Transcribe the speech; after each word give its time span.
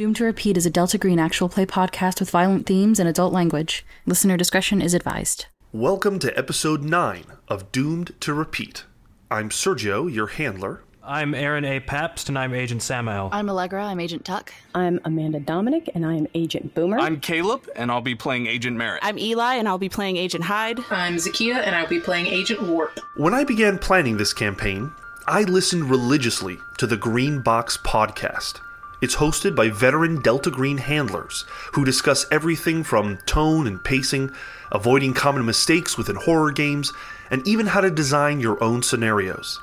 Doomed 0.00 0.16
to 0.16 0.24
Repeat 0.24 0.56
is 0.56 0.64
a 0.64 0.70
Delta 0.70 0.96
Green 0.96 1.18
actual 1.18 1.50
play 1.50 1.66
podcast 1.66 2.20
with 2.20 2.30
violent 2.30 2.64
themes 2.64 2.98
and 2.98 3.06
adult 3.06 3.34
language. 3.34 3.84
Listener 4.06 4.38
discretion 4.38 4.80
is 4.80 4.94
advised. 4.94 5.44
Welcome 5.72 6.18
to 6.20 6.38
episode 6.38 6.82
9 6.82 7.24
of 7.48 7.70
Doomed 7.70 8.18
to 8.20 8.32
Repeat. 8.32 8.84
I'm 9.30 9.50
Sergio, 9.50 10.10
your 10.10 10.28
handler. 10.28 10.84
I'm 11.02 11.34
Aaron 11.34 11.66
A. 11.66 11.80
Pabst, 11.80 12.30
and 12.30 12.38
I'm 12.38 12.54
Agent 12.54 12.82
Samael. 12.82 13.28
I'm 13.30 13.50
Allegra, 13.50 13.84
I'm 13.84 14.00
Agent 14.00 14.24
Tuck. 14.24 14.54
I'm 14.74 15.00
Amanda 15.04 15.38
Dominic, 15.38 15.90
and 15.94 16.06
I 16.06 16.14
am 16.14 16.26
Agent 16.32 16.74
Boomer. 16.74 16.98
I'm 16.98 17.20
Caleb, 17.20 17.68
and 17.76 17.90
I'll 17.90 18.00
be 18.00 18.14
playing 18.14 18.46
Agent 18.46 18.78
Merritt. 18.78 19.00
I'm 19.04 19.18
Eli, 19.18 19.56
and 19.56 19.68
I'll 19.68 19.76
be 19.76 19.90
playing 19.90 20.16
Agent 20.16 20.44
Hyde. 20.44 20.80
I'm 20.88 21.16
Zakia, 21.16 21.56
and 21.56 21.76
I'll 21.76 21.86
be 21.86 22.00
playing 22.00 22.26
Agent 22.26 22.62
Warp. 22.62 22.98
When 23.18 23.34
I 23.34 23.44
began 23.44 23.76
planning 23.78 24.16
this 24.16 24.32
campaign, 24.32 24.90
I 25.26 25.42
listened 25.42 25.90
religiously 25.90 26.56
to 26.78 26.86
the 26.86 26.96
Green 26.96 27.42
Box 27.42 27.76
podcast. 27.76 28.60
It's 29.00 29.16
hosted 29.16 29.54
by 29.54 29.70
veteran 29.70 30.20
Delta 30.20 30.50
Green 30.50 30.76
handlers 30.76 31.46
who 31.72 31.86
discuss 31.86 32.26
everything 32.30 32.84
from 32.84 33.16
tone 33.24 33.66
and 33.66 33.82
pacing, 33.82 34.30
avoiding 34.70 35.14
common 35.14 35.46
mistakes 35.46 35.96
within 35.96 36.16
horror 36.16 36.52
games, 36.52 36.92
and 37.30 37.46
even 37.48 37.68
how 37.68 37.80
to 37.80 37.90
design 37.90 38.40
your 38.40 38.62
own 38.62 38.82
scenarios. 38.82 39.58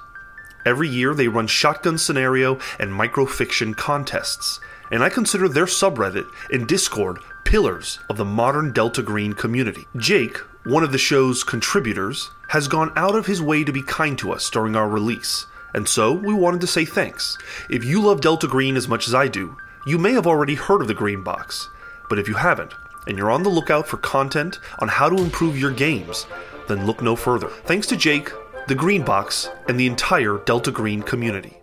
Every 0.66 0.90
year 0.90 1.14
they 1.14 1.28
run 1.28 1.46
shotgun 1.46 2.00
scenario 2.00 2.56
and 2.80 2.92
microfiction 2.92 3.78
contests, 3.78 4.60
and 4.90 5.04
I 5.04 5.10
consider 5.10 5.48
their 5.48 5.66
subreddit 5.66 6.28
and 6.52 6.68
Discord 6.68 7.20
pillars 7.44 8.00
of 8.10 8.18
the 8.18 8.26
modern 8.26 8.74
Delta 8.74 9.04
Green 9.04 9.34
community. 9.34 9.88
Jake, 9.96 10.38
one 10.66 10.84
of 10.84 10.92
the 10.92 10.98
show's 10.98 11.44
contributors, 11.44 12.32
has 12.50 12.68
gone 12.68 12.92
out 12.96 13.16
of 13.16 13.28
his 13.28 13.42
way 13.42 13.64
to 13.64 13.72
be 13.72 13.84
kind 13.84 14.18
to 14.18 14.32
us 14.32 14.50
during 14.50 14.76
our 14.76 14.90
release, 14.90 15.46
and 15.78 15.88
so 15.88 16.12
we 16.12 16.34
wanted 16.34 16.60
to 16.62 16.68
say 16.68 16.86
thanks. 16.86 17.38
If 17.70 17.86
you 17.86 18.02
love 18.02 18.20
Delta 18.20 18.48
Green 18.48 18.76
as 18.76 18.88
much 18.88 19.08
as 19.08 19.14
I 19.14 19.28
do, 19.28 19.56
you 19.86 20.00
may 20.00 20.12
have 20.14 20.26
already 20.26 20.56
heard 20.56 20.82
of 20.82 20.88
the 20.88 20.96
Green 20.96 21.24
Box, 21.24 21.70
but 22.10 22.18
if 22.18 22.28
you 22.28 22.34
haven't, 22.34 22.74
and 23.06 23.16
you're 23.16 23.30
on 23.30 23.44
the 23.44 23.50
lookout 23.50 23.88
for 23.88 23.98
content 23.98 24.58
on 24.80 24.88
how 24.88 25.08
to 25.08 25.22
improve 25.22 25.56
your 25.56 25.70
games, 25.70 26.26
then 26.68 26.88
look 26.88 27.04
no 27.04 27.16
further. 27.16 27.48
Thanks 27.48 27.86
to 27.88 27.96
Jake, 27.96 28.32
the 28.68 28.74
Green 28.74 29.04
Box, 29.04 29.52
and 29.68 29.80
the 29.80 29.86
entire 29.86 30.40
Delta 30.40 30.72
Green 30.72 31.04
community. 31.04 31.62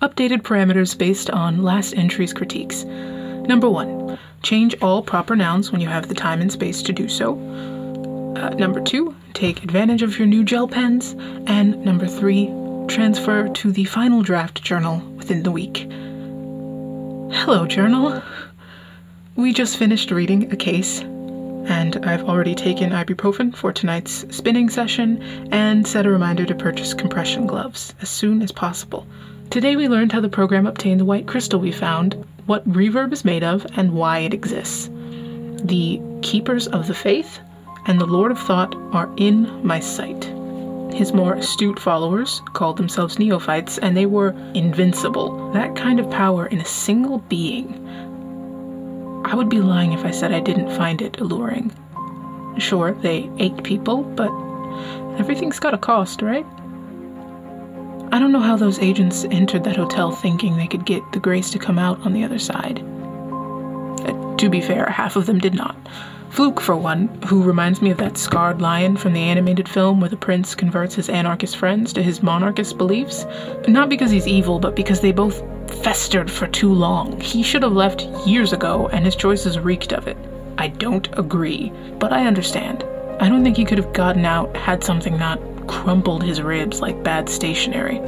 Updated 0.00 0.40
parameters 0.40 0.96
based 0.96 1.28
on 1.28 1.62
last 1.62 1.92
entry's 1.92 2.32
critiques. 2.32 2.84
Number 2.84 3.68
one, 3.68 4.18
change 4.42 4.74
all 4.80 5.02
proper 5.02 5.36
nouns 5.36 5.70
when 5.70 5.82
you 5.82 5.88
have 5.88 6.08
the 6.08 6.14
time 6.14 6.40
and 6.40 6.50
space 6.50 6.82
to 6.84 6.92
do 6.94 7.06
so. 7.06 7.34
Uh, 8.34 8.48
number 8.54 8.80
two, 8.80 9.14
take 9.34 9.62
advantage 9.62 10.00
of 10.00 10.18
your 10.18 10.26
new 10.26 10.42
gel 10.42 10.66
pens. 10.66 11.14
And 11.46 11.84
number 11.84 12.06
three, 12.06 12.46
transfer 12.88 13.48
to 13.48 13.72
the 13.72 13.84
final 13.84 14.22
draft 14.22 14.62
journal 14.62 14.98
within 15.16 15.42
the 15.42 15.50
week. 15.50 15.86
Hello, 17.34 17.66
journal. 17.66 18.22
We 19.36 19.52
just 19.52 19.76
finished 19.76 20.10
reading 20.10 20.52
a 20.52 20.56
case, 20.56 21.00
and 21.00 22.04
I've 22.04 22.28
already 22.28 22.54
taken 22.54 22.90
ibuprofen 22.90 23.54
for 23.54 23.72
tonight's 23.72 24.26
spinning 24.34 24.68
session 24.68 25.22
and 25.52 25.86
set 25.86 26.06
a 26.06 26.10
reminder 26.10 26.44
to 26.44 26.54
purchase 26.54 26.92
compression 26.94 27.46
gloves 27.46 27.94
as 28.00 28.10
soon 28.10 28.42
as 28.42 28.52
possible. 28.52 29.06
Today 29.50 29.76
we 29.76 29.88
learned 29.88 30.12
how 30.12 30.20
the 30.20 30.28
program 30.28 30.66
obtained 30.66 31.00
the 31.00 31.04
white 31.04 31.26
crystal 31.26 31.60
we 31.60 31.72
found, 31.72 32.14
what 32.46 32.68
reverb 32.68 33.12
is 33.12 33.24
made 33.24 33.44
of, 33.44 33.66
and 33.76 33.92
why 33.92 34.18
it 34.18 34.34
exists. 34.34 34.90
The 35.64 36.00
Keepers 36.22 36.66
of 36.66 36.86
the 36.86 36.94
Faith 36.94 37.38
and 37.86 38.00
the 38.00 38.06
Lord 38.06 38.32
of 38.32 38.38
Thought 38.38 38.74
are 38.92 39.10
in 39.16 39.66
my 39.66 39.80
sight. 39.80 40.32
His 40.92 41.12
more 41.12 41.34
astute 41.34 41.78
followers 41.78 42.42
called 42.52 42.76
themselves 42.76 43.18
neophytes, 43.18 43.78
and 43.78 43.96
they 43.96 44.06
were 44.06 44.30
invincible. 44.54 45.50
That 45.52 45.74
kind 45.74 45.98
of 45.98 46.10
power 46.10 46.46
in 46.46 46.60
a 46.60 46.64
single 46.64 47.18
being. 47.18 47.78
I 49.24 49.34
would 49.34 49.48
be 49.48 49.60
lying 49.60 49.92
if 49.92 50.04
I 50.04 50.10
said 50.10 50.32
I 50.32 50.40
didn't 50.40 50.76
find 50.76 51.00
it 51.00 51.18
alluring. 51.20 51.72
Sure, 52.58 52.92
they 52.92 53.30
ate 53.38 53.62
people, 53.62 54.02
but 54.02 54.30
everything's 55.18 55.58
got 55.58 55.74
a 55.74 55.78
cost, 55.78 56.20
right? 56.20 56.46
I 58.12 58.18
don't 58.18 58.32
know 58.32 58.40
how 58.40 58.56
those 58.56 58.78
agents 58.78 59.24
entered 59.30 59.64
that 59.64 59.76
hotel 59.76 60.12
thinking 60.12 60.56
they 60.56 60.66
could 60.66 60.84
get 60.84 61.02
the 61.12 61.18
Grace 61.18 61.48
to 61.50 61.58
come 61.58 61.78
out 61.78 61.98
on 62.00 62.12
the 62.12 62.24
other 62.24 62.38
side. 62.38 62.80
Uh, 62.80 64.36
to 64.36 64.50
be 64.50 64.60
fair, 64.60 64.84
half 64.90 65.16
of 65.16 65.24
them 65.24 65.38
did 65.38 65.54
not. 65.54 65.74
Fluke, 66.32 66.62
for 66.62 66.74
one, 66.74 67.08
who 67.26 67.42
reminds 67.42 67.82
me 67.82 67.90
of 67.90 67.98
that 67.98 68.16
scarred 68.16 68.62
lion 68.62 68.96
from 68.96 69.12
the 69.12 69.20
animated 69.20 69.68
film 69.68 70.00
where 70.00 70.08
the 70.08 70.16
prince 70.16 70.54
converts 70.54 70.94
his 70.94 71.10
anarchist 71.10 71.58
friends 71.58 71.92
to 71.92 72.02
his 72.02 72.22
monarchist 72.22 72.78
beliefs. 72.78 73.26
Not 73.68 73.90
because 73.90 74.10
he's 74.10 74.26
evil, 74.26 74.58
but 74.58 74.74
because 74.74 75.02
they 75.02 75.12
both 75.12 75.42
festered 75.84 76.30
for 76.30 76.46
too 76.46 76.72
long. 76.72 77.20
He 77.20 77.42
should 77.42 77.62
have 77.62 77.74
left 77.74 78.04
years 78.26 78.54
ago, 78.54 78.88
and 78.94 79.04
his 79.04 79.14
choices 79.14 79.58
reeked 79.58 79.92
of 79.92 80.08
it. 80.08 80.16
I 80.56 80.68
don't 80.68 81.06
agree, 81.18 81.70
but 81.98 82.14
I 82.14 82.26
understand. 82.26 82.82
I 83.20 83.28
don't 83.28 83.44
think 83.44 83.58
he 83.58 83.66
could 83.66 83.76
have 83.76 83.92
gotten 83.92 84.24
out 84.24 84.56
had 84.56 84.82
something 84.82 85.18
not 85.18 85.38
crumpled 85.66 86.22
his 86.22 86.40
ribs 86.40 86.80
like 86.80 87.04
bad 87.04 87.28
stationery. 87.28 88.00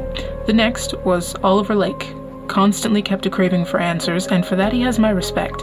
The 0.47 0.55
next 0.55 0.95
was 1.01 1.37
Oliver 1.43 1.75
Lake, 1.75 2.15
constantly 2.49 3.03
kept 3.03 3.27
a 3.27 3.31
craving 3.31 3.67
for 3.67 3.81
answers, 3.81 4.27
and 4.29 4.47
for 4.47 4.57
that 4.57 4.73
he 4.73 4.81
has 4.81 4.99
my 4.99 5.11
respect 5.11 5.63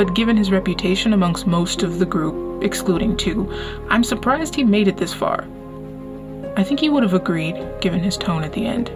but 0.00 0.14
given 0.14 0.34
his 0.34 0.50
reputation 0.50 1.12
amongst 1.12 1.46
most 1.46 1.82
of 1.82 1.98
the 1.98 2.06
group, 2.06 2.64
excluding 2.64 3.14
two, 3.18 3.46
I'm 3.90 4.02
surprised 4.02 4.54
he 4.54 4.64
made 4.64 4.88
it 4.88 4.96
this 4.96 5.12
far. 5.12 5.46
I 6.56 6.64
think 6.64 6.80
he 6.80 6.88
would 6.88 7.02
have 7.02 7.12
agreed, 7.12 7.62
given 7.82 8.00
his 8.00 8.16
tone 8.16 8.42
at 8.42 8.54
the 8.54 8.64
end. 8.64 8.90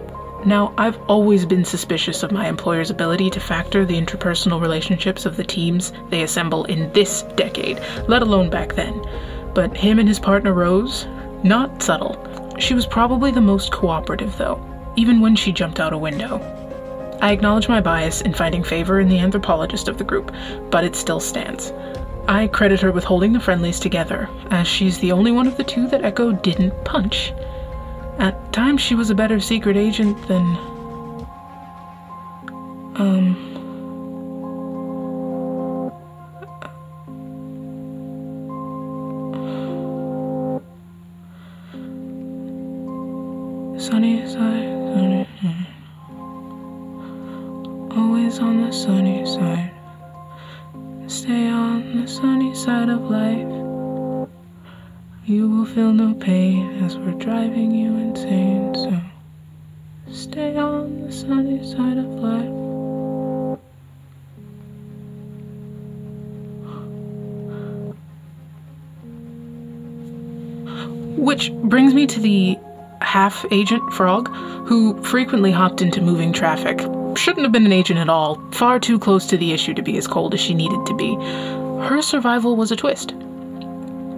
Now, 0.47 0.73
I've 0.79 0.99
always 1.03 1.45
been 1.45 1.63
suspicious 1.63 2.23
of 2.23 2.31
my 2.31 2.47
employer's 2.47 2.89
ability 2.89 3.29
to 3.29 3.39
factor 3.39 3.85
the 3.85 4.01
interpersonal 4.01 4.59
relationships 4.59 5.27
of 5.27 5.37
the 5.37 5.43
teams 5.43 5.93
they 6.09 6.23
assemble 6.23 6.65
in 6.65 6.91
this 6.93 7.21
decade, 7.35 7.79
let 8.07 8.23
alone 8.23 8.49
back 8.49 8.73
then. 8.73 8.99
But 9.53 9.77
him 9.77 9.99
and 9.99 10.09
his 10.09 10.17
partner 10.19 10.53
Rose, 10.53 11.05
not 11.43 11.83
subtle. 11.83 12.17
She 12.57 12.73
was 12.73 12.87
probably 12.87 13.29
the 13.29 13.41
most 13.41 13.71
cooperative, 13.71 14.35
though, 14.39 14.59
even 14.95 15.21
when 15.21 15.35
she 15.35 15.51
jumped 15.51 15.79
out 15.79 15.93
a 15.93 15.99
window. 15.99 16.39
I 17.21 17.31
acknowledge 17.31 17.67
my 17.67 17.81
bias 17.81 18.21
in 18.21 18.33
finding 18.33 18.63
favor 18.63 18.99
in 18.99 19.09
the 19.09 19.19
anthropologist 19.19 19.87
of 19.87 19.97
the 19.97 20.03
group, 20.03 20.33
but 20.69 20.83
it 20.83 20.95
still 20.95 21.19
stands. 21.19 21.71
I 22.27 22.47
credit 22.47 22.81
her 22.81 22.91
with 22.91 23.03
holding 23.03 23.33
the 23.33 23.39
friendlies 23.39 23.79
together, 23.79 24.29
as 24.49 24.67
she's 24.67 24.99
the 24.99 25.11
only 25.11 25.31
one 25.31 25.47
of 25.47 25.57
the 25.57 25.63
two 25.63 25.87
that 25.87 26.03
Echo 26.03 26.31
didn't 26.31 26.73
punch. 26.83 27.33
At 28.17 28.51
times, 28.53 28.81
she 28.81 28.95
was 28.95 29.09
a 29.09 29.15
better 29.15 29.39
secret 29.39 29.77
agent 29.77 30.17
than. 30.27 30.41
Um. 32.95 33.51
Sunny 43.77 44.25
side, 44.27 44.64
Always 47.95 48.39
on 48.39 48.61
the 48.65 48.73
sunny 48.73 49.25
side. 49.25 49.71
Stay 51.07 51.47
on 51.47 52.01
the 52.01 52.07
sunny 52.07 52.53
side 52.53 52.89
of 52.89 53.09
life. 53.09 53.47
You 55.25 55.49
will 55.49 55.65
feel 55.65 55.93
no 55.93 56.13
pain 56.13 56.83
as 56.83 56.97
we're 56.97 57.11
driving 57.11 57.71
you 57.71 57.95
insane. 57.95 58.75
So 58.75 59.01
stay 60.11 60.57
on 60.57 61.03
the 61.03 61.11
sunny 61.11 61.63
side 61.63 61.97
of 61.97 62.05
life. 62.05 62.51
Which 71.17 71.53
brings 71.53 71.93
me 71.93 72.07
to 72.07 72.19
the 72.19 72.59
half 72.99 73.45
agent 73.51 73.93
frog 73.93 74.27
who 74.67 75.01
frequently 75.01 75.51
hopped 75.51 75.81
into 75.81 76.01
moving 76.01 76.33
traffic. 76.33 76.85
Shouldn't 77.15 77.45
have 77.45 77.51
been 77.51 77.65
an 77.65 77.71
agent 77.71 77.99
at 77.99 78.09
all, 78.09 78.41
far 78.51 78.79
too 78.79 78.99
close 78.99 79.25
to 79.27 79.37
the 79.37 79.51
issue 79.51 79.73
to 79.73 79.81
be 79.81 79.97
as 79.97 80.05
cold 80.05 80.33
as 80.33 80.39
she 80.39 80.53
needed 80.53 80.85
to 80.85 80.93
be. 80.93 81.15
Her 81.87 82.01
survival 82.01 82.55
was 82.55 82.71
a 82.71 82.75
twist. 82.75 83.11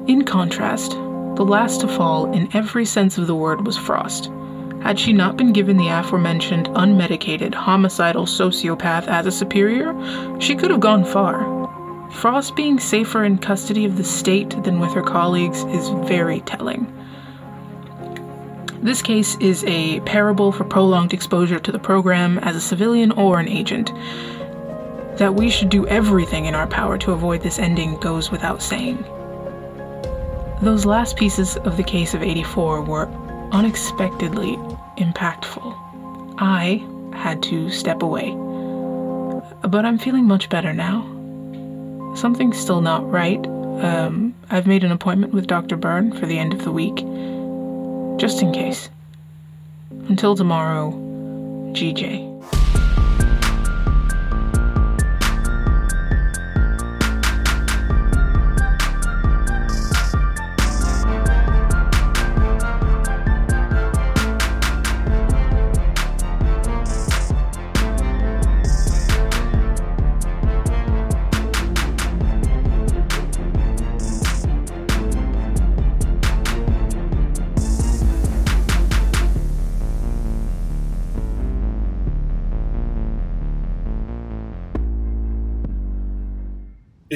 In 0.07 0.23
contrast, 0.25 0.91
the 0.91 1.45
last 1.45 1.81
to 1.81 1.87
fall 1.87 2.31
in 2.33 2.49
every 2.55 2.85
sense 2.85 3.17
of 3.17 3.27
the 3.27 3.35
word 3.35 3.65
was 3.65 3.77
Frost. 3.77 4.31
Had 4.81 4.99
she 4.99 5.13
not 5.13 5.37
been 5.37 5.53
given 5.53 5.77
the 5.77 5.89
aforementioned 5.89 6.69
unmedicated 6.69 7.53
homicidal 7.53 8.25
sociopath 8.25 9.07
as 9.07 9.25
a 9.25 9.31
superior, 9.31 9.93
she 10.39 10.55
could 10.55 10.71
have 10.71 10.79
gone 10.79 11.05
far. 11.05 11.45
Frost 12.11 12.55
being 12.55 12.79
safer 12.79 13.23
in 13.23 13.37
custody 13.37 13.85
of 13.85 13.97
the 13.97 14.03
state 14.03 14.63
than 14.63 14.79
with 14.79 14.91
her 14.93 15.03
colleagues 15.03 15.63
is 15.65 15.89
very 16.07 16.41
telling. 16.41 16.91
This 18.81 19.01
case 19.01 19.35
is 19.39 19.63
a 19.65 19.99
parable 20.01 20.51
for 20.51 20.63
prolonged 20.63 21.13
exposure 21.13 21.59
to 21.59 21.71
the 21.71 21.79
program 21.79 22.37
as 22.39 22.55
a 22.55 22.61
civilian 22.61 23.11
or 23.11 23.39
an 23.39 23.47
agent. 23.47 23.91
That 25.17 25.33
we 25.35 25.49
should 25.49 25.69
do 25.69 25.87
everything 25.87 26.45
in 26.45 26.53
our 26.53 26.67
power 26.67 26.97
to 26.99 27.11
avoid 27.11 27.41
this 27.41 27.57
ending 27.59 27.97
goes 27.97 28.29
without 28.29 28.61
saying. 28.61 29.03
Those 30.61 30.85
last 30.85 31.17
pieces 31.17 31.57
of 31.57 31.77
the 31.77 31.83
case 31.83 32.13
of 32.13 32.21
84 32.21 32.81
were 32.81 33.07
unexpectedly 33.51 34.57
impactful. 34.97 36.35
I 36.37 36.83
had 37.15 37.41
to 37.43 37.69
step 37.69 38.01
away. 38.01 38.31
but 39.61 39.85
I'm 39.85 39.97
feeling 39.97 40.25
much 40.25 40.49
better 40.49 40.73
now. 40.73 41.03
Something's 42.15 42.57
still 42.57 42.81
not 42.81 43.09
right. 43.09 43.45
Um, 43.47 44.33
I've 44.49 44.65
made 44.67 44.83
an 44.83 44.91
appointment 44.91 45.33
with 45.33 45.47
Dr. 45.47 45.77
Byrne 45.77 46.11
for 46.11 46.25
the 46.25 46.37
end 46.39 46.53
of 46.53 46.63
the 46.63 46.71
week, 46.71 46.99
just 48.17 48.41
in 48.41 48.51
case. 48.51 48.89
Until 50.09 50.35
tomorrow, 50.35 50.91
GJ. 51.73 52.26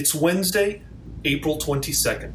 It's 0.02 0.16
Wednesday, 0.16 0.82
April 1.26 1.60
22nd, 1.60 2.34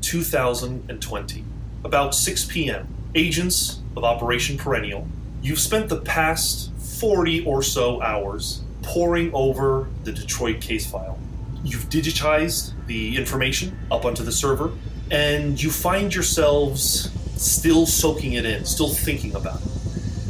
2020. 0.00 1.44
About 1.84 2.14
6 2.14 2.44
p.m. 2.46 2.88
Agents 3.14 3.80
of 3.94 4.02
Operation 4.02 4.56
Perennial, 4.56 5.06
you've 5.42 5.58
spent 5.58 5.90
the 5.90 6.00
past 6.00 6.72
40 6.78 7.44
or 7.44 7.62
so 7.62 8.00
hours 8.00 8.62
poring 8.80 9.30
over 9.34 9.90
the 10.04 10.12
Detroit 10.12 10.62
case 10.62 10.90
file. 10.90 11.18
You've 11.62 11.90
digitized 11.90 12.72
the 12.86 13.18
information 13.18 13.78
up 13.90 14.06
onto 14.06 14.24
the 14.24 14.32
server, 14.32 14.72
and 15.10 15.62
you 15.62 15.70
find 15.70 16.14
yourselves 16.14 17.10
still 17.36 17.84
soaking 17.84 18.32
it 18.32 18.46
in, 18.46 18.64
still 18.64 18.88
thinking 18.88 19.34
about 19.34 19.60
it. 19.60 19.71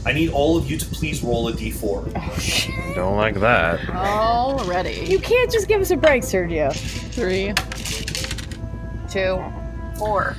I 0.05 0.13
need 0.13 0.31
all 0.31 0.57
of 0.57 0.69
you 0.71 0.77
to 0.79 0.87
please 0.87 1.23
roll 1.23 1.49
a 1.49 1.53
d4. 1.53 2.95
Don't 2.95 3.17
like 3.17 3.37
that. 3.37 3.89
Already. 3.91 5.07
You 5.07 5.21
can't 5.21 5.51
just 5.51 5.69
give 5.69 5.81
us 5.81 5.91
a 5.91 5.97
break, 5.97 6.23
Sergio. 6.23 6.73
Three, 7.13 7.53
two, 9.09 9.43
four. 9.97 10.37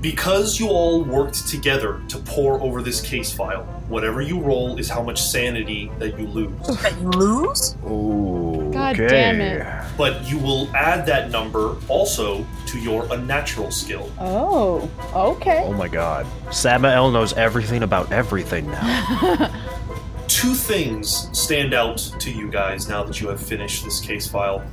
Because 0.00 0.58
you 0.58 0.68
all 0.68 1.04
worked 1.04 1.46
together 1.46 2.00
to 2.08 2.18
pore 2.18 2.60
over 2.60 2.82
this 2.82 3.00
case 3.00 3.32
file, 3.32 3.64
whatever 3.88 4.20
you 4.20 4.40
roll 4.40 4.78
is 4.78 4.88
how 4.88 5.02
much 5.02 5.22
sanity 5.22 5.92
that 5.98 6.18
you 6.18 6.26
lose. 6.26 6.82
That 6.82 6.98
you 7.00 7.10
lose? 7.10 7.76
Ooh. 7.86 8.70
God 8.72 8.98
okay. 8.98 9.08
damn 9.08 9.40
it. 9.40 9.66
But 9.96 10.28
you 10.28 10.38
will 10.38 10.74
add 10.74 11.06
that 11.06 11.30
number 11.30 11.76
also 11.88 12.44
to 12.72 12.78
your 12.78 13.06
unnatural 13.12 13.70
skill. 13.70 14.10
Oh, 14.18 14.90
okay. 15.14 15.62
Oh 15.66 15.74
my 15.74 15.88
god. 15.88 16.26
Samael 16.50 17.10
knows 17.10 17.34
everything 17.34 17.82
about 17.82 18.10
everything 18.10 18.70
now. 18.70 19.52
Two 20.26 20.54
things 20.54 21.28
stand 21.38 21.74
out 21.74 21.98
to 22.18 22.30
you 22.32 22.50
guys 22.50 22.88
now 22.88 23.04
that 23.04 23.20
you 23.20 23.28
have 23.28 23.40
finished 23.40 23.84
this 23.84 24.00
case 24.00 24.26
file. 24.26 24.64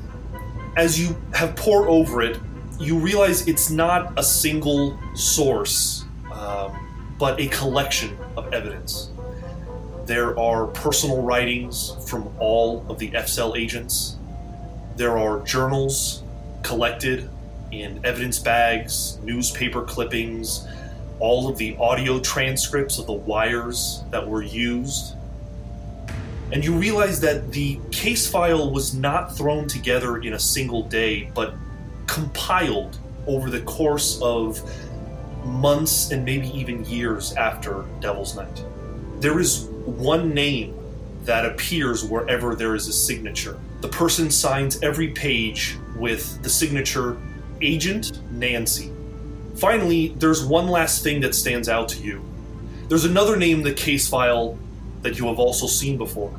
As 0.78 0.98
you 0.98 1.14
have 1.34 1.58
pored 1.58 1.90
over 1.90 2.22
it, 2.22 2.40
you 2.80 2.98
realize 2.98 3.46
it's 3.50 3.70
not 3.70 4.18
a 4.18 4.24
single 4.24 4.98
source, 5.14 6.06
um, 6.32 6.80
but 7.20 7.38
a 7.42 7.48
collection 7.50 8.18
of 8.38 8.54
evidence. 8.54 9.10
There 10.06 10.40
are 10.40 10.68
personal 10.68 11.22
writings 11.22 11.94
from 12.08 12.34
all 12.40 12.86
of 12.88 12.98
the 12.98 13.12
FCEL 13.12 13.58
agents. 13.60 14.16
There 14.96 15.18
are 15.18 15.42
journals 15.42 16.24
collected 16.64 17.30
in 17.72 18.04
evidence 18.06 18.40
bags, 18.40 19.18
newspaper 19.24 19.84
clippings, 19.84 20.68
all 21.20 21.50
of 21.50 21.58
the 21.58 21.76
audio 21.78 22.20
transcripts 22.20 22.98
of 22.98 23.06
the 23.06 23.14
wires 23.14 24.04
that 24.12 24.26
were 24.28 24.42
used. 24.42 25.16
And 26.52 26.66
you 26.66 26.76
realize 26.76 27.20
that 27.22 27.52
the 27.52 27.80
case 27.92 28.28
file 28.28 28.72
was 28.72 28.94
not 28.94 29.36
thrown 29.36 29.68
together 29.68 30.18
in 30.18 30.34
a 30.34 30.40
single 30.40 30.84
day, 30.84 31.32
but 31.36 31.54
compiled 32.08 32.98
over 33.28 33.50
the 33.50 33.62
course 33.62 34.20
of 34.22 34.60
months 35.46 36.12
and 36.12 36.26
maybe 36.26 36.48
even 36.58 36.84
years 36.86 37.34
after 37.34 37.86
Devil's 38.00 38.36
Night. 38.36 38.64
There 39.20 39.40
is 39.40 39.66
one 39.86 40.34
name 40.34 40.76
that 41.26 41.46
appears 41.46 42.04
wherever 42.04 42.56
there 42.56 42.76
is 42.76 42.88
a 42.88 42.94
signature. 42.94 43.60
The 43.82 43.90
person 43.90 44.32
signs 44.32 44.82
every 44.82 45.10
page 45.10 45.78
with 45.96 46.42
the 46.42 46.50
signature 46.50 47.18
Agent 47.62 48.22
Nancy. 48.32 48.92
Finally, 49.56 50.10
there's 50.18 50.46
one 50.46 50.68
last 50.68 51.04
thing 51.04 51.22
that 51.22 51.36
stands 51.36 51.68
out 51.68 51.90
to 51.90 52.02
you. 52.02 52.24
There's 52.88 53.06
another 53.06 53.36
name 53.36 53.60
in 53.60 53.64
the 53.64 53.74
case 53.74 54.08
file 54.08 54.58
that 55.02 55.20
you 55.20 55.28
have 55.28 55.40
also 55.40 55.68
seen 55.68 55.98
before. 55.98 56.34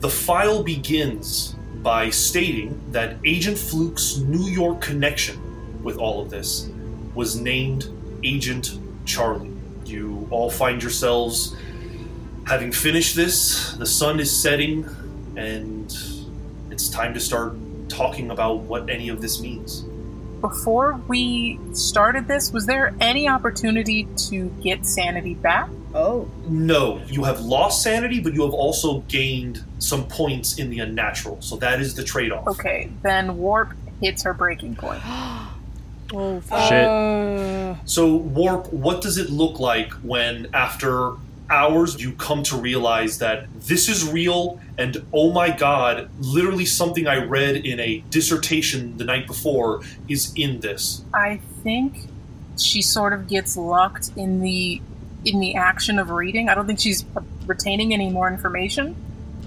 The 0.00 0.08
file 0.08 0.62
begins 0.62 1.54
by 1.82 2.10
stating 2.10 2.80
that 2.92 3.16
Agent 3.24 3.58
Fluke's 3.58 4.18
New 4.18 4.48
York 4.50 4.80
connection 4.80 5.82
with 5.82 5.98
all 5.98 6.20
of 6.20 6.30
this 6.30 6.68
was 7.14 7.36
named 7.36 7.88
Agent 8.24 8.78
Charlie. 9.04 9.52
You 9.84 10.26
all 10.30 10.50
find 10.50 10.82
yourselves 10.82 11.56
having 12.46 12.70
finished 12.70 13.16
this, 13.16 13.72
the 13.72 13.86
sun 13.86 14.20
is 14.20 14.30
setting, 14.30 14.88
and 15.36 15.96
it's 16.70 16.88
time 16.88 17.12
to 17.14 17.20
start 17.20 17.56
talking 17.88 18.30
about 18.30 18.58
what 18.60 18.88
any 18.88 19.08
of 19.08 19.20
this 19.20 19.40
means. 19.40 19.84
Before 20.48 20.92
we 21.08 21.58
started 21.72 22.28
this, 22.28 22.52
was 22.52 22.66
there 22.66 22.94
any 23.00 23.28
opportunity 23.28 24.06
to 24.28 24.48
get 24.62 24.86
sanity 24.86 25.34
back? 25.34 25.68
Oh. 25.92 26.30
No, 26.46 27.00
you 27.08 27.24
have 27.24 27.40
lost 27.40 27.82
sanity, 27.82 28.20
but 28.20 28.32
you 28.32 28.42
have 28.42 28.54
also 28.54 29.00
gained 29.08 29.64
some 29.80 30.06
points 30.06 30.56
in 30.60 30.70
the 30.70 30.78
unnatural, 30.78 31.42
so 31.42 31.56
that 31.56 31.80
is 31.80 31.94
the 31.94 32.04
trade 32.04 32.30
off. 32.30 32.46
Okay, 32.46 32.90
then 33.02 33.38
warp 33.38 33.72
hits 34.00 34.22
her 34.22 34.34
breaking 34.34 34.76
point. 34.76 35.02
Oh, 36.14 36.40
Shit. 36.40 36.84
Uh, 36.86 37.74
So, 37.84 38.14
Warp, 38.14 38.72
what 38.72 39.02
does 39.02 39.18
it 39.18 39.28
look 39.28 39.58
like 39.58 39.92
when, 39.94 40.46
after 40.54 41.14
hours, 41.50 42.00
you 42.00 42.12
come 42.12 42.42
to 42.44 42.56
realize 42.56 43.18
that 43.18 43.46
this 43.60 43.88
is 43.88 44.08
real 44.08 44.60
and 44.78 45.04
oh 45.12 45.32
my 45.32 45.50
god, 45.50 46.10
literally 46.20 46.66
something 46.66 47.06
I 47.06 47.24
read 47.24 47.56
in 47.56 47.80
a 47.80 47.98
dissertation 48.10 48.96
the 48.98 49.04
night 49.04 49.26
before 49.26 49.82
is 50.08 50.32
in 50.36 50.60
this? 50.60 51.02
I 51.14 51.40
think 51.62 51.96
she 52.58 52.82
sort 52.82 53.12
of 53.12 53.28
gets 53.28 53.56
locked 53.56 54.10
in 54.16 54.40
the 54.40 54.80
in 55.24 55.40
the 55.40 55.56
action 55.56 55.98
of 55.98 56.10
reading. 56.10 56.48
I 56.48 56.54
don't 56.54 56.66
think 56.66 56.78
she's 56.78 57.04
retaining 57.46 57.92
any 57.92 58.10
more 58.10 58.28
information, 58.28 58.94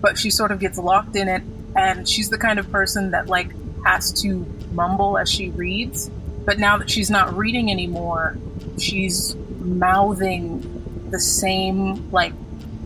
but 0.02 0.18
she 0.18 0.30
sort 0.30 0.52
of 0.52 0.60
gets 0.60 0.78
locked 0.78 1.16
in 1.16 1.28
it 1.28 1.44
and 1.76 2.08
she's 2.08 2.30
the 2.30 2.38
kind 2.38 2.60
of 2.60 2.70
person 2.72 3.12
that 3.12 3.28
like 3.28 3.52
has 3.86 4.12
to 4.22 4.46
mumble 4.74 5.18
as 5.18 5.32
she 5.32 5.50
reads. 5.52 6.10
But 6.46 6.60
now 6.60 6.78
that 6.78 6.90
she's 6.90 7.10
not 7.10 7.36
reading 7.38 7.72
anymore, 7.72 8.38
she's 8.78 9.36
mouthing 9.60 10.79
the 11.12 11.20
same 11.20 12.12
like 12.12 12.34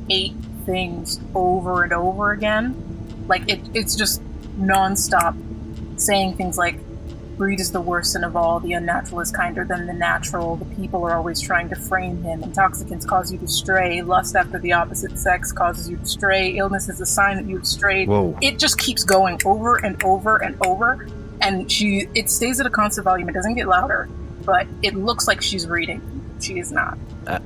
eight 0.10 0.34
things 0.66 1.20
over 1.36 1.84
and 1.84 1.94
over 1.94 2.32
again. 2.32 2.76
Like 3.28 3.50
it, 3.50 3.62
it's 3.74 3.96
just 3.96 4.22
nonstop 4.58 5.36
saying 6.00 6.36
things 6.36 6.58
like 6.58 6.78
Greed 7.38 7.60
is 7.60 7.72
the 7.72 7.82
worst 7.82 8.12
sin 8.12 8.24
of 8.24 8.36
all. 8.36 8.60
The 8.60 8.74
unnatural 8.74 9.22
is 9.22 9.32
kinder 9.32 9.66
than 9.66 9.88
the 9.88 9.94
natural. 9.94 10.56
The 10.56 10.66
people 10.76 11.04
are 11.06 11.16
always 11.16 11.42
trying 11.42 11.68
to 11.70 11.76
frame 11.76 12.22
him. 12.22 12.44
Intoxicants 12.44 13.06
cause 13.06 13.32
you 13.32 13.40
to 13.40 13.48
stray. 13.48 14.02
Lust 14.02 14.36
after 14.36 14.60
the 14.60 14.74
opposite 14.74 15.18
sex 15.18 15.52
causes 15.52 15.90
you 15.90 15.98
to 15.98 16.06
stray. 16.06 16.56
Illness 16.56 16.90
is 16.90 17.02
a 17.02 17.06
sign 17.06 17.38
that 17.38 17.46
you've 17.46 17.66
strayed. 17.66 18.08
Whoa. 18.08 18.38
It 18.42 18.60
just 18.60 18.78
keeps 18.78 19.04
going 19.04 19.40
over 19.46 19.78
and 19.84 20.02
over 20.04 20.38
and 20.38 20.56
over. 20.64 21.08
And 21.42 21.72
she, 21.72 22.08
it 22.14 22.30
stays 22.30 22.60
at 22.60 22.68
a 22.68 22.70
constant 22.70 23.06
volume. 23.06 23.28
It 23.30 23.34
doesn't 23.34 23.56
get 23.56 23.68
louder, 23.68 24.08
but 24.46 24.68
it 24.84 24.94
looks 24.96 25.28
like 25.28 25.42
she's 25.42 25.68
reading. 25.68 26.02
She 26.40 26.60
is 26.60 26.72
not. 26.72 26.98
Uh, 27.26 27.40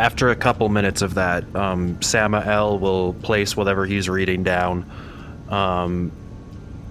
After 0.00 0.30
a 0.30 0.36
couple 0.36 0.68
minutes 0.68 1.02
of 1.02 1.14
that, 1.14 1.44
um, 1.54 2.00
Samael 2.02 2.78
will 2.80 3.14
place 3.14 3.56
whatever 3.56 3.86
he's 3.86 4.08
reading 4.08 4.42
down, 4.42 4.90
um, 5.50 6.10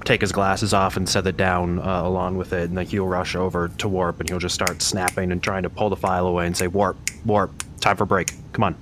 take 0.06 0.22
his 0.22 0.32
glasses 0.32 0.74
off 0.74 0.96
and 0.96 1.08
set 1.08 1.28
it 1.28 1.36
down 1.36 1.80
uh, 1.80 2.04
along 2.06 2.38
with 2.38 2.54
it, 2.54 2.70
and 2.70 2.78
then 2.78 2.86
he'll 2.86 3.08
rush 3.08 3.36
over 3.36 3.68
to 3.78 3.90
Warp 3.90 4.22
and 4.22 4.30
he'll 4.30 4.40
just 4.40 4.56
start 4.56 4.82
snapping 4.82 5.34
and 5.34 5.44
trying 5.44 5.64
to 5.64 5.70
pull 5.70 5.90
the 5.90 5.98
file 5.98 6.28
away 6.28 6.48
and 6.48 6.56
say, 6.56 6.68
Warp, 6.68 6.96
Warp, 7.26 7.52
time 7.82 7.98
for 7.98 8.06
break. 8.06 8.32
Come 8.54 8.64
on. 8.64 8.78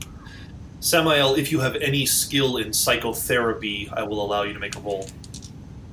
Samael, 0.82 1.36
if 1.36 1.52
you 1.52 1.60
have 1.60 1.76
any 1.78 2.06
skill 2.06 2.58
in 2.58 2.74
psychotherapy, 2.74 3.90
I 3.94 4.04
will 4.04 4.24
allow 4.24 4.44
you 4.44 4.54
to 4.54 4.60
make 4.60 4.76
a 4.76 4.80
roll. 4.80 5.08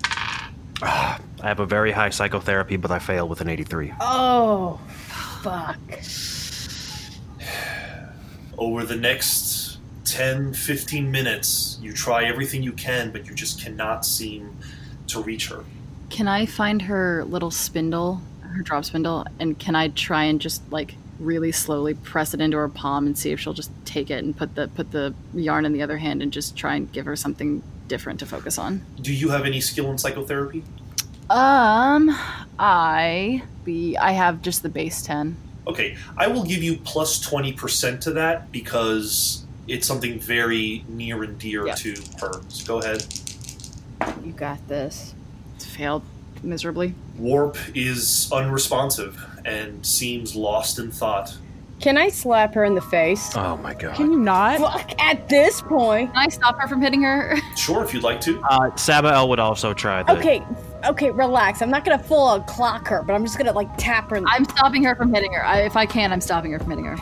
I 0.82 1.18
have 1.42 1.60
a 1.60 1.66
very 1.66 1.92
high 1.92 2.10
psychotherapy, 2.10 2.76
but 2.76 2.90
I 2.90 2.98
fail 2.98 3.26
with 3.26 3.40
an 3.40 3.48
83. 3.48 3.94
oh, 4.00 4.78
fuck. 5.42 5.78
Over 8.58 8.84
the 8.84 8.96
next 8.96 9.78
10, 10.08 10.54
15 10.54 11.10
minutes. 11.10 11.78
You 11.82 11.92
try 11.92 12.24
everything 12.24 12.62
you 12.62 12.72
can, 12.72 13.10
but 13.10 13.26
you 13.26 13.34
just 13.34 13.62
cannot 13.62 14.04
seem 14.04 14.56
to 15.08 15.22
reach 15.22 15.48
her. 15.48 15.64
Can 16.10 16.26
I 16.26 16.46
find 16.46 16.82
her 16.82 17.24
little 17.24 17.50
spindle, 17.50 18.22
her 18.40 18.62
drop 18.62 18.84
spindle, 18.86 19.26
and 19.38 19.58
can 19.58 19.74
I 19.74 19.88
try 19.88 20.24
and 20.24 20.40
just 20.40 20.62
like 20.72 20.94
really 21.20 21.52
slowly 21.52 21.94
press 21.94 22.32
it 22.32 22.40
into 22.40 22.56
her 22.56 22.68
palm 22.68 23.06
and 23.06 23.18
see 23.18 23.32
if 23.32 23.40
she'll 23.40 23.52
just 23.52 23.70
take 23.84 24.10
it 24.10 24.24
and 24.24 24.36
put 24.36 24.54
the 24.54 24.68
put 24.68 24.92
the 24.92 25.14
yarn 25.34 25.64
in 25.64 25.72
the 25.72 25.82
other 25.82 25.98
hand 25.98 26.22
and 26.22 26.32
just 26.32 26.56
try 26.56 26.76
and 26.76 26.90
give 26.92 27.04
her 27.04 27.16
something 27.16 27.62
different 27.86 28.20
to 28.20 28.26
focus 28.26 28.58
on? 28.58 28.84
Do 29.00 29.12
you 29.12 29.28
have 29.30 29.44
any 29.44 29.60
skill 29.60 29.90
in 29.90 29.98
psychotherapy? 29.98 30.64
Um, 31.28 32.16
I 32.58 33.42
be 33.64 33.96
I 33.98 34.12
have 34.12 34.40
just 34.40 34.62
the 34.62 34.70
base 34.70 35.02
ten. 35.02 35.36
Okay, 35.68 35.96
I 36.16 36.28
will 36.28 36.44
give 36.44 36.62
you 36.62 36.76
plus 36.78 37.24
20% 37.26 38.00
to 38.02 38.12
that 38.12 38.50
because 38.50 39.44
it's 39.66 39.86
something 39.86 40.18
very 40.18 40.84
near 40.88 41.22
and 41.22 41.38
dear 41.38 41.66
Yeah. 41.66 41.74
to 41.74 41.94
her. 42.20 42.40
So 42.48 42.64
go 42.66 42.78
ahead. 42.80 43.04
You 44.24 44.32
got 44.32 44.66
this. 44.68 45.14
It's 45.56 45.66
failed 45.66 46.02
miserably. 46.42 46.94
Warp 47.18 47.58
is 47.74 48.30
unresponsive 48.32 49.22
and 49.44 49.84
seems 49.84 50.34
lost 50.34 50.78
in 50.78 50.90
thought. 50.90 51.36
Can 51.80 51.96
I 51.96 52.08
slap 52.08 52.54
her 52.54 52.64
in 52.64 52.74
the 52.74 52.80
face? 52.80 53.30
Oh 53.36 53.56
my 53.58 53.72
god. 53.72 53.94
Can 53.94 54.10
you 54.10 54.18
not? 54.18 54.58
Fuck, 54.58 55.00
at 55.00 55.28
this 55.28 55.60
point. 55.62 56.12
Can 56.12 56.22
I 56.24 56.28
stop 56.28 56.58
her 56.58 56.66
from 56.66 56.82
hitting 56.82 57.02
her? 57.02 57.36
Sure, 57.56 57.84
if 57.84 57.92
you'd 57.92 58.02
like 58.02 58.20
to. 58.22 58.40
Uh, 58.48 58.74
Samael 58.76 59.28
would 59.28 59.38
also 59.38 59.74
try 59.74 60.02
the. 60.02 60.12
Okay, 60.18 60.42
okay, 60.86 61.10
relax. 61.10 61.60
I'm 61.60 61.70
not 61.70 61.84
gonna 61.84 61.98
full 62.02 62.26
on 62.28 62.44
clock 62.44 62.88
her, 62.88 63.02
but 63.02 63.12
I'm 63.14 63.24
just 63.24 63.36
gonna 63.36 63.52
like 63.52 63.68
tap 63.76 64.08
her. 64.10 64.16
In 64.16 64.22
the- 64.24 64.30
I'm 64.32 64.44
stopping 64.44 64.82
her 64.84 64.94
from 64.96 65.12
hitting 65.12 65.32
her. 65.32 65.44
I, 65.44 65.60
if 65.62 65.76
I 65.76 65.84
can, 65.86 66.12
I'm 66.12 66.20
stopping 66.20 66.52
her 66.52 66.58
from 66.58 66.70
hitting 66.70 66.84
her. 66.86 66.96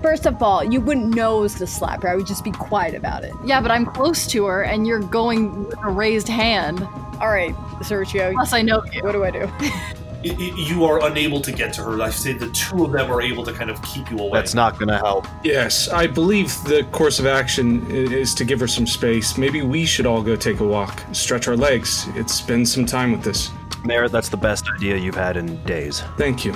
First 0.00 0.24
of 0.26 0.42
all, 0.42 0.64
you 0.64 0.80
wouldn't 0.80 1.14
know 1.14 1.38
it 1.38 1.42
was 1.42 1.54
to 1.56 1.66
slap 1.66 2.02
her. 2.02 2.08
I 2.08 2.16
would 2.16 2.26
just 2.26 2.42
be 2.44 2.52
quiet 2.52 2.94
about 2.94 3.24
it. 3.24 3.32
Yeah, 3.44 3.60
but 3.60 3.70
I'm 3.70 3.84
close 3.86 4.26
to 4.28 4.46
her, 4.46 4.62
and 4.62 4.86
you're 4.86 5.00
going 5.00 5.64
with 5.66 5.78
a 5.84 5.90
raised 5.90 6.28
hand. 6.28 6.80
All 7.20 7.28
right, 7.28 7.54
Sergio. 7.82 8.32
Plus, 8.32 8.52
I 8.52 8.62
know 8.62 8.82
you. 8.92 9.02
What 9.02 9.12
do 9.12 9.24
I 9.24 9.30
do? 9.30 9.48
I- 10.24 10.30
I- 10.30 10.54
you 10.56 10.84
are 10.84 11.06
unable 11.06 11.40
to 11.40 11.52
get 11.52 11.72
to 11.74 11.82
her. 11.82 12.00
I 12.02 12.10
say 12.10 12.32
the 12.32 12.48
two 12.48 12.84
of 12.84 12.92
them 12.92 13.10
are 13.10 13.22
able 13.22 13.44
to 13.44 13.52
kind 13.52 13.70
of 13.70 13.80
keep 13.82 14.10
you 14.10 14.18
away. 14.18 14.30
That's 14.32 14.54
not 14.54 14.76
going 14.78 14.88
to 14.88 14.96
help. 14.98 15.26
Yes, 15.44 15.88
I 15.88 16.08
believe 16.08 16.52
the 16.64 16.82
course 16.90 17.20
of 17.20 17.26
action 17.26 17.86
is 17.90 18.34
to 18.34 18.44
give 18.44 18.58
her 18.58 18.66
some 18.66 18.86
space. 18.86 19.38
Maybe 19.38 19.62
we 19.62 19.84
should 19.86 20.06
all 20.06 20.22
go 20.22 20.34
take 20.34 20.58
a 20.60 20.64
walk, 20.64 21.02
stretch 21.12 21.46
our 21.46 21.56
legs. 21.56 22.08
It's 22.16 22.40
been 22.40 22.66
some 22.66 22.84
time 22.84 23.12
with 23.12 23.22
this. 23.22 23.50
Merritt, 23.84 24.10
that's 24.10 24.28
the 24.28 24.36
best 24.36 24.64
idea 24.74 24.96
you've 24.96 25.14
had 25.14 25.36
in 25.36 25.62
days. 25.64 26.02
Thank 26.16 26.44
you. 26.44 26.52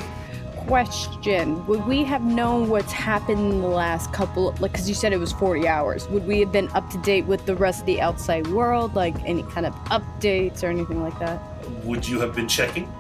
Question: 0.67 1.65
Would 1.67 1.87
we 1.87 2.05
have 2.05 2.23
known 2.23 2.69
what's 2.69 2.93
happened 2.93 3.53
in 3.53 3.61
the 3.61 3.67
last 3.69 4.13
couple? 4.13 4.55
Like, 4.61 4.73
because 4.73 4.89
you 4.89 4.95
said 4.95 5.13
it 5.13 5.19
was 5.19 5.33
40 5.33 5.67
hours. 5.69 6.09
Would 6.09 6.27
we 6.27 6.41
have 6.41 6.53
been 6.53 6.69
up 6.71 6.89
to 6.91 6.99
date 6.99 7.27
with 7.27 7.45
the 7.47 7.55
rest 7.57 7.81
of 7.81 7.87
the 7.87 8.01
outside 8.01 8.47
world? 8.49 8.95
Like 8.95 9.15
any 9.25 9.43
kind 9.45 9.67
of 9.67 9.75
updates 9.87 10.63
or 10.63 10.69
anything 10.69 11.03
like 11.03 11.19
that? 11.19 11.41
Would 11.85 12.09
you 12.09 12.21
have 12.21 12.35
been 12.35 12.49
checking? 12.49 12.93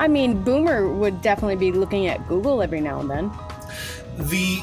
I 0.00 0.08
mean, 0.08 0.42
Boomer 0.42 0.88
would 0.88 1.20
definitely 1.20 1.56
be 1.56 1.72
looking 1.72 2.06
at 2.06 2.26
Google 2.26 2.62
every 2.62 2.80
now 2.80 3.00
and 3.00 3.10
then. 3.10 3.30
The 4.16 4.56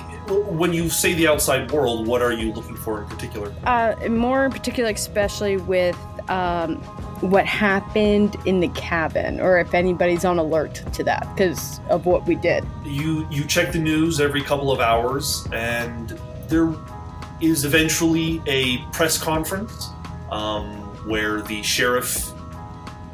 when 0.50 0.74
you 0.74 0.90
say 0.90 1.14
the 1.14 1.28
outside 1.28 1.72
world, 1.72 2.08
what 2.08 2.24
are 2.24 2.34
you 2.34 2.52
looking 2.52 2.76
for 2.76 3.04
in 3.04 3.08
particular? 3.08 3.54
Uh, 3.64 3.96
more 4.10 4.46
in 4.46 4.52
particular, 4.52 4.90
especially 4.90 5.58
with 5.58 5.96
um, 6.28 6.78
what 7.22 7.46
happened 7.46 8.36
in 8.46 8.62
the 8.62 8.68
cabin, 8.70 9.40
or 9.40 9.60
if 9.60 9.76
anybody's 9.76 10.26
on 10.26 10.40
alert 10.40 10.82
to 10.94 11.04
that 11.04 11.28
because 11.36 11.80
of 11.90 12.08
what 12.08 12.26
we 12.26 12.34
did. 12.34 12.66
You 12.84 13.28
you 13.30 13.46
check 13.46 13.72
the 13.72 13.80
news 13.80 14.20
every 14.20 14.42
couple 14.42 14.72
of 14.72 14.80
hours, 14.80 15.48
and 15.54 16.20
there 16.48 16.74
is 17.42 17.64
eventually 17.64 18.42
a 18.48 18.80
press 18.92 19.20
conference 19.20 19.90
um, 20.32 20.68
where 21.08 21.42
the 21.44 21.62
sheriff 21.62 22.34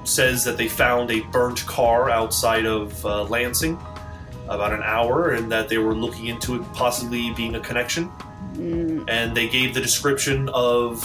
says 0.04 0.44
that 0.44 0.58
they 0.58 0.68
found 0.68 1.12
a 1.12 1.22
burnt 1.32 1.66
car 1.66 2.10
outside 2.10 2.66
of 2.66 3.06
uh, 3.06 3.24
Lansing 3.24 3.78
about 4.50 4.74
an 4.74 4.84
hour, 4.84 5.32
and 5.32 5.52
that 5.52 5.70
they 5.70 5.78
were 5.78 5.96
looking 5.96 6.28
into 6.28 6.56
it 6.56 6.74
possibly 6.74 7.32
being 7.32 7.56
a 7.56 7.60
connection. 7.60 8.10
Mm, 8.54 9.06
And 9.10 9.36
they 9.36 9.48
gave 9.48 9.74
the 9.74 9.82
description 9.82 10.50
of 10.50 11.04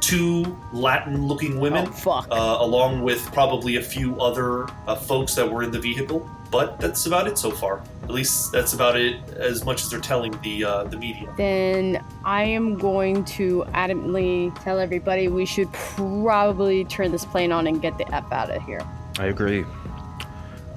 two 0.00 0.44
Latin-looking 0.72 1.58
women 1.58 1.88
oh 2.06 2.26
uh, 2.30 2.58
along 2.60 3.02
with 3.02 3.24
probably 3.32 3.76
a 3.76 3.82
few 3.82 4.20
other 4.20 4.66
uh, 4.86 4.94
folks 4.94 5.34
that 5.34 5.50
were 5.50 5.62
in 5.62 5.70
the 5.70 5.80
vehicle. 5.80 6.28
But 6.54 6.78
that's 6.78 7.06
about 7.06 7.26
it 7.26 7.36
so 7.36 7.50
far. 7.50 7.82
At 8.04 8.10
least 8.10 8.52
that's 8.52 8.74
about 8.74 8.96
it, 8.96 9.16
as 9.30 9.64
much 9.64 9.82
as 9.82 9.90
they're 9.90 9.98
telling 9.98 10.40
the 10.42 10.64
uh, 10.64 10.84
the 10.84 10.96
media. 10.96 11.28
then 11.36 12.00
I 12.24 12.44
am 12.44 12.78
going 12.78 13.24
to 13.38 13.64
adamantly 13.70 14.54
tell 14.62 14.78
everybody 14.78 15.26
we 15.26 15.46
should 15.46 15.72
probably 15.72 16.84
turn 16.84 17.10
this 17.10 17.24
plane 17.24 17.50
on 17.50 17.66
and 17.66 17.82
get 17.82 17.98
the 17.98 18.06
f 18.14 18.30
out 18.30 18.50
of 18.50 18.62
here. 18.62 18.80
I 19.18 19.26
agree. 19.26 19.64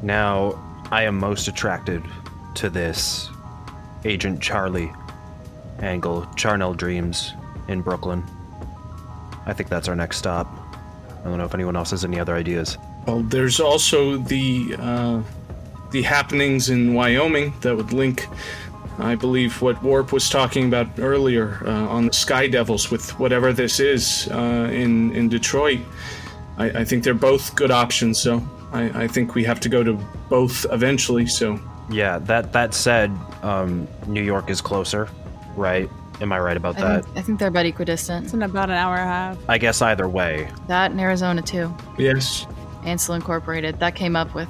Now, 0.02 0.60
I 0.90 1.04
am 1.04 1.20
most 1.20 1.48
attracted 1.48 2.04
to 2.56 2.72
this 2.72 3.30
Agent 4.04 4.42
Charlie 4.42 4.92
angle, 5.78 6.26
Charnel 6.36 6.74
Dreams 6.74 7.34
in 7.68 7.84
Brooklyn. 7.84 8.24
I 9.46 9.54
think 9.54 9.70
that's 9.70 9.88
our 9.88 9.96
next 9.96 10.18
stop. 10.18 10.48
I 11.22 11.26
don't 11.26 11.38
know 11.38 11.46
if 11.46 11.54
anyone 11.54 11.76
else 11.76 11.92
has 11.92 12.04
any 12.04 12.20
other 12.20 12.34
ideas. 12.34 12.80
Well, 13.06 13.22
there's 13.22 13.60
also 13.60 14.18
the 14.18 14.76
uh, 14.80 15.22
the 15.92 16.02
happenings 16.02 16.70
in 16.70 16.94
Wyoming 16.94 17.54
that 17.62 17.76
would 17.76 17.94
link, 17.94 18.28
I 19.00 19.16
believe, 19.16 19.62
what 19.62 19.82
Warp 19.84 20.12
was 20.12 20.30
talking 20.30 20.68
about 20.68 20.88
earlier 21.00 21.62
uh, 21.66 21.72
on 21.88 22.08
the 22.08 22.14
Sky 22.14 22.48
Devils 22.48 22.92
with 22.92 23.18
whatever 23.20 23.54
this 23.54 23.80
is 23.80 24.28
uh, 24.32 24.70
in 24.72 25.12
in 25.16 25.30
Detroit. 25.30 25.80
I, 26.58 26.66
I 26.82 26.84
think 26.86 27.04
they're 27.04 27.14
both 27.14 27.56
good 27.56 27.72
options. 27.72 28.20
So 28.20 28.42
I, 28.74 29.04
I 29.04 29.08
think 29.08 29.36
we 29.36 29.44
have 29.44 29.60
to 29.62 29.70
go 29.70 29.84
to 29.84 29.94
both 30.30 30.66
eventually. 30.72 31.26
So 31.28 31.60
Yeah, 31.90 32.20
that 32.20 32.52
that 32.54 32.74
said, 32.74 33.12
um, 33.44 33.88
New 34.08 34.24
York 34.24 34.50
is 34.50 34.60
closer, 34.62 35.08
right? 35.56 35.90
Am 36.20 36.34
I 36.34 36.40
right 36.40 36.58
about 36.58 36.78
I 36.78 36.82
that? 36.82 37.06
think, 37.06 37.18
I 37.18 37.22
think 37.22 37.40
they're 37.40 37.48
about 37.50 37.68
equidistant. 37.68 38.26
It's 38.26 38.34
in 38.34 38.42
about 38.42 38.70
an 38.72 38.76
hour 38.76 38.96
and 38.96 39.04
a 39.04 39.14
half. 39.14 39.38
I 39.48 39.60
guess 39.60 39.82
either 39.84 40.10
way. 40.10 40.50
That 40.68 40.90
and 40.92 41.00
Arizona 41.00 41.42
too. 41.44 41.72
yes, 42.00 42.48
Ansel 42.84 43.14
Incorporated. 43.16 43.80
That 43.80 43.94
came 43.96 44.16
up 44.16 44.34
with 44.34 44.50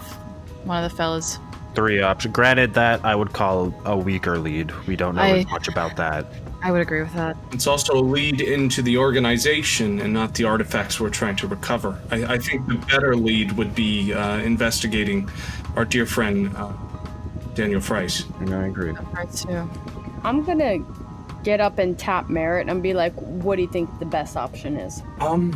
one 0.64 0.84
of 0.84 0.90
the 0.90 0.96
fellas. 0.96 1.40
Three 1.76 2.02
options. 2.02 2.34
Granted, 2.34 2.74
that 2.74 3.06
I 3.06 3.14
would 3.16 3.34
call 3.34 3.72
a 3.86 3.96
weaker 3.96 4.40
lead. 4.40 4.72
We 4.88 4.96
don't 4.96 5.16
know 5.16 5.22
I- 5.22 5.40
as 5.40 5.46
much 5.48 5.68
about 5.68 5.96
that. 5.98 6.26
I 6.64 6.72
would 6.72 6.82
agree 6.82 7.02
with 7.02 7.14
that. 7.14 7.38
it's 7.52 7.68
also 7.68 7.94
a 7.94 8.02
lead 8.02 8.42
into 8.42 8.82
the 8.82 8.98
organization 8.98 10.00
and 10.02 10.12
not 10.12 10.34
the 10.34 10.46
artifacts 10.46 11.00
we're 11.00 11.12
trying 11.12 11.36
to 11.36 11.48
recover. 11.48 12.00
I, 12.10 12.34
I 12.34 12.38
think 12.40 12.68
the 12.68 12.76
better 12.76 13.16
lead 13.16 13.52
would 13.52 13.76
be 13.76 14.12
uh, 14.12 14.38
investigating 14.40 15.30
our 15.76 15.86
dear 15.86 16.08
friend 16.08 16.52
uh, 16.58 16.74
Daniel 17.54 17.80
Price. 17.80 18.24
I 18.40 18.66
agree. 18.66 18.94
Part 18.94 19.32
two. 19.34 19.70
I'm 20.24 20.44
gonna 20.44 20.80
get 21.44 21.62
up 21.62 21.78
and 21.78 21.98
tap 21.98 22.28
Merritt 22.28 22.68
and 22.70 22.82
be 22.82 22.96
like, 22.96 23.14
"What 23.14 23.58
do 23.58 23.62
you 23.62 23.68
think 23.70 24.00
the 24.00 24.06
best 24.06 24.36
option 24.36 24.78
is?" 24.78 25.04
Um, 25.20 25.54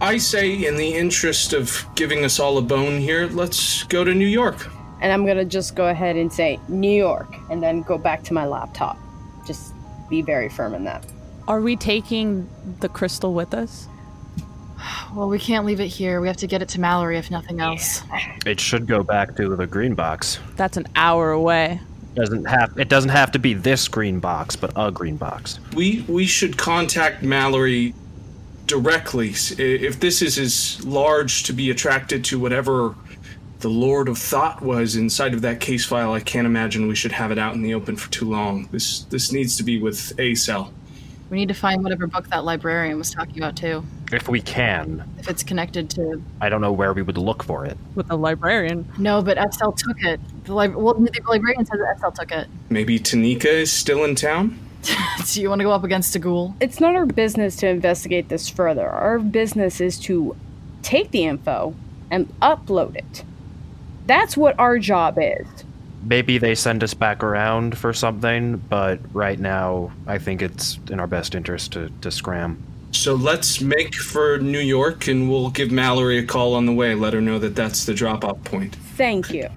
I 0.00 0.16
say, 0.18 0.66
in 0.66 0.76
the 0.76 0.94
interest 0.94 1.52
of 1.52 1.84
giving 1.96 2.24
us 2.24 2.38
all 2.38 2.56
a 2.58 2.62
bone 2.62 3.00
here, 3.00 3.26
let's 3.26 3.82
go 3.84 4.04
to 4.04 4.14
New 4.14 4.26
York. 4.26 4.70
And 5.00 5.12
I'm 5.12 5.26
gonna 5.26 5.44
just 5.44 5.74
go 5.74 5.88
ahead 5.88 6.16
and 6.16 6.32
say 6.32 6.60
New 6.68 6.90
York, 6.90 7.34
and 7.50 7.62
then 7.62 7.82
go 7.82 7.98
back 7.98 8.22
to 8.24 8.34
my 8.34 8.46
laptop. 8.46 8.96
Just 9.46 9.74
be 10.08 10.22
very 10.22 10.48
firm 10.48 10.74
in 10.74 10.84
that. 10.84 11.04
Are 11.48 11.60
we 11.60 11.76
taking 11.76 12.48
the 12.80 12.88
crystal 12.88 13.34
with 13.34 13.54
us? 13.54 13.88
Well, 15.14 15.28
we 15.28 15.38
can't 15.38 15.66
leave 15.66 15.80
it 15.80 15.88
here. 15.88 16.20
We 16.20 16.28
have 16.28 16.36
to 16.38 16.46
get 16.46 16.62
it 16.62 16.68
to 16.70 16.80
Mallory 16.80 17.18
if 17.18 17.30
nothing 17.30 17.60
else. 17.60 18.02
It 18.46 18.60
should 18.60 18.86
go 18.86 19.02
back 19.02 19.34
to 19.36 19.56
the 19.56 19.66
green 19.66 19.94
box. 19.94 20.38
That's 20.56 20.76
an 20.76 20.86
hour 20.94 21.32
away. 21.32 21.80
Doesn't 22.14 22.44
have 22.44 22.78
it 22.78 22.88
doesn't 22.88 23.10
have 23.10 23.32
to 23.32 23.38
be 23.38 23.54
this 23.54 23.88
green 23.88 24.20
box, 24.20 24.54
but 24.54 24.72
a 24.76 24.90
green 24.90 25.16
box. 25.16 25.58
We 25.74 26.04
we 26.08 26.26
should 26.26 26.56
contact 26.56 27.22
Mallory 27.22 27.94
directly. 28.68 29.30
If 29.58 29.98
this 29.98 30.22
is 30.22 30.38
as 30.38 30.84
large 30.84 31.42
to 31.44 31.52
be 31.52 31.70
attracted 31.70 32.24
to 32.26 32.38
whatever 32.38 32.94
the 33.60 33.68
Lord 33.68 34.08
of 34.08 34.18
Thought 34.18 34.62
was 34.62 34.94
inside 34.94 35.34
of 35.34 35.42
that 35.42 35.58
case 35.58 35.84
file, 35.84 36.12
I 36.12 36.20
can't 36.20 36.46
imagine 36.46 36.86
we 36.86 36.94
should 36.94 37.12
have 37.12 37.32
it 37.32 37.38
out 37.38 37.54
in 37.54 37.62
the 37.62 37.74
open 37.74 37.96
for 37.96 38.08
too 38.10 38.26
long. 38.30 38.68
This 38.70 39.00
this 39.04 39.32
needs 39.32 39.56
to 39.56 39.64
be 39.64 39.80
with 39.80 40.12
A 40.20 40.34
cell. 40.36 40.72
We 41.30 41.36
need 41.36 41.48
to 41.48 41.54
find 41.54 41.82
whatever 41.82 42.06
book 42.06 42.28
that 42.28 42.44
librarian 42.44 42.96
was 42.96 43.10
talking 43.10 43.36
about 43.36 43.54
too. 43.56 43.84
If 44.12 44.28
we 44.28 44.40
can. 44.40 45.04
If 45.18 45.28
it's 45.28 45.42
connected 45.42 45.90
to 45.90 46.22
I 46.40 46.48
don't 46.48 46.60
know 46.62 46.72
where 46.72 46.92
we 46.94 47.02
would 47.02 47.18
look 47.18 47.42
for 47.42 47.66
it. 47.66 47.76
With 47.94 48.08
the 48.08 48.16
librarian. 48.16 48.90
no, 48.96 49.20
but 49.20 49.36
XL 49.54 49.72
took 49.72 50.02
it. 50.04 50.20
The 50.44 50.54
lib- 50.54 50.74
well, 50.74 50.94
the 50.94 51.10
librarian 51.26 51.66
says 51.66 51.80
that 51.80 51.98
XL 52.00 52.10
took 52.18 52.32
it. 52.32 52.48
Maybe 52.70 52.98
Tanika 52.98 53.46
is 53.46 53.70
still 53.72 54.04
in 54.04 54.14
town. 54.14 54.58
Do 55.32 55.42
you 55.42 55.48
want 55.48 55.60
to 55.60 55.64
go 55.64 55.72
up 55.72 55.84
against 55.84 56.14
a 56.16 56.18
ghoul? 56.18 56.54
It's 56.60 56.80
not 56.80 56.94
our 56.94 57.06
business 57.06 57.56
to 57.56 57.68
investigate 57.68 58.28
this 58.28 58.48
further. 58.48 58.88
Our 58.88 59.18
business 59.18 59.80
is 59.80 59.98
to 60.00 60.36
take 60.82 61.10
the 61.10 61.24
info 61.24 61.74
and 62.10 62.28
upload 62.40 62.96
it. 62.96 63.24
That's 64.06 64.36
what 64.36 64.58
our 64.58 64.78
job 64.78 65.18
is. 65.20 65.46
maybe 66.02 66.38
they 66.38 66.54
send 66.54 66.82
us 66.82 66.94
back 66.94 67.22
around 67.22 67.76
for 67.76 67.92
something, 67.92 68.56
but 68.56 68.98
right 69.12 69.38
now 69.38 69.90
I 70.06 70.18
think 70.18 70.40
it's 70.42 70.78
in 70.90 71.00
our 71.00 71.06
best 71.06 71.34
interest 71.34 71.72
to, 71.72 71.90
to 72.00 72.10
scram. 72.10 72.62
So 72.92 73.14
let's 73.14 73.60
make 73.60 73.94
for 73.94 74.38
New 74.38 74.60
York 74.60 75.08
and 75.08 75.28
we'll 75.28 75.50
give 75.50 75.70
Mallory 75.70 76.18
a 76.18 76.24
call 76.26 76.54
on 76.54 76.64
the 76.64 76.72
way. 76.72 76.94
Let 76.94 77.12
her 77.12 77.20
know 77.20 77.38
that 77.38 77.54
that's 77.54 77.84
the 77.84 77.92
drop 77.92 78.24
off 78.24 78.42
point. 78.44 78.74
Thank 78.96 79.30
you. 79.30 79.48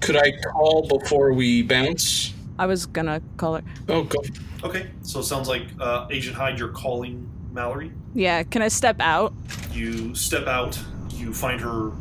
Could 0.00 0.16
I 0.16 0.30
call 0.52 0.86
before 0.86 1.32
we 1.32 1.62
bounce? 1.62 2.32
I 2.58 2.66
was 2.66 2.86
gonna 2.86 3.22
call 3.36 3.56
her. 3.56 3.62
Oh, 3.88 4.04
go. 4.04 4.18
Okay, 4.64 4.90
so 5.02 5.20
it 5.20 5.24
sounds 5.24 5.48
like 5.48 5.62
uh, 5.80 6.08
Agent 6.10 6.36
Hyde, 6.36 6.58
you're 6.58 6.68
calling 6.68 7.28
Mallory. 7.52 7.92
Yeah, 8.14 8.42
can 8.42 8.62
I 8.62 8.68
step 8.68 8.96
out? 9.00 9.32
You 9.72 10.14
step 10.14 10.46
out, 10.46 10.78
you 11.10 11.32
find 11.32 11.60
her 11.60 11.92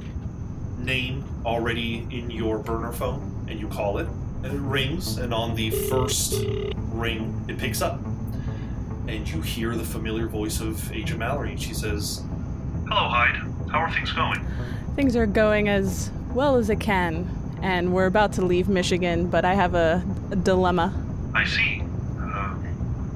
name 0.80 1.24
already 1.46 2.08
in 2.10 2.32
your 2.32 2.58
burner 2.60 2.92
phone, 2.92 3.46
and 3.50 3.60
you 3.60 3.68
call 3.68 4.00
it, 4.00 4.08
and 4.44 4.48
it 4.48 4.60
rings, 4.60 5.18
and 5.18 5.34
on 5.34 5.56
the 5.56 5.70
first 5.70 6.44
ring, 6.92 7.46
it 7.48 7.58
picks 7.58 7.82
up. 7.82 8.00
And 9.08 9.30
you 9.30 9.42
hear 9.42 9.76
the 9.76 9.84
familiar 9.86 10.28
voice 10.28 10.60
of 10.60 10.92
Agent 10.92 11.20
Mallory, 11.20 11.52
and 11.52 11.62
she 11.62 11.74
says, 11.74 12.24
Hello, 12.88 13.08
Hyde. 13.08 13.36
How 13.72 13.80
are 13.80 13.92
things 13.92 14.12
going? 14.12 14.46
Things 14.96 15.16
are 15.16 15.28
going 15.28 15.70
as 15.70 16.10
well 16.34 16.56
as 16.56 16.70
it 16.70 16.80
can, 16.80 17.30
and 17.62 17.94
we're 17.94 18.06
about 18.06 18.34
to 18.34 18.42
leave 18.42 18.68
Michigan, 18.70 19.28
but 19.28 19.46
I 19.46 19.54
have 19.54 19.76
a, 19.76 20.04
a 20.32 20.36
dilemma. 20.36 20.94
I 21.34 21.46
see. 21.46 21.82
Uh, 22.20 22.56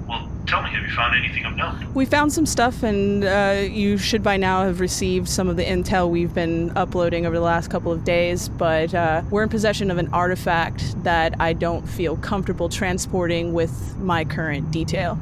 well, 0.08 0.30
tell 0.48 0.62
me, 0.62 0.70
have 0.70 0.84
you 0.84 0.96
found 0.96 1.16
anything 1.16 1.46
of 1.46 1.56
note? 1.56 1.76
We 1.94 2.06
found 2.06 2.32
some 2.32 2.46
stuff, 2.46 2.84
and 2.84 3.24
uh, 3.24 3.64
you 3.70 3.98
should 3.98 4.24
by 4.24 4.38
now 4.38 4.64
have 4.64 4.80
received 4.80 5.28
some 5.28 5.50
of 5.50 5.58
the 5.58 5.64
intel 5.64 6.10
we've 6.10 6.34
been 6.34 6.72
uploading 6.78 7.26
over 7.26 7.36
the 7.36 7.42
last 7.42 7.70
couple 7.70 7.92
of 7.92 8.04
days. 8.04 8.50
But 8.50 8.94
uh, 8.94 9.24
we're 9.30 9.44
in 9.44 9.50
possession 9.50 9.92
of 9.92 9.98
an 9.98 10.08
artifact 10.14 11.04
that 11.04 11.36
I 11.40 11.54
don't 11.54 11.88
feel 11.88 12.18
comfortable 12.18 12.70
transporting 12.70 13.54
with 13.54 13.98
my 13.98 14.26
current 14.26 14.72
detail. 14.72 15.20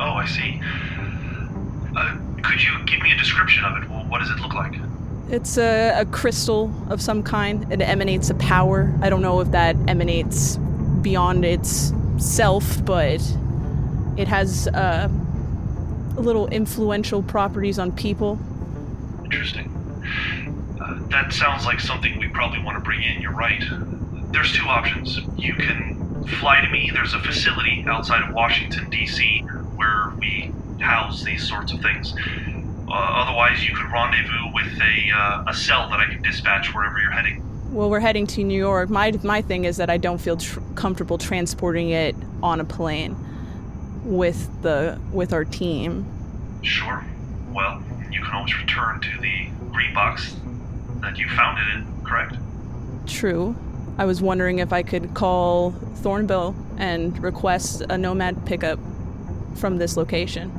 Oh, 0.00 0.04
I 0.04 0.26
see. 0.26 0.60
Uh, 1.96 2.16
could 2.42 2.62
you 2.62 2.84
give 2.86 3.02
me 3.02 3.12
a 3.12 3.18
description 3.18 3.64
of 3.64 3.82
it? 3.82 3.90
Well, 3.90 4.04
what 4.06 4.20
does 4.20 4.30
it 4.30 4.38
look 4.40 4.54
like? 4.54 4.74
It's 5.30 5.58
a, 5.58 6.00
a 6.00 6.04
crystal 6.06 6.72
of 6.88 7.00
some 7.00 7.22
kind. 7.22 7.72
It 7.72 7.80
emanates 7.80 8.30
a 8.30 8.34
power. 8.34 8.92
I 9.00 9.08
don't 9.08 9.22
know 9.22 9.40
if 9.40 9.52
that 9.52 9.76
emanates 9.86 10.56
beyond 11.02 11.44
its 11.44 11.92
self, 12.18 12.84
but 12.84 13.20
it 14.16 14.26
has 14.26 14.66
uh, 14.68 15.08
little 16.16 16.48
influential 16.48 17.22
properties 17.22 17.78
on 17.78 17.92
people. 17.92 18.40
Interesting. 19.24 19.68
Uh, 20.80 20.98
that 21.10 21.32
sounds 21.32 21.64
like 21.64 21.78
something 21.78 22.18
we 22.18 22.28
probably 22.28 22.62
want 22.64 22.76
to 22.76 22.82
bring 22.82 23.02
in. 23.02 23.22
You're 23.22 23.30
right. 23.30 23.62
There's 24.32 24.52
two 24.52 24.66
options. 24.66 25.20
You 25.36 25.54
can 25.54 26.24
fly 26.40 26.60
to 26.60 26.68
me. 26.70 26.90
There's 26.92 27.14
a 27.14 27.20
facility 27.20 27.84
outside 27.86 28.28
of 28.28 28.34
Washington, 28.34 28.90
D.C., 28.90 29.40
where 29.76 30.12
we 30.18 30.52
house 30.80 31.22
these 31.22 31.48
sorts 31.48 31.72
of 31.72 31.80
things. 31.80 32.14
Uh, 32.90 32.94
otherwise, 32.94 33.66
you 33.66 33.74
could 33.74 33.90
rendezvous 33.90 34.52
with 34.52 34.80
a, 34.80 35.16
uh, 35.16 35.44
a 35.46 35.54
cell 35.54 35.88
that 35.90 36.00
I 36.00 36.06
can 36.06 36.22
dispatch 36.22 36.74
wherever 36.74 36.98
you're 37.00 37.12
heading. 37.12 37.44
Well, 37.72 37.88
we're 37.88 38.00
heading 38.00 38.26
to 38.28 38.42
New 38.42 38.58
York. 38.58 38.90
My 38.90 39.12
my 39.22 39.42
thing 39.42 39.64
is 39.64 39.76
that 39.76 39.88
I 39.88 39.96
don't 39.96 40.18
feel 40.18 40.36
tr- 40.36 40.58
comfortable 40.74 41.18
transporting 41.18 41.90
it 41.90 42.16
on 42.42 42.58
a 42.58 42.64
plane 42.64 43.16
with 44.04 44.48
the 44.62 44.98
with 45.12 45.32
our 45.32 45.44
team. 45.44 46.04
Sure. 46.62 47.04
Well, 47.52 47.80
you 48.10 48.22
can 48.24 48.34
always 48.34 48.56
return 48.58 49.00
to 49.00 49.20
the 49.20 49.46
green 49.70 49.94
box 49.94 50.34
that 51.00 51.16
you 51.16 51.28
found 51.28 51.58
it 51.58 51.76
in, 51.76 52.04
correct? 52.04 52.36
True. 53.06 53.54
I 53.98 54.04
was 54.04 54.20
wondering 54.20 54.58
if 54.58 54.72
I 54.72 54.82
could 54.82 55.14
call 55.14 55.72
Thornbill 56.02 56.56
and 56.76 57.22
request 57.22 57.82
a 57.88 57.96
nomad 57.96 58.46
pickup 58.46 58.80
from 59.54 59.78
this 59.78 59.96
location. 59.96 60.50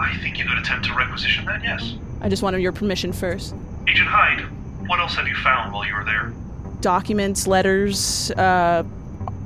I 0.00 0.16
think 0.18 0.38
you 0.38 0.44
could 0.44 0.58
attempt 0.58 0.86
to 0.86 0.94
requisition 0.94 1.44
that, 1.46 1.62
yes. 1.62 1.94
I 2.20 2.28
just 2.28 2.42
wanted 2.42 2.60
your 2.62 2.72
permission 2.72 3.12
first. 3.12 3.54
Agent 3.86 4.08
Hyde, 4.08 4.40
what 4.88 5.00
else 5.00 5.14
have 5.16 5.26
you 5.26 5.34
found 5.36 5.72
while 5.72 5.84
you 5.86 5.94
were 5.94 6.04
there? 6.04 6.32
Documents, 6.80 7.46
letters, 7.46 8.30
uh, 8.32 8.84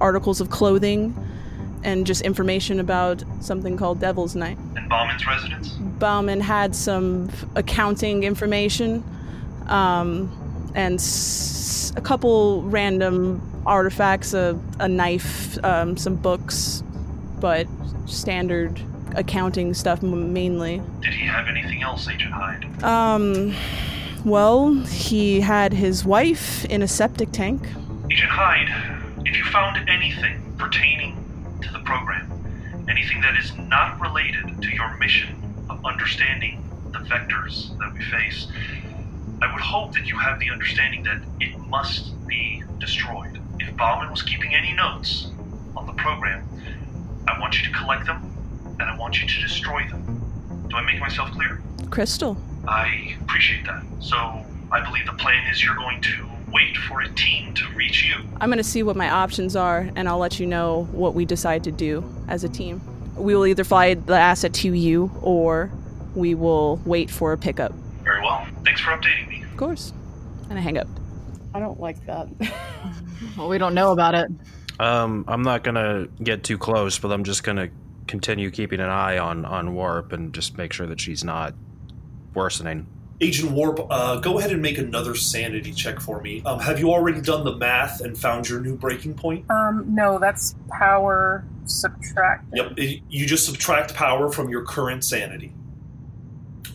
articles 0.01 0.41
of 0.41 0.51
clothing, 0.51 1.15
and 1.85 2.07
just 2.07 2.23
information 2.23 2.79
about 2.81 3.23
something 3.41 3.77
called 3.77 3.99
Devil's 4.01 4.35
Night. 4.37 4.59
And 4.77 4.89
Bauman's 4.89 5.27
residence? 5.27 5.71
Bauman 5.99 6.41
had 6.41 6.75
some 6.77 7.31
accounting 7.57 8.23
information, 8.25 9.03
um, 9.69 10.31
and 10.75 10.95
s- 10.95 11.93
a 11.97 12.01
couple 12.01 12.63
random 12.65 13.41
artifacts, 13.67 14.35
a, 14.35 14.59
a 14.79 14.89
knife, 14.89 15.59
um, 15.65 15.97
some 15.97 16.15
books, 16.17 16.83
but 17.41 17.67
standard 18.07 18.81
accounting 19.17 19.75
stuff 19.75 20.03
m- 20.03 20.33
mainly. 20.33 20.83
Did 21.01 21.15
he 21.15 21.27
have 21.27 21.49
anything 21.49 21.83
else, 21.83 22.09
Agent 22.09 22.33
Hyde? 22.33 22.83
Um, 22.85 23.55
well, 24.25 24.75
he 24.75 25.41
had 25.41 25.73
his 25.73 26.05
wife 26.05 26.65
in 26.67 26.83
a 26.83 26.89
septic 26.89 27.33
tank. 27.33 27.67
Agent 28.11 28.31
Hyde, 28.31 29.27
if 29.27 29.37
you 29.37 29.45
found 29.45 29.89
anything 29.89 30.55
pertaining 30.59 31.17
to 31.63 31.73
the 31.73 31.81
program, 31.81 32.87
anything 32.89 33.21
that 33.23 33.37
is 33.37 33.53
not 33.57 34.01
related 34.01 34.61
to 34.63 34.69
your 34.71 34.97
mission 34.99 35.67
of 35.71 35.85
understanding 35.85 36.63
the 36.93 36.99
vectors 37.01 37.77
that 37.79 37.93
we 37.95 38.01
face, 38.05 38.47
I 39.41 39.53
would 39.53 39.61
hope 39.63 39.95
that 39.95 40.07
you 40.07 40.17
have 40.19 40.39
the 40.39 40.51
understanding 40.51 41.03
that 41.05 41.21
it 41.41 41.59
must 41.59 42.15
be 42.27 42.63
destroyed. 42.79 43.41
If 43.59 43.77
Bauman 43.77 44.11
was 44.11 44.23
keeping 44.23 44.55
any 44.55 44.73
notes 44.73 45.31
on 45.77 45.87
the 45.87 45.93
program, 45.95 46.47
I 47.27 47.41
want 47.41 47.59
you 47.59 47.65
to 47.73 47.77
collect 47.79 48.07
them 48.07 48.23
and 48.81 48.83
I 48.83 48.97
want 48.97 49.21
you 49.21 49.29
to 49.29 49.41
destroy 49.41 49.87
them. 49.89 50.67
Do 50.69 50.77
I 50.77 50.83
make 50.85 51.01
myself 51.01 51.31
clear? 51.33 51.61
Crystal. 51.91 52.37
I 52.67 53.17
appreciate 53.23 53.65
that. 53.67 53.83
So 54.01 54.17
I 54.71 54.81
believe 54.85 55.07
the 55.07 55.13
plan 55.13 55.47
is 55.51 55.63
you're 55.63 55.77
going 55.77 56.01
to 56.03 56.27
wait 56.53 56.77
for 56.77 57.01
a 57.01 57.09
team 57.11 57.55
to 57.55 57.69
reach 57.71 58.05
you. 58.05 58.15
I'm 58.41 58.49
going 58.49 58.59
to 58.59 58.65
see 58.65 58.83
what 58.83 58.97
my 58.97 59.11
options 59.11 59.57
are, 59.57 59.91
and 59.97 60.09
I'll 60.09 60.19
let 60.19 60.39
you 60.39 60.47
know 60.47 60.85
what 60.93 61.15
we 61.15 61.25
decide 61.25 61.65
to 61.65 61.73
do 61.73 62.05
as 62.29 62.45
a 62.45 62.49
team. 62.49 62.81
We 63.17 63.35
will 63.35 63.47
either 63.47 63.65
fly 63.65 63.95
the 63.95 64.15
asset 64.15 64.55
to 64.55 64.73
you, 64.73 65.11
or 65.23 65.71
we 66.15 66.35
will 66.35 66.81
wait 66.85 67.11
for 67.11 67.33
a 67.33 67.39
pickup. 67.39 67.73
Very 68.03 68.21
well. 68.21 68.47
Thanks 68.65 68.81
for 68.81 68.91
updating 68.91 69.29
me. 69.29 69.43
Of 69.43 69.57
course. 69.57 69.93
And 70.49 70.59
I 70.59 70.63
hang 70.63 70.79
up. 70.79 70.89
I 71.55 71.61
don't 71.61 71.81
like 71.81 72.05
that. 72.07 72.29
Well, 73.37 73.49
we 73.49 73.57
don't 73.57 73.75
know 73.75 73.93
about 73.93 74.15
it. 74.15 74.31
Um, 74.79 75.25
I'm 75.29 75.43
not 75.43 75.63
gonna 75.63 76.09
get 76.23 76.43
too 76.45 76.59
close, 76.59 76.99
but 76.99 77.13
I'm 77.13 77.25
just 77.25 77.45
gonna 77.45 77.69
continue 78.13 78.51
keeping 78.51 78.79
an 78.79 78.91
eye 78.91 79.17
on 79.17 79.47
on 79.47 79.75
Warp 79.75 80.13
and 80.13 80.35
just 80.35 80.59
make 80.59 80.75
sure 80.75 80.87
that 80.87 81.01
she's 81.01 81.25
not 81.25 81.55
worsening. 82.35 82.87
Agent 83.23 83.53
Warp, 83.53 83.81
uh, 83.89 84.17
go 84.17 84.39
ahead 84.39 84.51
and 84.51 84.61
make 84.61 84.77
another 84.77 85.15
sanity 85.15 85.73
check 85.73 85.99
for 85.99 86.21
me. 86.21 86.43
Um, 86.45 86.61
have 86.61 86.79
you 86.79 86.91
already 86.91 87.23
done 87.23 87.43
the 87.43 87.57
math 87.57 88.03
and 88.03 88.19
found 88.19 88.51
your 88.51 88.61
new 88.61 88.77
breaking 88.77 89.15
point? 89.15 89.51
Um, 89.51 89.87
no, 89.95 90.19
that's 90.19 90.55
power 90.69 91.43
subtract. 91.65 92.45
Yep, 92.53 92.75
it, 92.77 93.01
you 93.09 93.27
just 93.27 93.47
subtract 93.47 93.95
power 93.95 94.31
from 94.31 94.51
your 94.51 94.63
current 94.63 95.05
sanity. 95.05 95.55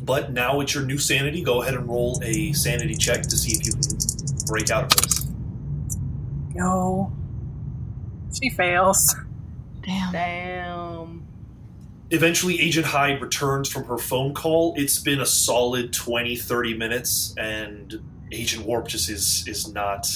But 0.02 0.32
now 0.32 0.60
it's 0.62 0.73
your 0.73 0.86
new 0.86 0.97
sanity. 0.97 1.43
Go 1.43 1.62
ahead 1.62 1.76
and 1.76 1.88
roll 1.88 2.19
a 2.23 2.52
sanity 2.54 2.95
check 2.95 3.21
to 3.21 3.38
see 3.38 3.52
if 3.52 3.63
you 3.63 3.73
can 3.73 4.45
break 4.47 4.71
out 4.71 4.86
of 4.86 5.02
this. 5.02 5.28
No. 6.56 7.13
She 8.41 8.50
fails. 8.50 9.15
Damn. 9.84 10.12
Damn. 10.12 10.87
Eventually, 12.10 12.62
Agent 12.62 12.86
Hyde 12.86 13.21
returns 13.21 13.69
from 13.69 13.83
her 13.86 13.97
phone 13.97 14.33
call. 14.33 14.73
It's 14.77 14.99
been 14.99 15.19
a 15.19 15.25
solid 15.25 15.91
20, 15.91 16.38
30 16.38 16.77
minutes, 16.77 17.36
and 17.38 18.01
Agent 18.31 18.65
Warp 18.65 18.88
just 18.88 19.10
is 19.10 19.45
is 19.47 19.73
not. 19.73 20.07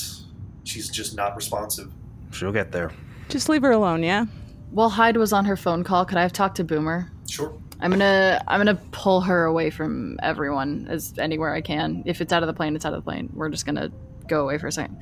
She's 0.63 0.89
just 0.89 1.15
not 1.15 1.35
responsive. 1.35 1.91
She'll 2.31 2.51
get 2.51 2.71
there. 2.71 2.91
Just 3.27 3.49
leave 3.49 3.61
her 3.63 3.71
alone, 3.71 4.03
yeah? 4.03 4.25
While 4.69 4.89
Hyde 4.89 5.17
was 5.17 5.33
on 5.33 5.43
her 5.45 5.57
phone 5.57 5.83
call, 5.83 6.05
could 6.05 6.17
I 6.17 6.21
have 6.21 6.31
talked 6.31 6.55
to 6.57 6.63
Boomer? 6.63 7.11
Sure. 7.27 7.53
I'm 7.81 7.91
gonna 7.91 8.41
I'm 8.47 8.59
gonna 8.59 8.79
pull 8.91 9.21
her 9.21 9.45
away 9.45 9.69
from 9.69 10.19
everyone 10.21 10.87
as 10.89 11.13
anywhere 11.17 11.53
I 11.53 11.61
can. 11.61 12.03
If 12.05 12.21
it's 12.21 12.31
out 12.31 12.43
of 12.43 12.47
the 12.47 12.53
plane, 12.53 12.75
it's 12.75 12.85
out 12.85 12.93
of 12.93 13.03
the 13.03 13.09
plane. 13.09 13.29
We're 13.33 13.49
just 13.49 13.65
gonna 13.65 13.91
go 14.27 14.43
away 14.43 14.57
for 14.59 14.67
a 14.67 14.71
second. 14.71 14.97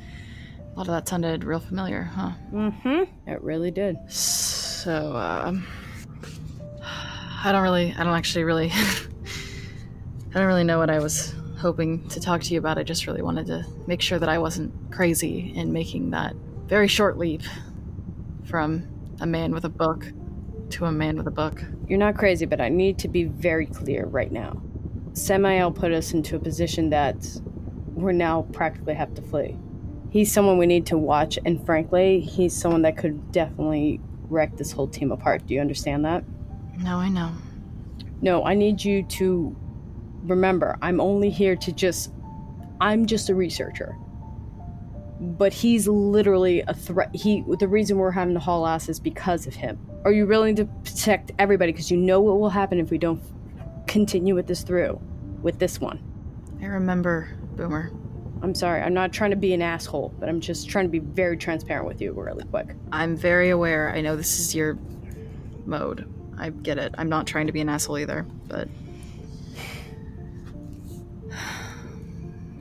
A 0.74 0.78
lot 0.78 0.88
of 0.88 0.94
that 0.94 1.08
sounded 1.08 1.44
real 1.44 1.60
familiar, 1.60 2.04
huh? 2.04 2.32
Mm-hmm. 2.54 3.30
It 3.30 3.42
really 3.44 3.70
did. 3.70 3.98
So, 4.80 5.14
um, 5.18 5.68
I 7.44 7.52
don't 7.52 7.64
really, 7.64 7.94
I 7.98 8.06
don't 8.06 8.14
actually 8.14 8.46
really, 8.46 8.72
I 8.74 10.34
don't 10.34 10.48
really 10.48 10.64
know 10.64 10.80
what 10.80 10.90
I 10.90 11.00
was 11.00 11.36
hoping 11.58 12.08
to 12.08 12.22
talk 12.22 12.40
to 12.44 12.54
you 12.54 12.60
about. 12.60 12.78
I 12.78 12.84
just 12.84 13.06
really 13.06 13.22
wanted 13.22 13.48
to 13.48 13.66
make 13.88 14.02
sure 14.02 14.20
that 14.20 14.30
I 14.30 14.38
wasn't 14.38 14.74
crazy 14.90 15.52
in 15.54 15.74
making 15.74 16.12
that 16.12 16.34
very 16.68 16.88
short 16.88 17.18
leap 17.18 17.42
from 18.46 18.88
a 19.20 19.26
man 19.26 19.52
with 19.52 19.66
a 19.66 19.70
book 19.70 20.06
to 20.70 20.86
a 20.86 20.94
man 20.94 21.18
with 21.18 21.28
a 21.28 21.32
book. 21.32 21.62
You're 21.90 22.00
not 22.00 22.16
crazy, 22.16 22.46
but 22.46 22.62
I 22.62 22.70
need 22.70 22.98
to 23.00 23.10
be 23.10 23.26
very 23.26 23.66
clear 23.66 24.06
right 24.06 24.32
now. 24.32 24.62
Samael 25.12 25.74
put 25.74 25.92
us 25.92 26.14
into 26.14 26.38
a 26.38 26.40
position 26.40 26.90
that 26.92 27.18
we're 27.96 28.14
now 28.14 28.44
practically 28.54 28.94
have 28.94 29.14
to 29.16 29.22
flee. 29.22 29.58
he's 30.10 30.32
someone 30.32 30.58
we 30.58 30.68
need 30.68 30.86
to 30.86 30.98
watch, 30.98 31.38
and 31.44 31.66
frankly, 31.66 32.22
he's 32.22 32.56
someone 32.56 32.84
that 32.84 32.96
could 32.96 33.34
definitely 33.34 34.00
wreck 34.30 34.56
this 34.58 34.72
whole 34.72 34.88
team 34.88 35.12
apart. 35.12 35.46
Do 35.48 35.54
you 35.54 35.62
understand 35.62 36.06
that? 36.06 36.24
No, 36.78 36.98
I 36.98 37.10
know. 37.10 37.32
No, 38.22 38.46
I 38.46 38.54
need 38.54 38.84
you 38.84 39.04
to 39.04 39.56
remember, 40.24 40.78
I'm 40.82 41.00
only 41.00 41.30
here 41.30 41.56
to 41.56 41.72
just. 41.72 42.12
I'm 42.82 43.06
just 43.06 43.30
a 43.30 43.36
researcher. 43.36 43.98
But 45.20 45.52
he's 45.52 45.86
literally 45.86 46.62
a 46.62 46.74
threat. 46.74 47.14
He, 47.14 47.44
the 47.60 47.68
reason 47.68 47.98
we're 47.98 48.12
having 48.12 48.36
to 48.36 48.40
haul 48.40 48.66
ass 48.66 48.88
is 48.88 49.02
because 49.02 49.48
of 49.48 49.54
him. 49.54 49.78
Are 50.06 50.14
you 50.14 50.26
willing 50.26 50.56
to 50.56 50.66
protect 50.66 51.34
everybody? 51.38 51.74
Because 51.74 51.92
you 51.92 51.98
know 51.98 52.22
what 52.22 52.40
will 52.40 52.50
happen 52.50 52.80
if 52.80 52.90
we 52.90 52.98
don't 52.98 53.22
continue 53.86 54.34
with 54.34 54.48
this 54.48 54.62
through, 54.64 55.02
with 55.42 55.60
this 55.60 55.82
one. 55.82 56.02
I 56.62 56.68
remember, 56.68 57.38
Boomer. 57.58 57.92
I'm 58.42 58.56
sorry. 58.56 58.82
I'm 58.82 58.94
not 58.94 59.12
trying 59.12 59.32
to 59.32 59.36
be 59.36 59.54
an 59.54 59.62
asshole, 59.62 60.14
but 60.20 60.30
I'm 60.30 60.40
just 60.40 60.70
trying 60.70 60.86
to 60.86 60.90
be 60.90 61.00
very 61.00 61.36
transparent 61.36 61.86
with 61.86 62.02
you, 62.02 62.14
really 62.14 62.46
quick. 62.46 62.76
I'm 62.92 63.18
very 63.18 63.50
aware. 63.50 63.94
I 63.94 64.02
know 64.02 64.16
this 64.16 64.40
is 64.40 64.56
your 64.56 64.78
mode. 65.66 66.08
I 66.38 66.52
get 66.52 66.78
it. 66.78 66.96
I'm 66.98 67.10
not 67.10 67.28
trying 67.28 67.48
to 67.48 67.54
be 67.54 67.60
an 67.60 67.68
asshole 67.68 67.98
either, 67.98 68.26
but 68.48 68.70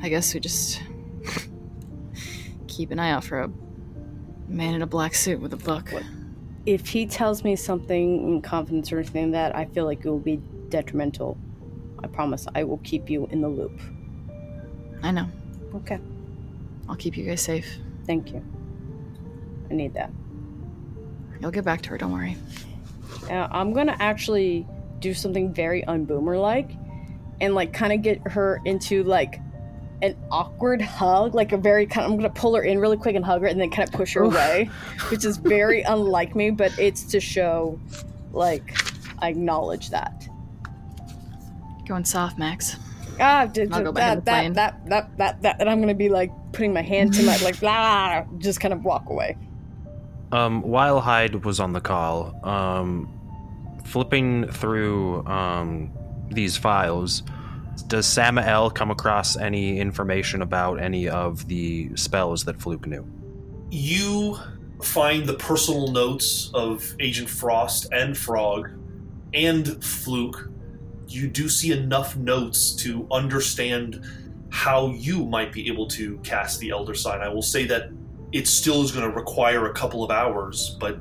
I 0.03 0.09
guess 0.09 0.35
we 0.35 0.41
just 0.41 0.83
keep 2.67 2.91
an 2.91 2.99
eye 2.99 3.11
out 3.13 3.23
for 3.23 3.41
a 3.43 3.51
man 4.49 4.75
in 4.75 4.83
a 4.83 4.87
black 4.87 5.15
suit 5.15 5.41
with 5.41 5.53
a 5.53 5.57
book. 5.57 5.93
If 6.67 6.89
he 6.89 7.07
tells 7.07 7.45
me 7.45 7.55
something 7.55 8.29
in 8.29 8.43
confidence 8.43 8.91
or 8.91 8.99
anything 8.99 9.31
that 9.31 9.55
I 9.55 9.67
feel 9.67 9.85
like 9.85 10.05
it 10.05 10.09
will 10.09 10.19
be 10.19 10.43
detrimental, 10.69 11.39
I 12.03 12.09
promise 12.09 12.49
I 12.55 12.65
will 12.65 12.79
keep 12.79 13.09
you 13.09 13.27
in 13.31 13.41
the 13.41 13.49
loop. 13.49 13.81
I 15.03 15.13
know. 15.13 15.29
Okay. 15.75 15.99
I'll 16.89 16.97
keep 16.97 17.17
you 17.17 17.25
guys 17.25 17.43
safe. 17.43 17.79
Thank 18.07 18.33
you. 18.33 18.45
I 19.71 19.75
need 19.75 19.95
that. 19.95 20.11
You'll 21.41 21.51
get 21.51 21.65
back 21.65 21.83
to 21.83 21.91
her, 21.91 21.99
don't 21.99 22.13
worry. 22.13 22.37
Uh, 23.31 23.49
I'm 23.51 23.73
gonna 23.73 23.97
actually 23.99 24.67
do 25.01 25.15
something 25.15 25.53
very 25.53 25.83
unboomer 25.83 26.41
like 26.41 26.71
and 27.41 27.55
like 27.55 27.73
kind 27.73 27.93
of 27.93 28.03
get 28.03 28.27
her 28.27 28.61
into 28.65 29.05
like 29.05 29.41
an 30.03 30.17
awkward 30.31 30.81
hug, 30.81 31.35
like 31.35 31.53
a 31.53 31.57
very 31.57 31.87
kind 31.87 32.07
of, 32.07 32.13
I'm 32.13 32.17
gonna 32.17 32.31
pull 32.31 32.55
her 32.57 32.63
in 32.63 32.79
really 32.79 32.97
quick 32.97 33.15
and 33.15 33.25
hug 33.25 33.43
her 33.43 33.47
and 33.47 33.61
then 33.61 33.71
kind 33.71 33.89
of 33.89 33.95
push 33.95 34.15
her 34.15 34.23
away, 34.23 34.71
which 35.11 35.25
is 35.25 35.37
very 35.37 35.83
unlike 35.89 36.35
me, 36.35 36.51
but 36.51 36.77
it's 36.79 37.05
to 37.05 37.21
show 37.21 37.79
like 38.33 38.77
I 39.19 39.29
acknowledge 39.29 39.91
that. 39.91 40.29
Going 41.87 42.05
soft, 42.05 42.39
Max. 42.39 42.77
Ah, 43.21 43.47
d- 43.47 43.63
I'll 43.71 43.79
d- 43.79 43.85
go 43.85 43.93
that, 43.93 44.15
the 44.17 44.21
that, 44.23 44.25
plane. 44.25 44.53
that, 44.55 44.87
that, 44.87 45.19
that, 45.19 45.43
that, 45.43 45.61
and 45.61 45.69
I'm 45.69 45.81
gonna 45.81 45.95
be 45.95 46.09
like 46.09 46.31
putting 46.53 46.73
my 46.73 46.83
hand 46.83 47.15
to 47.15 47.23
my, 47.23 47.37
like, 47.43 47.61
blah, 47.61 48.25
just 48.39 48.61
kind 48.61 48.73
of 48.73 48.85
walk 48.85 49.09
away. 49.09 49.37
Um, 50.33 50.63
while 50.63 51.01
Hyde 51.01 51.45
was 51.45 51.59
on 51.59 51.73
the 51.73 51.81
call, 51.81 52.39
um, 52.45 53.09
flipping 53.85 54.47
through 54.49 55.27
um, 55.27 55.91
these 56.31 56.57
files, 56.57 57.23
does 57.87 58.07
Samael 58.07 58.71
come 58.71 58.91
across 58.91 59.37
any 59.37 59.79
information 59.79 60.43
about 60.43 60.81
any 60.81 61.09
of 61.09 61.47
the 61.49 61.91
spells 61.97 62.45
that 62.45 62.61
Fluke 62.61 62.87
knew? 62.87 63.07
You 63.71 64.39
find 64.83 65.27
the 65.27 65.35
personal 65.35 65.89
notes 65.93 66.51
of 66.55 66.95
Agent 67.01 67.29
Frost 67.29 67.89
and 67.93 68.17
Frog 68.17 68.71
and 69.33 69.83
Fluke. 69.83 70.48
You 71.09 71.27
do 71.29 71.49
see 71.49 71.73
enough 71.73 72.17
notes 72.17 72.75
to 72.77 73.07
understand 73.11 74.05
how 74.51 74.89
you 74.91 75.25
might 75.25 75.53
be 75.53 75.69
able 75.69 75.87
to 75.89 76.19
cast 76.19 76.61
the 76.61 76.71
Elder 76.71 76.95
Sign. 76.95 77.21
I 77.21 77.29
will 77.29 77.43
say 77.43 77.65
that 77.67 77.91
it 78.33 78.47
still 78.47 78.83
is 78.83 78.93
going 78.93 79.11
to 79.11 79.17
require 79.17 79.67
a 79.67 79.75
couple 79.75 80.05
of 80.05 80.11
hours, 80.11 80.77
but 80.81 80.99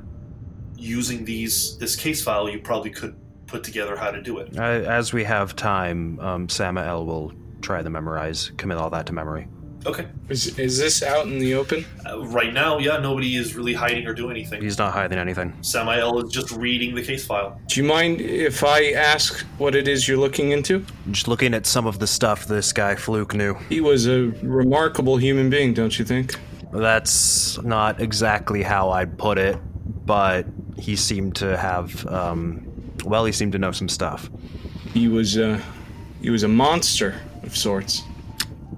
using 0.76 1.24
these 1.24 1.76
this 1.78 1.96
case 1.96 2.22
file, 2.22 2.48
you 2.48 2.60
probably 2.60 2.90
could 2.90 3.16
put 3.46 3.64
together 3.64 3.96
how 3.96 4.10
to 4.10 4.22
do 4.22 4.38
it. 4.38 4.56
Uh, 4.56 4.62
as 4.62 5.12
we 5.12 5.24
have 5.24 5.56
time, 5.56 6.18
um, 6.20 6.48
Samael 6.48 7.04
will 7.04 7.32
try 7.60 7.82
to 7.82 7.90
memorize, 7.90 8.52
commit 8.56 8.78
all 8.78 8.90
that 8.90 9.06
to 9.06 9.12
memory. 9.12 9.48
Okay. 9.86 10.06
Is, 10.28 10.58
is 10.58 10.76
this 10.78 11.02
out 11.02 11.26
in 11.26 11.38
the 11.38 11.54
open? 11.54 11.84
Uh, 12.04 12.26
right 12.26 12.52
now, 12.52 12.78
yeah, 12.78 12.98
nobody 12.98 13.36
is 13.36 13.54
really 13.54 13.74
hiding 13.74 14.06
or 14.06 14.12
doing 14.12 14.32
anything. 14.32 14.60
He's 14.60 14.78
not 14.78 14.92
hiding 14.92 15.18
anything. 15.18 15.56
Samael 15.62 16.18
is 16.24 16.32
just 16.32 16.50
reading 16.52 16.94
the 16.94 17.02
case 17.02 17.24
file. 17.24 17.60
Do 17.66 17.80
you 17.80 17.86
mind 17.86 18.20
if 18.20 18.64
I 18.64 18.92
ask 18.92 19.40
what 19.58 19.74
it 19.74 19.88
is 19.88 20.08
you're 20.08 20.18
looking 20.18 20.50
into? 20.50 20.84
Just 21.10 21.28
looking 21.28 21.54
at 21.54 21.64
some 21.64 21.86
of 21.86 21.98
the 22.00 22.06
stuff 22.06 22.46
this 22.46 22.72
guy 22.72 22.96
Fluke 22.96 23.34
knew. 23.34 23.54
He 23.68 23.80
was 23.80 24.06
a 24.06 24.32
remarkable 24.42 25.16
human 25.16 25.48
being, 25.48 25.74
don't 25.74 25.98
you 25.98 26.04
think? 26.04 26.38
That's 26.72 27.60
not 27.62 28.00
exactly 28.00 28.62
how 28.62 28.90
I'd 28.90 29.16
put 29.16 29.38
it, 29.38 29.58
but 30.04 30.44
he 30.76 30.96
seemed 30.96 31.36
to 31.36 31.56
have, 31.56 32.06
um, 32.08 32.66
well, 33.04 33.24
he 33.24 33.32
seemed 33.32 33.52
to 33.52 33.58
know 33.58 33.72
some 33.72 33.88
stuff. 33.88 34.28
He 34.92 35.08
was, 35.08 35.38
uh, 35.38 35.60
he 36.20 36.30
was 36.30 36.42
a 36.42 36.48
monster 36.48 37.14
of 37.42 37.56
sorts. 37.56 38.02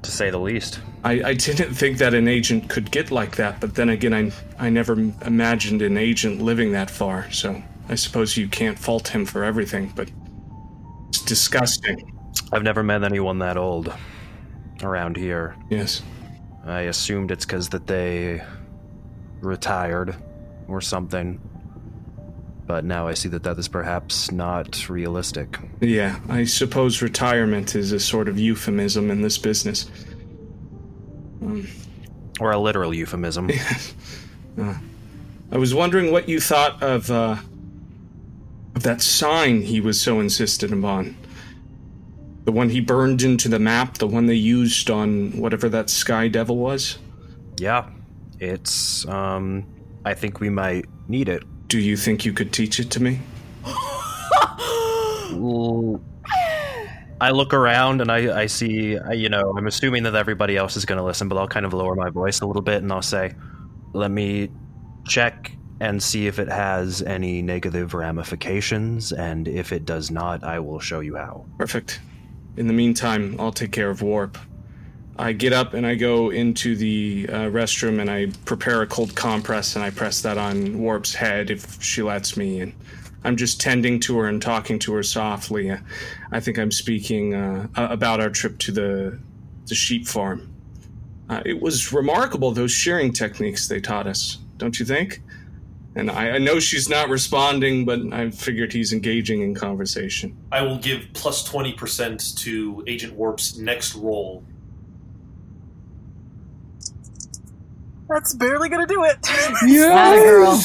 To 0.02 0.10
say 0.10 0.30
the 0.30 0.38
least. 0.38 0.80
I, 1.02 1.22
I 1.30 1.34
didn't 1.34 1.74
think 1.74 1.98
that 1.98 2.12
an 2.12 2.28
agent 2.28 2.68
could 2.68 2.90
get 2.90 3.10
like 3.10 3.36
that, 3.36 3.60
but 3.60 3.74
then 3.74 3.88
again, 3.88 4.12
I, 4.12 4.66
I 4.66 4.68
never 4.68 4.92
imagined 5.24 5.80
an 5.82 5.96
agent 5.96 6.42
living 6.42 6.72
that 6.72 6.90
far, 6.90 7.30
so 7.30 7.62
I 7.88 7.94
suppose 7.94 8.36
you 8.36 8.48
can't 8.48 8.78
fault 8.78 9.08
him 9.08 9.24
for 9.24 9.42
everything, 9.42 9.92
but 9.96 10.10
it's 11.08 11.22
disgusting. 11.24 12.16
I've 12.52 12.62
never 12.62 12.82
met 12.82 13.02
anyone 13.02 13.38
that 13.38 13.56
old 13.56 13.92
around 14.82 15.16
here. 15.16 15.56
Yes. 15.70 16.02
I 16.64 16.82
assumed 16.82 17.30
it's 17.30 17.46
because 17.46 17.70
that 17.70 17.86
they 17.86 18.42
retired 19.40 20.14
or 20.68 20.80
something. 20.80 21.40
But 22.66 22.84
now 22.84 23.08
I 23.08 23.14
see 23.14 23.28
that 23.30 23.42
that 23.42 23.58
is 23.58 23.66
perhaps 23.66 24.30
not 24.30 24.88
realistic. 24.88 25.58
Yeah, 25.80 26.20
I 26.28 26.44
suppose 26.44 27.02
retirement 27.02 27.74
is 27.74 27.90
a 27.90 27.98
sort 27.98 28.28
of 28.28 28.38
euphemism 28.38 29.10
in 29.10 29.22
this 29.22 29.38
business. 29.38 29.90
Or 32.40 32.50
a 32.52 32.58
literal 32.58 32.94
euphemism. 32.94 33.50
uh, 34.60 34.74
I 35.52 35.58
was 35.58 35.74
wondering 35.74 36.12
what 36.12 36.28
you 36.28 36.40
thought 36.40 36.82
of 36.82 37.10
uh, 37.10 37.36
of 38.76 38.82
that 38.84 39.02
sign 39.02 39.62
he 39.62 39.80
was 39.80 40.00
so 40.00 40.20
insistent 40.20 40.72
upon. 40.72 41.16
The 42.44 42.52
one 42.52 42.70
he 42.70 42.80
burned 42.80 43.22
into 43.22 43.48
the 43.48 43.58
map, 43.58 43.98
the 43.98 44.06
one 44.06 44.26
they 44.26 44.34
used 44.34 44.90
on 44.90 45.32
whatever 45.38 45.68
that 45.68 45.90
Sky 45.90 46.28
Devil 46.28 46.56
was. 46.56 46.98
yeah. 47.58 47.88
It's, 48.42 49.06
um, 49.06 49.66
I 50.06 50.14
think 50.14 50.40
we 50.40 50.48
might 50.48 50.86
need 51.08 51.28
it. 51.28 51.42
Do 51.68 51.78
you 51.78 51.94
think 51.94 52.24
you 52.24 52.32
could 52.32 52.54
teach 52.54 52.80
it 52.80 52.88
to 52.92 53.02
me? 53.02 53.20
L- 55.32 56.00
I 57.20 57.30
look 57.32 57.52
around 57.52 58.00
and 58.00 58.10
I, 58.10 58.42
I 58.42 58.46
see, 58.46 58.98
I- 58.98 59.12
you 59.12 59.28
know, 59.28 59.54
I'm 59.56 59.66
assuming 59.66 60.04
that 60.04 60.14
everybody 60.14 60.56
else 60.56 60.76
is 60.76 60.84
going 60.84 60.98
to 60.98 61.04
listen, 61.04 61.28
but 61.28 61.36
I'll 61.36 61.48
kind 61.48 61.66
of 61.66 61.74
lower 61.74 61.94
my 61.94 62.10
voice 62.10 62.40
a 62.40 62.46
little 62.46 62.62
bit 62.62 62.82
and 62.82 62.90
I'll 62.92 63.02
say, 63.02 63.32
let 63.92 64.10
me 64.10 64.50
check 65.06 65.52
and 65.80 66.02
see 66.02 66.26
if 66.26 66.38
it 66.38 66.48
has 66.48 67.00
any 67.02 67.40
negative 67.40 67.94
ramifications, 67.94 69.12
and 69.12 69.48
if 69.48 69.72
it 69.72 69.86
does 69.86 70.10
not, 70.10 70.44
I 70.44 70.58
will 70.58 70.78
show 70.78 71.00
you 71.00 71.16
how. 71.16 71.46
Perfect. 71.56 72.00
In 72.58 72.66
the 72.66 72.74
meantime, 72.74 73.36
I'll 73.40 73.52
take 73.52 73.72
care 73.72 73.88
of 73.88 74.02
Warp. 74.02 74.36
I 75.18 75.32
get 75.32 75.54
up 75.54 75.72
and 75.72 75.86
I 75.86 75.94
go 75.94 76.30
into 76.30 76.76
the 76.76 77.26
uh, 77.30 77.34
restroom 77.48 77.98
and 78.00 78.10
I 78.10 78.26
prepare 78.44 78.82
a 78.82 78.86
cold 78.86 79.14
compress 79.14 79.74
and 79.74 79.84
I 79.84 79.90
press 79.90 80.20
that 80.22 80.36
on 80.36 80.78
Warp's 80.78 81.14
head 81.14 81.50
if 81.50 81.82
she 81.82 82.02
lets 82.02 82.36
me. 82.36 82.60
And 82.60 82.74
I'm 83.24 83.36
just 83.36 83.60
tending 83.60 84.00
to 84.00 84.18
her 84.18 84.28
and 84.28 84.40
talking 84.40 84.78
to 84.80 84.92
her 84.94 85.02
softly. 85.02 85.70
I 86.32 86.40
think 86.40 86.58
I'm 86.58 86.70
speaking 86.70 87.34
uh, 87.34 87.66
about 87.76 88.20
our 88.20 88.30
trip 88.30 88.58
to 88.60 88.72
the 88.72 89.18
the 89.66 89.74
sheep 89.74 90.06
farm. 90.06 90.52
Uh, 91.28 91.42
it 91.44 91.60
was 91.60 91.92
remarkable 91.92 92.50
those 92.50 92.72
shearing 92.72 93.12
techniques 93.12 93.68
they 93.68 93.80
taught 93.80 94.06
us, 94.06 94.38
don't 94.58 94.80
you 94.80 94.86
think? 94.86 95.22
And 95.94 96.10
I, 96.10 96.30
I 96.30 96.38
know 96.38 96.60
she's 96.60 96.88
not 96.88 97.08
responding, 97.08 97.84
but 97.84 98.00
I 98.12 98.30
figured 98.30 98.72
he's 98.72 98.92
engaging 98.92 99.42
in 99.42 99.54
conversation. 99.54 100.36
I 100.52 100.62
will 100.62 100.78
give 100.78 101.06
plus 101.14 101.48
20% 101.48 102.36
to 102.42 102.84
Agent 102.86 103.14
Warp's 103.14 103.58
next 103.58 103.94
roll. 103.94 104.44
That's 108.08 108.34
barely 108.34 108.68
gonna 108.68 108.86
do 108.88 109.04
it. 109.04 109.18
Atta 109.28 110.20
girl. 110.20 110.60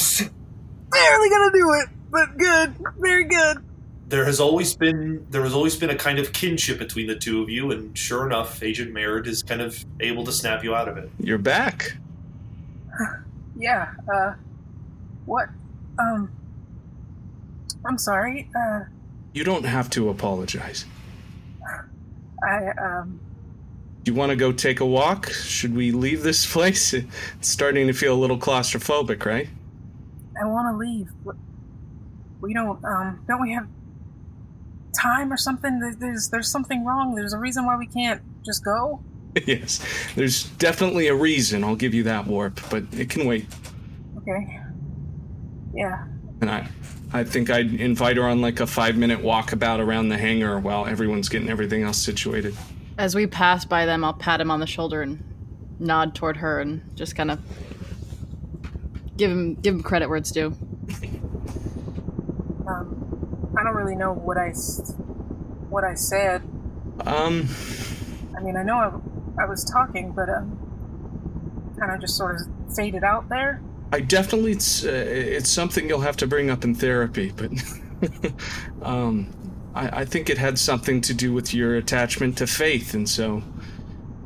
barely 0.90 1.30
gonna 1.30 1.52
do 1.52 1.74
it, 1.74 1.88
but 2.10 2.36
good, 2.36 2.74
very 2.98 3.24
good. 3.24 3.65
There 4.08 4.24
has 4.24 4.38
always 4.38 4.74
been 4.76 5.26
there 5.30 5.42
has 5.42 5.52
always 5.52 5.74
been 5.76 5.90
a 5.90 5.96
kind 5.96 6.18
of 6.20 6.32
kinship 6.32 6.78
between 6.78 7.08
the 7.08 7.16
two 7.16 7.42
of 7.42 7.48
you, 7.50 7.72
and 7.72 7.96
sure 7.98 8.24
enough, 8.26 8.62
Agent 8.62 8.92
Merritt 8.92 9.26
is 9.26 9.42
kind 9.42 9.60
of 9.60 9.84
able 10.00 10.22
to 10.24 10.32
snap 10.32 10.62
you 10.62 10.74
out 10.76 10.88
of 10.88 10.96
it. 10.96 11.10
You're 11.18 11.38
back. 11.38 11.96
Yeah. 13.58 13.90
Uh, 14.14 14.34
what? 15.24 15.48
Um, 15.98 16.30
I'm 17.86 17.96
sorry. 17.96 18.50
Uh, 18.54 18.80
You 19.32 19.44
don't 19.44 19.64
have 19.64 19.88
to 19.90 20.10
apologize. 20.10 20.84
I 22.46 22.66
um, 22.78 23.18
Do 24.04 24.12
you 24.12 24.14
want 24.14 24.28
to 24.28 24.36
go 24.36 24.52
take 24.52 24.80
a 24.80 24.84
walk? 24.84 25.30
Should 25.30 25.74
we 25.74 25.90
leave 25.90 26.22
this 26.22 26.44
place? 26.52 26.92
It's 26.92 27.08
starting 27.40 27.86
to 27.86 27.94
feel 27.94 28.12
a 28.14 28.20
little 28.20 28.38
claustrophobic, 28.38 29.24
right? 29.24 29.48
I 30.38 30.44
want 30.44 30.74
to 30.74 30.76
leave. 30.76 31.08
We 32.42 32.52
don't. 32.52 32.84
Um, 32.84 33.24
don't 33.26 33.40
we 33.40 33.52
have 33.54 33.66
time 34.96 35.32
or 35.32 35.36
something? 35.36 35.78
There's 35.98 36.28
there's 36.28 36.50
something 36.50 36.84
wrong. 36.84 37.14
There's 37.14 37.32
a 37.32 37.38
reason 37.38 37.66
why 37.66 37.76
we 37.76 37.86
can't 37.86 38.22
just 38.44 38.64
go. 38.64 39.02
yes, 39.46 39.84
there's 40.14 40.44
definitely 40.54 41.08
a 41.08 41.14
reason. 41.14 41.62
I'll 41.62 41.76
give 41.76 41.94
you 41.94 42.04
that 42.04 42.26
warp, 42.26 42.60
but 42.70 42.84
it 42.92 43.10
can 43.10 43.26
wait. 43.26 43.46
Okay. 44.18 44.60
Yeah. 45.74 46.06
And 46.40 46.50
I, 46.50 46.68
I 47.12 47.24
think 47.24 47.50
I'd 47.50 47.74
invite 47.74 48.16
her 48.16 48.24
on 48.24 48.40
like 48.40 48.60
a 48.60 48.66
five-minute 48.66 49.20
walkabout 49.20 49.78
around 49.78 50.08
the 50.08 50.18
hangar 50.18 50.58
while 50.58 50.86
everyone's 50.86 51.28
getting 51.28 51.48
everything 51.48 51.82
else 51.82 51.98
situated. 51.98 52.56
As 52.98 53.14
we 53.14 53.26
pass 53.26 53.64
by 53.64 53.84
them, 53.84 54.04
I'll 54.04 54.14
pat 54.14 54.40
him 54.40 54.50
on 54.50 54.60
the 54.60 54.66
shoulder 54.66 55.02
and 55.02 55.22
nod 55.78 56.14
toward 56.14 56.38
her 56.38 56.60
and 56.60 56.82
just 56.96 57.14
kind 57.14 57.30
of 57.30 57.38
give 59.16 59.30
him 59.30 59.54
give 59.54 59.74
him 59.74 59.82
credit 59.82 60.08
where 60.08 60.18
it's 60.18 60.30
due. 60.30 60.56
I 63.66 63.70
don't 63.70 63.78
really 63.78 63.96
know 63.96 64.12
what 64.12 64.38
I 64.38 64.52
what 65.70 65.82
I 65.82 65.94
said. 65.94 66.42
Um, 67.00 67.48
I 68.36 68.40
mean, 68.40 68.56
I 68.56 68.62
know 68.62 68.76
I, 68.76 69.42
I 69.42 69.46
was 69.46 69.64
talking, 69.64 70.12
but 70.12 70.28
um, 70.28 71.74
kind 71.76 71.90
of 71.90 72.00
just 72.00 72.16
sort 72.16 72.36
of 72.36 72.42
faded 72.76 73.02
out 73.02 73.28
there. 73.28 73.60
I 73.90 74.02
definitely 74.02 74.52
it's 74.52 74.84
uh, 74.84 74.90
it's 74.90 75.50
something 75.50 75.88
you'll 75.88 76.02
have 76.02 76.16
to 76.18 76.28
bring 76.28 76.48
up 76.48 76.62
in 76.62 76.76
therapy, 76.76 77.32
but 77.34 77.50
um, 78.82 79.34
I, 79.74 80.02
I 80.02 80.04
think 80.04 80.30
it 80.30 80.38
had 80.38 80.60
something 80.60 81.00
to 81.00 81.12
do 81.12 81.32
with 81.32 81.52
your 81.52 81.74
attachment 81.74 82.38
to 82.38 82.46
faith, 82.46 82.94
and 82.94 83.08
so 83.08 83.42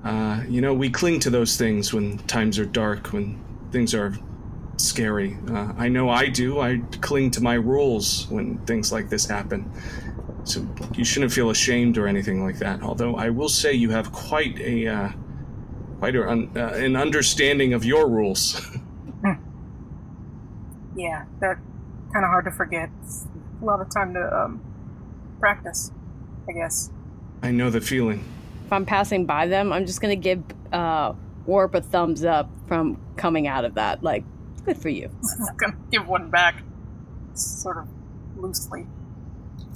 uh, 0.05 0.43
you 0.51 0.61
know 0.61 0.75
we 0.75 0.91
cling 0.91 1.19
to 1.21 1.31
those 1.31 1.57
things 1.57 1.95
when 1.95 2.19
times 2.19 2.59
are 2.59 2.67
dark, 2.67 3.15
when 3.15 3.43
things 3.73 3.95
are 3.95 4.15
scary. 4.83 5.37
Uh, 5.49 5.73
I 5.77 5.89
know 5.89 6.09
I 6.09 6.29
do. 6.29 6.61
I 6.61 6.81
cling 7.01 7.31
to 7.33 7.43
my 7.43 7.55
rules 7.55 8.27
when 8.29 8.59
things 8.67 8.93
like 8.93 9.09
this 9.09 9.27
happen. 9.27 9.71
So 10.45 10.67
you 10.95 11.05
shouldn't 11.05 11.33
feel 11.33 11.51
ashamed 11.51 11.99
or 11.99 12.07
anything 12.07 12.43
like 12.43 12.59
that. 12.59 12.83
Although 12.83 13.17
I 13.17 13.31
will 13.31 13.49
say 13.49 13.73
you 13.73 13.91
have 13.91 14.13
quite 14.13 14.59
a 14.61 14.87
uh, 14.87 15.09
quite 15.99 16.17
a, 16.17 16.23
uh, 16.23 16.75
an 16.75 16.97
understanding 16.97 17.75
of 17.75 17.85
your 17.85 18.09
rules. 18.09 18.61
Yeah, 20.97 21.25
that 21.41 21.57
kind 22.13 22.25
of 22.25 22.31
hard 22.31 22.45
to 22.47 22.51
forget. 22.51 22.91
It's 23.03 23.27
a 23.63 23.65
lot 23.65 23.81
of 23.81 23.91
time 23.91 24.15
to 24.15 24.45
um, 24.45 24.61
practice, 25.39 25.93
I 26.49 26.53
guess. 26.53 26.91
I 27.43 27.53
know 27.53 27.71
the 27.71 27.81
feeling. 27.81 28.25
If 28.67 28.73
I'm 28.73 28.85
passing 28.85 29.25
by 29.25 29.47
them, 29.47 29.73
I'm 29.73 29.87
just 29.87 30.01
gonna 30.01 30.17
give 30.17 30.43
uh, 30.73 31.15
Warp 31.47 31.75
a 31.75 31.81
thumbs 31.81 32.25
up 32.25 32.51
from 32.67 33.01
coming 33.17 33.47
out 33.47 33.65
of 33.65 33.75
that. 33.75 34.03
Like, 34.03 34.25
good 34.65 34.79
for 34.79 34.89
you. 34.89 35.11
I'm 35.49 35.57
gonna 35.57 35.77
give 35.91 36.07
one 36.07 36.31
back, 36.31 36.63
sort 37.35 37.79
of 37.79 37.89
loosely. 38.37 38.87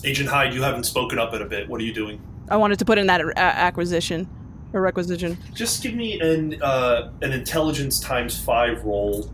Agent 0.04 0.28
Hyde, 0.28 0.52
you 0.52 0.62
haven't 0.62 0.84
spoken 0.84 1.18
up 1.18 1.32
in 1.34 1.42
a 1.42 1.46
bit. 1.46 1.68
What 1.68 1.80
are 1.80 1.84
you 1.84 1.94
doing? 1.94 2.20
I 2.50 2.56
wanted 2.56 2.78
to 2.78 2.84
put 2.84 2.98
in 2.98 3.06
that 3.06 3.20
uh, 3.22 3.32
acquisition 3.36 4.28
or 4.72 4.80
requisition. 4.82 5.38
Just 5.54 5.82
give 5.82 5.94
me 5.94 6.20
an 6.20 6.62
uh, 6.62 7.10
an 7.22 7.32
intelligence 7.32 8.00
times 8.00 8.38
five 8.38 8.84
roll. 8.84 9.30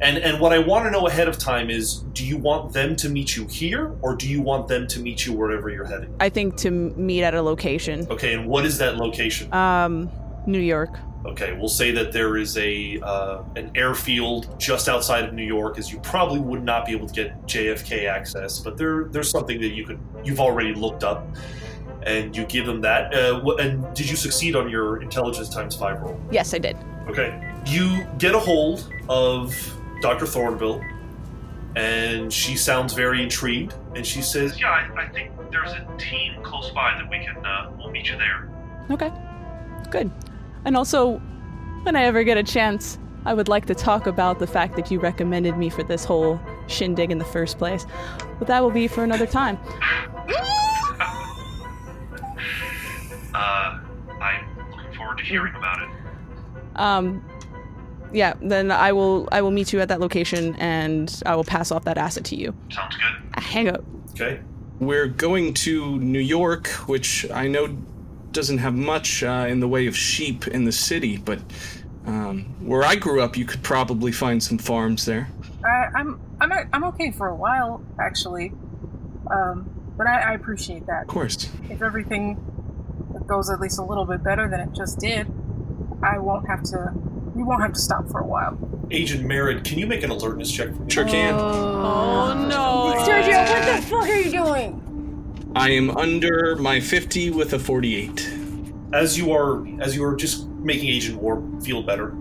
And 0.00 0.18
and 0.18 0.40
what 0.40 0.52
I 0.52 0.58
want 0.58 0.86
to 0.86 0.90
know 0.90 1.06
ahead 1.06 1.28
of 1.28 1.38
time 1.38 1.70
is, 1.70 1.98
do 2.12 2.26
you 2.26 2.36
want 2.36 2.72
them 2.72 2.96
to 2.96 3.08
meet 3.08 3.36
you 3.36 3.46
here, 3.46 3.94
or 4.02 4.14
do 4.16 4.28
you 4.28 4.40
want 4.40 4.68
them 4.68 4.86
to 4.88 5.00
meet 5.00 5.24
you 5.26 5.32
wherever 5.32 5.68
you're 5.68 5.86
heading? 5.86 6.14
I 6.20 6.28
think 6.28 6.56
to 6.58 6.70
meet 6.70 7.22
at 7.22 7.34
a 7.34 7.42
location. 7.42 8.06
Okay, 8.10 8.34
and 8.34 8.46
what 8.46 8.64
is 8.64 8.78
that 8.78 8.96
location? 8.96 9.52
Um, 9.52 10.10
New 10.46 10.60
York. 10.60 10.98
Okay, 11.26 11.54
we'll 11.54 11.68
say 11.68 11.90
that 11.92 12.12
there 12.12 12.36
is 12.36 12.58
a 12.58 13.00
uh, 13.00 13.42
an 13.56 13.70
airfield 13.74 14.58
just 14.60 14.88
outside 14.90 15.24
of 15.24 15.32
New 15.32 15.44
York, 15.44 15.78
as 15.78 15.90
you 15.90 15.98
probably 16.00 16.38
would 16.38 16.62
not 16.62 16.84
be 16.84 16.92
able 16.92 17.06
to 17.06 17.14
get 17.14 17.46
JFK 17.46 18.06
access, 18.08 18.58
but 18.58 18.76
there 18.76 19.04
there's 19.04 19.30
something 19.30 19.58
that 19.60 19.70
you 19.70 19.86
could 19.86 19.98
you've 20.22 20.40
already 20.40 20.74
looked 20.74 21.02
up, 21.02 21.26
and 22.02 22.36
you 22.36 22.44
give 22.44 22.66
them 22.66 22.82
that. 22.82 23.14
Uh, 23.14 23.40
and 23.58 23.94
did 23.94 24.08
you 24.08 24.16
succeed 24.16 24.54
on 24.54 24.68
your 24.68 25.00
intelligence 25.00 25.48
times 25.48 25.74
five 25.74 26.02
roll? 26.02 26.20
Yes, 26.30 26.52
I 26.52 26.58
did. 26.58 26.76
Okay, 27.08 27.54
you 27.66 28.06
get 28.18 28.34
a 28.34 28.38
hold 28.38 28.92
of 29.08 29.54
Dr. 30.02 30.26
Thornville, 30.26 30.84
and 31.74 32.30
she 32.30 32.54
sounds 32.54 32.92
very 32.92 33.22
intrigued, 33.22 33.72
and 33.94 34.06
she 34.06 34.20
says, 34.20 34.60
"Yeah, 34.60 34.68
I, 34.68 35.04
I 35.04 35.08
think 35.08 35.32
there's 35.50 35.72
a 35.72 35.86
team 35.96 36.34
close 36.42 36.70
by 36.70 36.98
that 36.98 37.08
we 37.08 37.20
can 37.24 37.36
uh, 37.46 37.72
we'll 37.78 37.90
meet 37.90 38.10
you 38.10 38.18
there." 38.18 38.46
Okay. 38.90 39.10
Good. 39.90 40.10
And 40.64 40.76
also, 40.76 41.18
when 41.82 41.96
I 41.96 42.04
ever 42.04 42.24
get 42.24 42.38
a 42.38 42.42
chance, 42.42 42.98
I 43.26 43.34
would 43.34 43.48
like 43.48 43.66
to 43.66 43.74
talk 43.74 44.06
about 44.06 44.38
the 44.38 44.46
fact 44.46 44.76
that 44.76 44.90
you 44.90 45.00
recommended 45.00 45.56
me 45.56 45.70
for 45.70 45.82
this 45.82 46.04
whole 46.04 46.40
shindig 46.66 47.10
in 47.10 47.18
the 47.18 47.24
first 47.24 47.58
place. 47.58 47.86
But 48.38 48.48
that 48.48 48.62
will 48.62 48.70
be 48.70 48.88
for 48.88 49.04
another 49.04 49.26
time. 49.26 49.58
Uh, 53.34 53.80
I'm 54.20 54.46
looking 54.70 54.96
forward 54.96 55.18
to 55.18 55.24
hearing 55.24 55.54
about 55.56 55.82
it. 55.82 55.88
Um 56.76 57.24
yeah, 58.12 58.34
then 58.40 58.70
I 58.70 58.92
will 58.92 59.28
I 59.32 59.42
will 59.42 59.50
meet 59.50 59.72
you 59.72 59.80
at 59.80 59.88
that 59.88 60.00
location 60.00 60.54
and 60.56 61.20
I 61.26 61.34
will 61.34 61.44
pass 61.44 61.72
off 61.72 61.84
that 61.84 61.98
asset 61.98 62.24
to 62.26 62.36
you. 62.36 62.54
Sounds 62.70 62.96
good. 62.96 63.42
Hang 63.42 63.68
up. 63.68 63.84
Okay. 64.10 64.40
We're 64.78 65.08
going 65.08 65.54
to 65.54 65.98
New 65.98 66.20
York, 66.20 66.68
which 66.86 67.28
I 67.32 67.48
know 67.48 67.76
doesn't 68.34 68.58
have 68.58 68.74
much 68.74 69.22
uh, 69.22 69.46
in 69.48 69.60
the 69.60 69.68
way 69.68 69.86
of 69.86 69.96
sheep 69.96 70.46
in 70.48 70.64
the 70.64 70.72
city, 70.72 71.16
but 71.16 71.38
um, 72.06 72.44
where 72.60 72.82
I 72.82 72.96
grew 72.96 73.22
up, 73.22 73.36
you 73.36 73.46
could 73.46 73.62
probably 73.62 74.12
find 74.12 74.42
some 74.42 74.58
farms 74.58 75.06
there. 75.06 75.28
I, 75.64 75.88
I'm 75.94 76.20
I'm 76.40 76.52
I'm 76.72 76.84
okay 76.84 77.10
for 77.10 77.28
a 77.28 77.34
while 77.34 77.82
actually, 77.98 78.52
um, 79.30 79.70
but 79.96 80.06
I, 80.06 80.32
I 80.32 80.34
appreciate 80.34 80.86
that. 80.86 81.02
Of 81.02 81.08
course. 81.08 81.48
If 81.70 81.80
everything 81.80 82.36
goes 83.26 83.48
at 83.48 83.60
least 83.60 83.78
a 83.78 83.82
little 83.82 84.04
bit 84.04 84.22
better 84.22 84.48
than 84.48 84.60
it 84.60 84.72
just 84.72 84.98
did, 84.98 85.26
I 86.02 86.18
won't 86.18 86.46
have 86.48 86.62
to. 86.64 86.92
We 87.34 87.42
won't 87.42 87.62
have 87.62 87.72
to 87.72 87.80
stop 87.80 88.08
for 88.10 88.20
a 88.20 88.26
while. 88.26 88.58
Agent 88.90 89.24
Merritt, 89.24 89.64
can 89.64 89.78
you 89.78 89.86
make 89.86 90.02
an 90.04 90.10
alertness 90.10 90.52
check 90.52 90.68
for 90.74 90.82
me? 90.82 90.90
Sure 90.90 91.04
can. 91.04 91.34
Oh 91.34 92.34
no. 92.48 92.94
Sergio, 93.04 93.48
what 93.48 93.76
the 93.76 93.86
fuck 93.86 94.02
are 94.02 94.20
you 94.20 94.30
doing? 94.30 94.83
I 95.56 95.70
am 95.70 95.96
under 95.96 96.56
my 96.56 96.80
50 96.80 97.30
with 97.30 97.52
a 97.52 97.60
48. 97.60 98.28
As 98.92 99.16
you 99.16 99.32
are 99.32 99.64
as 99.80 99.94
you 99.94 100.04
are 100.04 100.16
just 100.16 100.48
making 100.48 100.88
Agent 100.88 101.22
Warp 101.22 101.62
feel 101.62 101.80
better, 101.80 102.16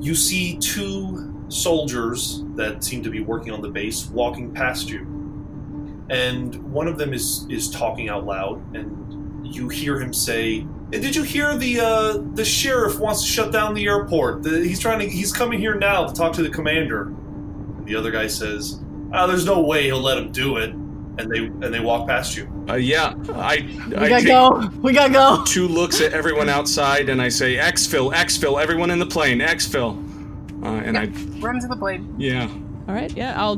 you 0.00 0.14
see 0.14 0.56
two 0.56 1.34
soldiers 1.48 2.44
that 2.54 2.82
seem 2.82 3.02
to 3.02 3.10
be 3.10 3.20
working 3.20 3.52
on 3.52 3.60
the 3.60 3.68
base 3.68 4.06
walking 4.06 4.54
past 4.54 4.88
you. 4.88 5.00
And 6.08 6.54
one 6.72 6.88
of 6.88 6.96
them 6.96 7.12
is 7.12 7.46
is 7.50 7.70
talking 7.70 8.08
out 8.08 8.24
loud 8.24 8.74
and 8.74 9.46
you 9.54 9.68
hear 9.68 10.00
him 10.00 10.14
say, 10.14 10.66
"Did 10.88 11.14
you 11.14 11.24
hear 11.24 11.58
the 11.58 11.80
uh, 11.80 12.18
the 12.32 12.44
sheriff 12.44 12.98
wants 12.98 13.20
to 13.20 13.28
shut 13.28 13.52
down 13.52 13.74
the 13.74 13.86
airport? 13.86 14.42
The, 14.44 14.64
he's 14.64 14.80
trying 14.80 15.00
to 15.00 15.08
he's 15.08 15.30
coming 15.30 15.60
here 15.60 15.74
now 15.74 16.06
to 16.06 16.14
talk 16.14 16.32
to 16.34 16.42
the 16.42 16.50
commander." 16.50 17.02
And 17.02 17.84
the 17.84 17.96
other 17.96 18.10
guy 18.10 18.28
says, 18.28 18.80
"Ah, 19.12 19.26
there's 19.26 19.44
no 19.44 19.60
way 19.60 19.84
he'll 19.84 20.00
let 20.00 20.16
him 20.16 20.32
do 20.32 20.56
it." 20.56 20.74
And 21.18 21.30
they 21.30 21.38
and 21.46 21.72
they 21.72 21.80
walk 21.80 22.06
past 22.08 22.36
you. 22.36 22.46
Uh, 22.68 22.74
yeah, 22.74 23.14
I, 23.34 23.66
We 23.88 23.96
I 23.96 24.08
gotta 24.08 24.16
take 24.16 24.26
go. 24.26 24.70
We 24.82 24.92
gotta 24.92 25.12
go. 25.12 25.42
two 25.46 25.66
looks 25.66 26.00
at 26.00 26.12
everyone 26.12 26.48
outside 26.48 27.08
and 27.08 27.22
I 27.22 27.28
say, 27.30 27.56
exfil, 27.56 28.12
exfil, 28.12 28.60
everyone 28.62 28.90
in 28.90 28.98
the 28.98 29.06
plane, 29.06 29.38
exfil. 29.40 29.96
Uh, 30.62 30.68
and 30.68 30.98
I, 30.98 31.06
Run 31.40 31.60
to 31.60 31.68
the 31.68 31.76
plane. 31.76 32.14
yeah. 32.18 32.48
All 32.88 32.94
right, 32.94 33.14
yeah, 33.16 33.40
I'll 33.40 33.56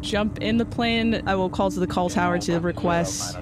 jump 0.00 0.40
in 0.40 0.56
the 0.56 0.64
plane. 0.64 1.22
I 1.26 1.34
will 1.34 1.48
call 1.48 1.70
to 1.70 1.80
the 1.80 1.86
call 1.86 2.08
tower 2.10 2.38
to 2.40 2.58
request 2.60 3.36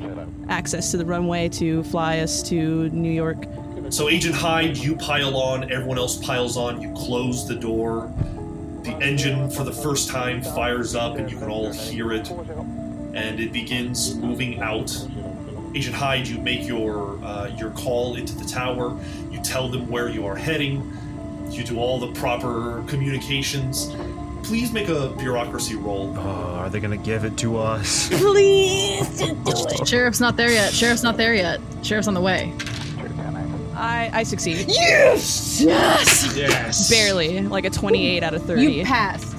access 0.48 0.90
to 0.90 0.96
the 0.96 1.04
runway 1.06 1.48
to 1.50 1.82
fly 1.84 2.18
us 2.18 2.42
to 2.50 2.88
New 2.90 3.10
York. 3.10 3.44
So 3.90 4.08
Agent 4.08 4.34
Hyde, 4.34 4.76
you 4.76 4.96
pile 4.96 5.36
on, 5.36 5.70
everyone 5.72 5.98
else 5.98 6.16
piles 6.24 6.56
on, 6.56 6.80
you 6.80 6.92
close 6.94 7.46
the 7.46 7.54
door. 7.56 8.12
The 8.84 8.96
engine 8.98 9.50
for 9.50 9.64
the 9.64 9.72
first 9.72 10.08
time 10.08 10.42
fires 10.42 10.94
up 10.94 11.16
and 11.16 11.30
you 11.30 11.38
can 11.38 11.48
all 11.48 11.72
hear 11.72 12.12
it. 12.12 12.28
And 13.14 13.40
it 13.40 13.52
begins 13.52 14.14
moving 14.14 14.60
out. 14.60 14.90
Agent 15.74 15.94
Hyde, 15.96 16.26
you 16.26 16.38
make 16.38 16.66
your 16.66 17.18
uh, 17.24 17.46
your 17.56 17.70
call 17.70 18.16
into 18.16 18.34
the 18.34 18.44
tower. 18.44 18.98
You 19.30 19.40
tell 19.42 19.68
them 19.68 19.88
where 19.90 20.08
you 20.08 20.26
are 20.26 20.36
heading. 20.36 20.96
You 21.50 21.64
do 21.64 21.78
all 21.78 21.98
the 21.98 22.12
proper 22.12 22.82
communications. 22.86 23.94
Please 24.42 24.72
make 24.72 24.88
a 24.88 25.08
bureaucracy 25.18 25.76
roll. 25.76 26.14
Oh, 26.16 26.20
are 26.20 26.68
they 26.70 26.80
gonna 26.80 26.96
give 26.96 27.24
it 27.24 27.36
to 27.38 27.58
us? 27.58 28.08
Please 28.12 29.18
do 29.18 29.36
it. 29.46 29.86
Sheriff's 29.88 30.20
not 30.20 30.36
there 30.36 30.50
yet. 30.50 30.72
Sheriff's 30.72 31.02
not 31.02 31.16
there 31.16 31.34
yet. 31.34 31.60
Sheriff's 31.82 32.08
on 32.08 32.14
the 32.14 32.20
way. 32.20 32.52
I 33.74 34.10
I 34.12 34.22
succeeded. 34.22 34.68
Yes! 34.68 35.60
Yes! 35.60 36.36
Yes. 36.36 36.90
Barely, 36.90 37.40
like 37.40 37.64
a 37.64 37.70
28 37.70 38.22
out 38.22 38.34
of 38.34 38.42
30. 38.44 38.66
You 38.72 38.84
passed. 38.84 39.34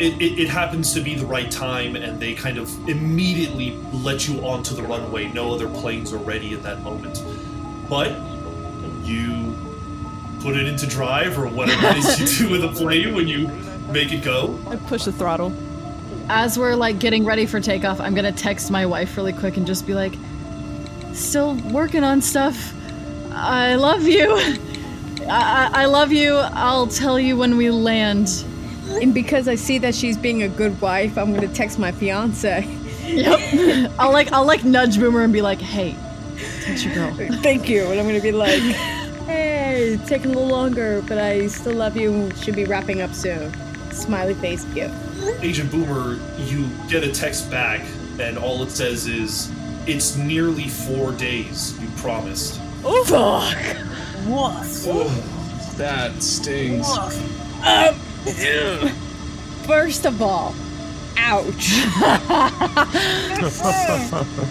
It, 0.00 0.20
it, 0.20 0.40
it 0.40 0.48
happens 0.48 0.92
to 0.94 1.00
be 1.00 1.14
the 1.14 1.26
right 1.26 1.50
time, 1.50 1.96
and 1.96 2.20
they 2.20 2.34
kind 2.34 2.58
of 2.58 2.88
immediately 2.88 3.76
let 3.92 4.26
you 4.26 4.40
onto 4.44 4.74
the 4.74 4.82
runway. 4.82 5.30
No 5.32 5.52
other 5.54 5.68
planes 5.68 6.12
are 6.12 6.18
ready 6.18 6.54
at 6.54 6.62
that 6.62 6.82
moment. 6.82 7.22
but 7.88 8.12
you 9.04 9.54
put 10.40 10.56
it 10.56 10.66
into 10.66 10.86
drive 10.86 11.38
or 11.38 11.46
whatever 11.46 11.88
it 11.88 11.96
is 11.98 12.38
you 12.38 12.46
do 12.46 12.50
with 12.50 12.64
a 12.64 12.68
plane 12.80 13.14
when 13.14 13.28
you 13.28 13.48
make 13.90 14.12
it 14.12 14.24
go. 14.24 14.58
I 14.68 14.76
push 14.76 15.04
the 15.04 15.12
throttle. 15.12 15.52
As 16.28 16.58
we're 16.58 16.74
like 16.74 16.98
getting 16.98 17.24
ready 17.24 17.46
for 17.46 17.60
takeoff, 17.60 18.00
I'm 18.00 18.14
gonna 18.14 18.32
text 18.32 18.70
my 18.70 18.86
wife 18.86 19.16
really 19.16 19.32
quick 19.32 19.56
and 19.56 19.66
just 19.66 19.86
be 19.86 19.94
like, 19.94 20.14
"Still 21.12 21.56
working 21.70 22.04
on 22.04 22.22
stuff. 22.22 22.72
I 23.32 23.74
love 23.74 24.04
you. 24.04 24.34
I, 25.28 25.70
I 25.72 25.84
love 25.86 26.12
you. 26.12 26.34
I'll 26.36 26.86
tell 26.86 27.18
you 27.18 27.36
when 27.36 27.56
we 27.56 27.70
land." 27.70 28.44
And 29.00 29.14
because 29.14 29.48
I 29.48 29.54
see 29.54 29.78
that 29.78 29.94
she's 29.94 30.16
being 30.16 30.42
a 30.42 30.48
good 30.48 30.80
wife, 30.80 31.16
I'm 31.16 31.32
gonna 31.34 31.48
text 31.48 31.78
my 31.78 31.92
fiance. 31.92 32.64
Yep. 33.04 33.92
I'll 33.98 34.12
like 34.12 34.32
I'll 34.32 34.46
like 34.46 34.64
nudge 34.64 34.98
Boomer 34.98 35.22
and 35.22 35.32
be 35.32 35.42
like, 35.42 35.60
"Hey, 35.60 35.96
text 36.62 36.84
your 36.84 36.94
girl." 36.94 37.12
Thank 37.42 37.68
you. 37.68 37.86
And 37.86 37.98
I'm 38.00 38.06
gonna 38.06 38.20
be 38.20 38.32
like, 38.32 38.60
hey, 39.26 39.94
it's 39.94 40.08
taking 40.08 40.26
a 40.26 40.34
little 40.34 40.48
longer, 40.48 41.02
but 41.08 41.18
I 41.18 41.46
still 41.48 41.74
love 41.74 41.96
you. 41.96 42.30
Should 42.36 42.56
be 42.56 42.64
wrapping 42.64 43.02
up 43.02 43.12
soon. 43.14 43.52
Smiley 43.92 44.34
face 44.34 44.64
gift. 44.66 44.94
Agent 45.42 45.70
Boomer, 45.70 46.18
you 46.38 46.68
get 46.88 47.04
a 47.04 47.12
text 47.12 47.50
back, 47.50 47.80
and 48.20 48.38
all 48.38 48.62
it 48.62 48.70
says 48.70 49.06
is, 49.06 49.50
"It's 49.86 50.16
nearly 50.16 50.68
four 50.68 51.12
days. 51.12 51.78
You 51.80 51.88
promised." 51.96 52.60
Oh, 52.84 53.04
fuck. 53.04 53.76
What? 54.26 54.66
Oh, 54.86 55.74
that 55.76 56.20
stings. 56.22 56.88
Um, 57.64 57.96
first 59.66 60.06
of 60.06 60.22
all, 60.22 60.54
ouch. 61.16 61.70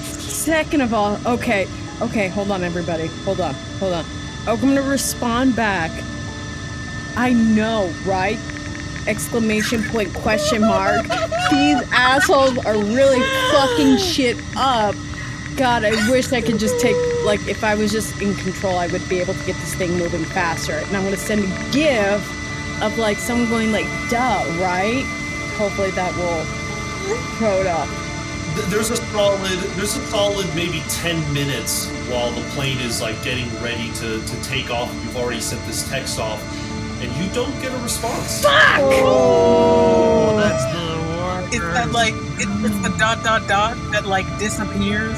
Second 0.04 0.82
of 0.82 0.94
all, 0.94 1.18
okay, 1.26 1.68
okay, 2.02 2.28
hold 2.28 2.52
on, 2.52 2.64
everybody. 2.64 3.08
Hold 3.26 3.42
on, 3.42 3.54
hold 3.80 3.94
on. 3.94 4.06
I'm 4.48 4.60
gonna 4.60 4.82
respond 4.82 5.56
back. 5.56 5.92
I 7.16 7.34
know, 7.34 7.94
right? 8.06 8.40
Exclamation 9.08 9.84
point, 9.84 10.14
question 10.14 10.62
mark. 10.62 11.04
These 11.50 11.82
assholes 11.92 12.58
are 12.66 12.78
really 12.78 13.22
fucking 13.52 13.98
shit 13.98 14.38
up. 14.56 14.96
God, 15.58 15.84
I 15.84 15.92
wish 16.10 16.32
I 16.32 16.42
could 16.42 16.60
just 16.60 16.80
take, 16.80 16.96
like, 17.26 17.46
if 17.48 17.64
I 17.64 17.76
was 17.76 17.92
just 17.92 18.22
in 18.22 18.34
control, 18.36 18.78
I 18.78 18.88
would 18.88 19.08
be 19.10 19.20
able 19.20 19.34
to 19.34 19.46
get 19.46 19.56
this 19.58 19.76
thing 19.76 19.98
moving 19.98 20.24
faster. 20.24 20.74
And 20.74 20.96
I'm 20.96 21.04
gonna 21.04 21.18
send 21.18 21.44
a 21.44 21.72
gif 21.72 22.41
of, 22.82 22.98
like, 22.98 23.18
someone 23.18 23.50
going, 23.50 23.72
like, 23.72 23.88
duh, 24.10 24.44
right? 24.60 25.04
Hopefully 25.58 25.92
that 25.92 26.16
will 26.16 26.44
throw 27.38 27.60
it 27.62 27.68
up. 27.68 27.88
There's 28.70 28.90
a 28.90 28.98
solid, 28.98 29.60
there's 29.76 29.96
a 29.96 30.06
solid 30.08 30.46
maybe 30.56 30.84
ten 30.90 31.22
minutes 31.34 31.88
while 32.10 32.32
the 32.32 32.42
plane 32.50 32.80
is 32.80 33.02
like 33.02 33.22
getting 33.24 33.48
ready 33.62 33.90
to, 33.94 34.22
to 34.22 34.44
take 34.44 34.70
off. 34.70 34.92
You've 35.04 35.16
already 35.16 35.40
sent 35.40 35.66
this 35.66 35.88
text 35.90 36.20
off, 36.20 36.42
and 37.02 37.10
you 37.16 37.32
don't 37.34 37.54
get 37.62 37.72
a 37.72 37.78
response. 37.78 38.42
Fuck! 38.42 38.52
Oh, 38.82 40.34
oh. 40.34 40.38
that's 40.38 40.66
the 40.66 41.00
worst. 41.16 41.54
It's 41.56 41.64
that 41.64 41.92
like 41.92 42.14
it, 42.14 42.50
it's 42.66 42.80
the 42.82 42.94
dot 42.98 43.24
dot 43.24 43.48
dot 43.48 43.78
that 43.94 44.06
like 44.06 44.28
disappears. 44.38 45.18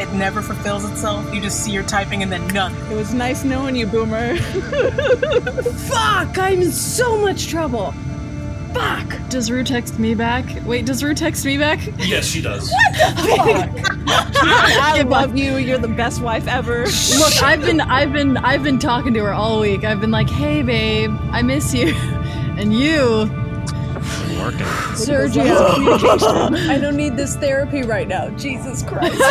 It 0.00 0.10
never 0.14 0.40
fulfills 0.40 0.88
itself. 0.90 1.32
You 1.34 1.40
just 1.40 1.62
see 1.62 1.72
your 1.72 1.82
typing 1.82 2.22
and 2.22 2.32
then 2.32 2.46
nothing. 2.48 2.90
It 2.90 2.96
was 2.96 3.12
nice 3.12 3.44
knowing 3.44 3.76
you, 3.76 3.86
Boomer. 3.86 4.36
Fuck! 5.88 6.38
I'm 6.38 6.62
in 6.62 6.70
so 6.72 7.18
much 7.18 7.48
trouble. 7.48 7.92
Fuck! 8.72 9.14
Does 9.28 9.50
Rue 9.50 9.64
text 9.64 9.98
me 9.98 10.14
back? 10.14 10.44
Wait, 10.64 10.86
does 10.86 11.02
Rue 11.02 11.14
text 11.14 11.44
me 11.44 11.58
back? 11.58 11.80
Yes, 11.98 12.24
she 12.24 12.40
does. 12.40 12.70
What 12.70 13.16
the 13.16 14.02
fuck? 14.06 14.42
I 14.42 15.02
love 15.02 15.36
you. 15.36 15.56
You're 15.56 15.78
the 15.78 15.88
best 15.88 16.22
wife 16.22 16.46
ever. 16.46 16.86
Look, 16.86 17.42
I've 17.42 17.60
been 17.60 17.80
I've 17.80 18.12
been 18.12 18.36
I've 18.38 18.62
been 18.62 18.78
talking 18.78 19.12
to 19.14 19.20
her 19.24 19.32
all 19.34 19.60
week. 19.60 19.84
I've 19.84 20.00
been 20.00 20.10
like, 20.12 20.30
"Hey 20.30 20.62
babe, 20.62 21.10
I 21.30 21.42
miss 21.42 21.74
you." 21.74 21.94
And 22.60 22.74
you 22.74 23.24
Working. 24.50 24.66
Sergio, 24.96 26.68
I 26.70 26.78
don't 26.78 26.96
need 26.96 27.16
this 27.16 27.36
therapy 27.36 27.82
right 27.82 28.08
now. 28.08 28.30
Jesus 28.36 28.82
Christ. 28.82 29.14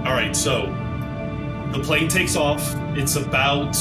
All 0.00 0.12
right, 0.12 0.34
so 0.34 0.66
the 1.72 1.80
plane 1.82 2.08
takes 2.08 2.36
off. 2.36 2.74
It's 2.96 3.16
about 3.16 3.72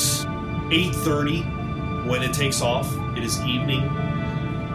8:30 0.71 2.07
when 2.07 2.21
it 2.21 2.33
takes 2.33 2.61
off. 2.61 2.91
It 3.17 3.23
is 3.23 3.39
evening. 3.41 3.81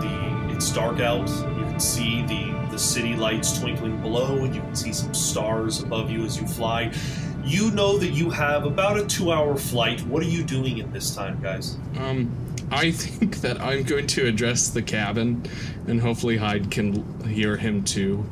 The 0.00 0.54
it's 0.54 0.72
dark 0.72 1.00
out. 1.00 1.28
You 1.28 1.64
can 1.64 1.80
see 1.80 2.22
the 2.22 2.54
the 2.70 2.78
city 2.78 3.14
lights 3.14 3.58
twinkling 3.60 4.00
below, 4.00 4.44
and 4.44 4.54
you 4.54 4.60
can 4.60 4.74
see 4.74 4.92
some 4.92 5.14
stars 5.14 5.82
above 5.82 6.10
you 6.10 6.24
as 6.24 6.40
you 6.40 6.46
fly. 6.46 6.92
You 7.44 7.70
know 7.72 7.98
that 7.98 8.12
you 8.12 8.30
have 8.30 8.64
about 8.64 8.98
a 8.98 9.02
2-hour 9.02 9.56
flight. 9.56 10.00
What 10.06 10.22
are 10.22 10.28
you 10.28 10.42
doing 10.42 10.80
at 10.80 10.92
this 10.94 11.14
time, 11.14 11.40
guys? 11.42 11.76
Um, 11.98 12.34
I 12.74 12.90
think 12.90 13.36
that 13.42 13.60
I'm 13.60 13.84
going 13.84 14.06
to 14.08 14.26
address 14.26 14.68
the 14.68 14.82
cabin, 14.82 15.44
and 15.86 16.00
hopefully 16.00 16.36
Hyde 16.36 16.70
can 16.72 17.04
hear 17.28 17.56
him 17.56 17.84
too. 17.84 18.24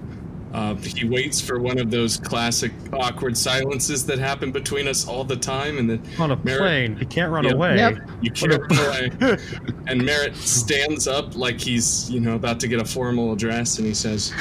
Uh, 0.53 0.75
he 0.75 1.09
waits 1.09 1.41
for 1.41 1.59
one 1.61 1.79
of 1.79 1.91
those 1.91 2.19
classic 2.19 2.73
awkward 2.93 3.39
silences 3.39 4.05
that 4.07 4.19
happen 4.19 4.51
between 4.53 4.87
us 4.89 5.07
all 5.09 5.23
the 5.25 5.37
time, 5.37 5.79
and 5.79 5.89
then 5.89 6.03
On 6.19 6.31
a 6.33 6.37
Merritt- 6.45 6.59
plane, 6.61 6.97
he 6.97 7.07
can't 7.07 7.31
run 7.33 7.45
Yep. 7.45 7.55
away. 7.55 7.77
Yep. 7.77 7.99
You 8.21 8.31
can't 8.33 8.61
run 8.71 8.79
away. 8.79 9.39
And 9.87 10.05
Merritt 10.05 10.37
stands 10.37 11.07
up 11.09 11.37
like 11.37 11.59
he's, 11.61 12.11
you 12.11 12.21
know, 12.21 12.35
about 12.35 12.61
to 12.61 12.69
get 12.69 12.81
a 12.83 12.85
formal 12.85 13.33
address, 13.33 13.79
and 13.79 13.87
he 13.87 13.95
says, 13.95 14.33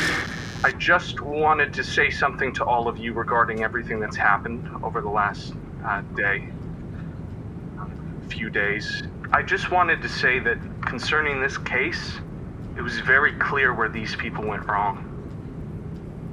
I 0.64 0.72
just 0.74 1.22
wanted 1.22 1.74
to 1.76 1.84
say 1.84 2.10
something 2.10 2.54
to 2.56 2.66
all 2.66 2.88
of 2.88 2.98
you 2.98 3.14
regarding 3.14 3.64
everything 3.64 4.00
that's 4.00 4.16
happened 4.18 4.68
over 4.84 5.00
the 5.02 5.10
last 5.10 5.54
uh, 5.86 6.02
day, 6.16 6.48
few 8.30 8.50
days. 8.50 9.04
I 9.32 9.44
just 9.44 9.72
wanted 9.72 10.02
to 10.02 10.10
say 10.10 10.40
that 10.40 10.60
concerning 10.86 11.42
this 11.42 11.58
case, 11.58 12.20
it 12.78 12.82
was 12.82 13.00
very 13.00 13.34
clear 13.34 13.76
where 13.76 13.90
these 13.90 14.16
people 14.16 14.46
went 14.48 14.68
wrong. 14.68 15.06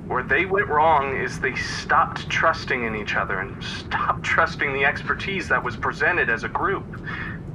Where 0.07 0.25
they 0.25 0.47
went 0.47 0.69
wrong 0.69 1.17
is 1.17 1.41
they 1.41 1.55
stopped 1.57 2.29
trusting 2.31 2.85
in 2.85 2.97
each 2.97 3.17
other 3.17 3.41
and 3.41 3.63
stopped 3.63 4.25
trusting 4.25 4.73
the 4.75 4.85
expertise 4.85 5.49
that 5.49 5.65
was 5.65 5.77
presented 5.77 6.31
as 6.31 6.45
a 6.45 6.49
group. 6.49 6.97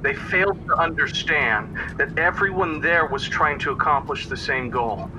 They 0.03 0.15
failed 0.15 0.58
to 0.69 0.84
understand 0.84 1.69
that 1.97 2.10
everyone 2.17 2.82
there 2.82 3.08
was 3.08 3.25
trying 3.27 3.60
to 3.60 3.71
accomplish 3.71 4.27
the 4.27 4.38
same 4.38 4.69
goal. 4.69 5.12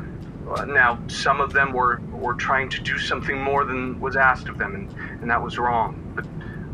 Uh, 0.46 0.64
now, 0.66 1.00
some 1.08 1.40
of 1.40 1.52
them 1.52 1.72
were, 1.72 2.02
were 2.10 2.34
trying 2.34 2.70
to 2.70 2.82
do 2.82 2.98
something 2.98 3.40
more 3.42 3.64
than 3.64 4.00
was 4.00 4.16
asked 4.16 4.48
of 4.48 4.58
them, 4.58 4.74
and, 4.74 4.90
and 5.22 5.30
that 5.30 5.42
was 5.42 5.58
wrong. 5.58 5.96
But 6.16 6.26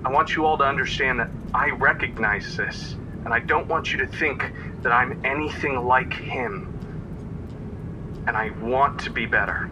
I 0.04 0.10
want 0.10 0.36
you 0.36 0.46
all 0.46 0.58
to 0.58 0.64
understand 0.64 1.20
that 1.20 1.32
I 1.54 1.70
recognize 1.70 2.56
this, 2.56 2.96
and 3.24 3.34
I 3.34 3.40
don't 3.40 3.66
want 3.68 3.92
you 3.92 3.98
to 3.98 4.06
think 4.06 4.52
that 4.82 4.92
I'm 4.92 5.24
anything 5.24 5.84
like 5.86 6.12
him. 6.12 6.66
And 8.26 8.36
I 8.36 8.50
want 8.60 9.00
to 9.00 9.10
be 9.10 9.26
better. 9.26 9.70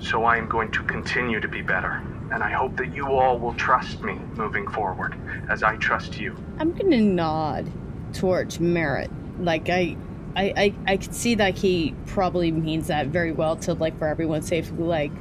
So 0.00 0.24
I 0.24 0.36
am 0.36 0.48
going 0.48 0.70
to 0.72 0.82
continue 0.84 1.40
to 1.40 1.48
be 1.48 1.62
better. 1.62 2.02
And 2.32 2.42
I 2.42 2.50
hope 2.50 2.76
that 2.76 2.94
you 2.94 3.06
all 3.06 3.38
will 3.38 3.54
trust 3.54 4.00
me 4.02 4.14
moving 4.34 4.66
forward, 4.68 5.14
as 5.48 5.62
I 5.62 5.76
trust 5.76 6.18
you. 6.18 6.36
I'm 6.58 6.72
gonna 6.72 7.00
nod 7.00 7.70
towards 8.12 8.58
Merritt. 8.60 9.10
Like 9.38 9.68
I, 9.68 9.96
I, 10.34 10.52
I, 10.56 10.74
I 10.86 10.96
could 10.96 11.14
see 11.14 11.34
that 11.36 11.56
he 11.56 11.94
probably 12.06 12.50
means 12.50 12.86
that 12.88 13.08
very 13.08 13.32
well 13.32 13.56
to 13.56 13.74
like 13.74 13.96
for 13.98 14.08
everyone's 14.08 14.48
safety. 14.48 14.72
Like, 14.74 15.12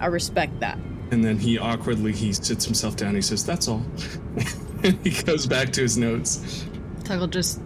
I 0.00 0.06
respect 0.06 0.60
that. 0.60 0.78
and 1.10 1.24
then 1.24 1.38
he 1.38 1.58
awkwardly 1.58 2.12
he 2.12 2.32
sits 2.32 2.64
himself 2.64 2.96
down. 2.96 3.14
He 3.14 3.22
says, 3.22 3.44
"That's 3.44 3.68
all." 3.68 3.84
and 4.82 4.98
he 5.06 5.10
goes 5.22 5.46
back 5.46 5.72
to 5.74 5.82
his 5.82 5.96
notes. 5.96 6.66
Tuggle 7.06 7.30
just 7.30 7.60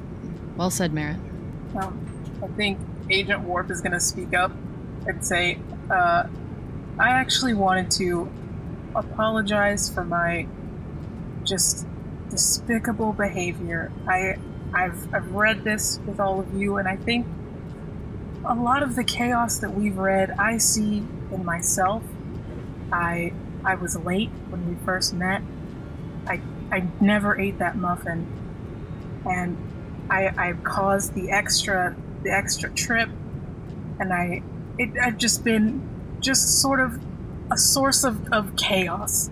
well 0.57 0.70
said, 0.70 0.92
Merritt. 0.92 1.16
I 1.74 2.46
think 2.57 2.79
Agent 3.09 3.40
Warp 3.42 3.70
is 3.70 3.81
going 3.81 3.92
to 3.92 4.00
speak 4.00 4.35
up 4.35 4.53
and 5.07 5.24
say, 5.24 5.59
uh, 5.90 6.24
I 6.98 7.09
actually 7.11 7.55
wanted 7.55 7.90
to 7.92 8.31
apologize 8.94 9.88
for 9.92 10.05
my 10.05 10.46
just 11.44 11.87
despicable 12.29 13.12
behavior. 13.12 13.90
I, 14.07 14.37
I've, 14.74 15.14
I've 15.14 15.33
read 15.33 15.64
this 15.64 15.98
with 16.07 16.20
all 16.20 16.40
of 16.40 16.55
you, 16.55 16.76
and 16.76 16.87
I 16.87 16.96
think 16.96 17.27
a 18.44 18.54
lot 18.54 18.83
of 18.83 18.94
the 18.96 19.04
chaos 19.04 19.58
that 19.58 19.75
we've 19.75 19.96
read, 19.96 20.31
I 20.33 20.58
see 20.58 20.98
in 21.33 21.44
myself. 21.44 22.02
I, 22.92 23.33
I 23.64 23.75
was 23.77 23.96
late 23.96 24.31
when 24.48 24.69
we 24.69 24.75
first 24.85 25.14
met. 25.14 25.42
I, 26.27 26.40
I 26.71 26.87
never 27.00 27.38
ate 27.38 27.58
that 27.58 27.77
muffin, 27.77 28.27
and 29.27 29.56
I, 30.10 30.29
I 30.37 30.52
caused 30.62 31.14
the 31.14 31.31
extra 31.31 31.96
the 32.23 32.31
extra 32.31 32.71
trip, 32.71 33.08
and 33.98 34.12
I 34.12 34.42
it 34.79 34.90
I've 35.00 35.18
just 35.18 35.44
been 35.44 35.88
just 36.21 36.60
sort 36.60 36.81
of 36.81 37.00
a 37.50 37.56
source 37.56 38.04
of, 38.04 38.33
of 38.33 38.56
chaos, 38.56 39.31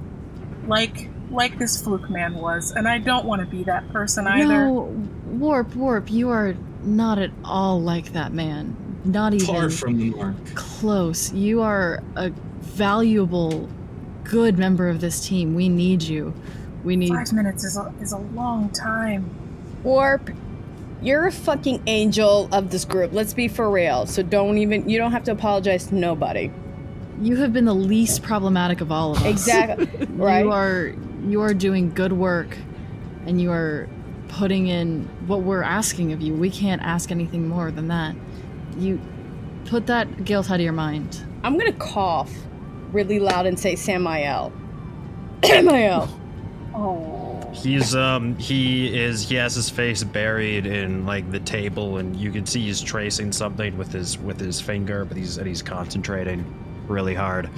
like 0.67 1.09
like 1.31 1.59
this 1.59 1.83
fluke 1.83 2.09
man 2.09 2.35
was, 2.35 2.73
and 2.73 2.89
I 2.89 2.99
don't 2.99 3.27
want 3.27 3.41
to 3.41 3.47
be 3.47 3.65
that 3.65 3.89
person 3.93 4.27
either. 4.27 4.67
No, 4.67 5.09
Warp, 5.27 5.75
Warp, 5.77 6.11
you 6.11 6.31
are 6.31 6.55
not 6.83 7.19
at 7.19 7.31
all 7.45 7.81
like 7.81 8.13
that 8.13 8.33
man. 8.33 8.77
Not 9.05 9.35
even 9.35 9.47
Far 9.47 9.71
from 9.71 9.99
the 9.99 10.11
mark. 10.11 10.55
close. 10.55 11.33
You 11.33 11.63
are 11.63 12.03
a 12.17 12.31
valuable 12.61 13.69
good 14.25 14.59
member 14.59 14.89
of 14.89 15.01
this 15.01 15.27
team. 15.27 15.55
We 15.55 15.69
need 15.69 16.03
you. 16.03 16.35
We 16.85 16.97
need. 16.97 17.11
Five 17.11 17.33
minutes 17.33 17.65
is 17.65 17.77
a, 17.77 17.93
is 18.01 18.13
a 18.13 18.19
long 18.19 18.71
time. 18.71 19.31
Warp, 19.89 20.29
you're 21.01 21.27
a 21.27 21.33
fucking 21.33 21.83
angel 21.87 22.51
of 22.53 22.71
this 22.71 22.85
group. 22.85 23.15
Let's 23.15 23.33
be 23.33 23.49
for 23.49 23.71
real. 23.71 24.05
So 24.05 24.23
don't 24.23 24.59
even. 24.59 24.87
You 24.87 24.99
don't 24.99 25.13
have 25.13 25.25
to 25.25 25.33
apologize 25.33 25.87
to 25.87 25.95
nobody. 25.95 26.53
You 27.23 27.37
have 27.37 27.55
been 27.55 27.65
the 27.65 27.75
least 27.75 28.23
problematic 28.23 28.83
of 28.83 28.93
all 28.93 29.13
of 29.13 29.19
us. 29.19 29.25
Exactly. 29.25 29.87
right. 30.11 30.45
You 30.45 30.53
are 30.53 30.95
you 31.25 31.41
are 31.41 31.55
doing 31.55 31.91
good 31.95 32.13
work, 32.13 32.59
and 33.25 33.41
you 33.41 33.51
are 33.51 33.89
putting 34.29 34.67
in 34.67 35.09
what 35.27 35.41
we're 35.41 35.63
asking 35.63 36.13
of 36.13 36.21
you. 36.21 36.35
We 36.35 36.51
can't 36.51 36.83
ask 36.83 37.11
anything 37.11 37.49
more 37.49 37.71
than 37.71 37.89
that. 37.89 38.15
You 38.77 39.01
put 39.65 39.87
that 39.87 40.27
guilt 40.27 40.51
out 40.51 40.57
of 40.57 40.61
your 40.61 40.75
mind. 40.75 41.25
I'm 41.43 41.57
gonna 41.57 41.73
cough 41.73 42.31
really 42.93 43.21
loud 43.21 43.47
and 43.47 43.59
say 43.59 43.75
Samael. 43.75 44.53
Samael. 45.45 46.15
Oh. 46.75 47.18
He's 47.63 47.95
um 47.95 48.37
he 48.37 48.97
is 48.97 49.29
he 49.29 49.35
has 49.35 49.55
his 49.55 49.69
face 49.69 50.05
buried 50.05 50.67
in 50.67 51.05
like 51.05 51.31
the 51.31 51.41
table 51.41 51.99
and 51.99 52.15
you 52.15 52.31
can 52.31 52.47
see 52.47 52.63
he's 52.63 52.81
tracing 52.81 53.33
something 53.33 53.77
with 53.77 53.93
his 53.93 54.17
with 54.19 54.39
his 54.39 54.61
finger, 54.61 55.05
but 55.05 55.17
he's 55.17 55.39
and 55.39 55.47
he's 55.47 55.63
concentrating 55.63 56.45
really 56.87 57.15
hard. 57.15 57.51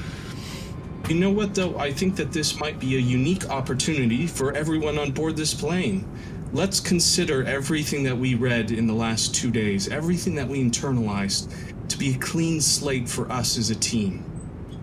You 1.08 1.16
know 1.16 1.30
what, 1.30 1.54
though? 1.56 1.76
I 1.76 1.92
think 1.92 2.14
that 2.16 2.30
this 2.30 2.60
might 2.60 2.78
be 2.78 2.94
a 2.94 3.00
unique 3.00 3.48
opportunity 3.50 4.28
for 4.28 4.52
everyone 4.52 4.96
on 4.96 5.10
board 5.10 5.36
this 5.36 5.52
plane. 5.52 6.06
Let's 6.52 6.78
consider 6.78 7.44
everything 7.44 8.04
that 8.04 8.16
we 8.16 8.34
read 8.34 8.70
in 8.70 8.86
the 8.86 8.94
last 8.94 9.34
two 9.34 9.50
days, 9.50 9.88
everything 9.88 10.36
that 10.36 10.46
we 10.46 10.62
internalized, 10.62 11.52
to 11.88 11.98
be 11.98 12.14
a 12.14 12.18
clean 12.18 12.60
slate 12.60 13.08
for 13.08 13.30
us 13.30 13.58
as 13.58 13.70
a 13.70 13.74
team. 13.74 14.24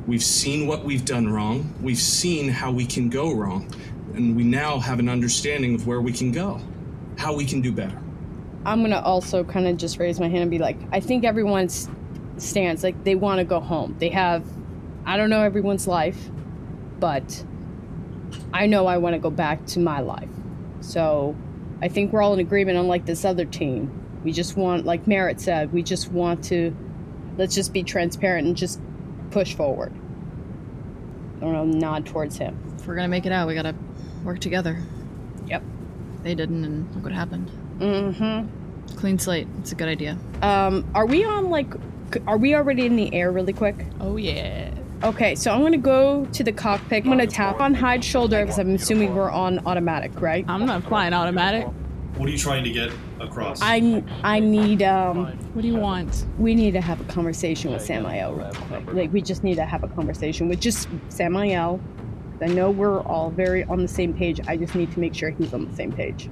We've 0.06 0.24
seen 0.24 0.68
what 0.68 0.84
we've 0.84 1.06
done 1.06 1.32
wrong, 1.32 1.74
we've 1.82 1.98
seen 1.98 2.50
how 2.50 2.72
we 2.72 2.86
can 2.86 3.10
go 3.10 3.34
wrong, 3.34 3.70
and 4.18 4.36
we 4.36 4.44
now 4.44 4.80
have 4.80 5.00
an 5.00 5.10
understanding 5.10 5.76
of 5.76 5.88
where 5.88 6.02
we 6.02 6.12
can 6.12 6.32
go, 6.32 6.60
how 7.18 7.36
we 7.36 7.46
can 7.46 7.62
do 7.62 7.72
better. 7.72 8.02
I'm 8.66 8.82
gonna 8.82 9.00
also 9.00 9.44
kind 9.44 9.68
of 9.68 9.78
just 9.78 10.00
raise 10.00 10.20
my 10.20 10.28
hand 10.28 10.42
and 10.42 10.52
be 10.52 10.58
like, 10.58 10.78
I 10.92 11.00
think 11.00 11.24
everyone's 11.24 11.90
stance 12.38 12.84
like 12.84 13.04
they 13.04 13.16
want 13.16 13.40
to 13.40 13.46
go 13.46 13.60
home. 13.60 13.96
They 14.00 14.10
have, 14.10 14.46
I 15.06 15.18
don't 15.18 15.30
know 15.30 15.42
everyone's 15.42 15.88
life, 15.88 16.30
but 17.00 17.44
I 18.54 18.66
know 18.66 18.88
I 18.88 18.98
want 18.98 19.14
to 19.14 19.20
go 19.20 19.30
back 19.30 19.66
to 19.68 19.80
my 19.80 20.02
life. 20.02 20.30
So 20.82 21.36
I 21.82 21.88
think 21.88 22.12
we're 22.12 22.22
all 22.22 22.34
in 22.34 22.40
agreement. 22.40 22.78
Unlike 22.78 23.06
this 23.06 23.24
other 23.24 23.46
team, 23.46 23.92
we 24.24 24.32
just 24.32 24.58
want, 24.58 24.86
like 24.86 25.08
Merritt 25.08 25.40
said, 25.40 25.72
we 25.72 25.84
just 25.84 26.12
want 26.12 26.44
to 26.46 26.76
let's 27.38 27.54
just 27.54 27.72
be 27.72 27.84
transparent 27.84 28.48
and 28.48 28.58
just 28.58 28.82
push 29.32 29.54
forward. 29.54 29.94
I 31.38 31.40
don't 31.42 31.54
know, 31.54 31.66
nod 31.66 32.06
towards 32.06 32.38
him. 32.38 32.60
If 32.78 32.88
we're 32.88 32.96
gonna 32.96 33.08
make 33.08 33.26
it 33.26 33.32
out, 33.32 33.48
we 33.48 33.54
gotta 33.54 33.76
work 34.24 34.40
together. 34.40 34.78
Yep. 35.48 35.64
They 36.24 36.36
didn't, 36.36 36.66
and 36.66 36.96
look 36.96 37.06
what 37.06 37.14
happened. 37.14 37.50
Mm-hmm. 37.80 38.96
Clean 38.98 39.20
slate. 39.20 39.48
It's 39.60 39.72
a 39.72 39.76
good 39.76 39.88
idea. 39.88 40.18
Um, 40.42 40.90
are 40.96 41.06
we 41.06 41.24
on 41.24 41.50
like? 41.50 41.74
Are 42.26 42.38
we 42.38 42.56
already 42.56 42.86
in 42.86 42.96
the 42.96 43.14
air 43.14 43.32
really 43.32 43.54
quick? 43.54 43.86
Oh 44.00 44.18
yeah. 44.18 44.72
Okay, 45.04 45.36
so 45.36 45.52
I'm 45.52 45.62
gonna 45.62 45.78
go 45.78 46.26
to 46.26 46.44
the 46.44 46.52
cockpit. 46.52 47.04
I'm 47.04 47.10
gonna 47.12 47.28
tap 47.28 47.60
on 47.60 47.76
Hyde's 47.76 48.06
shoulder 48.06 48.42
because 48.42 48.58
I'm 48.58 48.74
assuming 48.74 49.14
we're 49.14 49.30
on 49.30 49.60
automatic, 49.68 50.20
right? 50.20 50.44
I'm 50.48 50.66
not 50.66 50.84
flying 50.84 51.14
automatic. 51.14 51.68
What 52.16 52.28
are 52.28 52.32
you 52.32 52.38
trying 52.38 52.64
to 52.64 52.72
get 52.72 52.92
across? 53.20 53.60
I 53.62 54.04
I 54.24 54.40
need 54.40 54.82
um. 54.82 55.28
What 55.54 55.62
do 55.62 55.68
you 55.68 55.78
want? 55.78 56.26
We 56.40 56.56
need 56.56 56.72
to 56.72 56.82
have 56.82 57.00
a 57.00 57.04
conversation 57.04 57.72
with 57.72 57.84
Samael 57.84 58.34
real 58.34 58.52
quick. 58.52 58.92
Like 58.94 59.14
we 59.14 59.22
just 59.22 59.44
need 59.44 59.56
to 59.56 59.66
have 59.66 59.84
a 59.84 59.88
conversation 59.90 60.50
with 60.50 60.60
just 60.60 60.88
Samael. 61.10 61.80
I 62.42 62.48
know 62.48 62.70
we're 62.70 63.02
all 63.02 63.32
very 63.32 63.64
on 63.66 63.82
the 63.82 63.88
same 63.88 64.14
page. 64.14 64.40
I 64.48 64.58
just 64.58 64.76
need 64.76 64.92
to 64.92 65.00
make 65.00 65.16
sure 65.16 65.32
he's 65.32 65.54
on 65.54 65.66
the 65.66 65.76
same 65.76 65.92
page. 65.92 66.30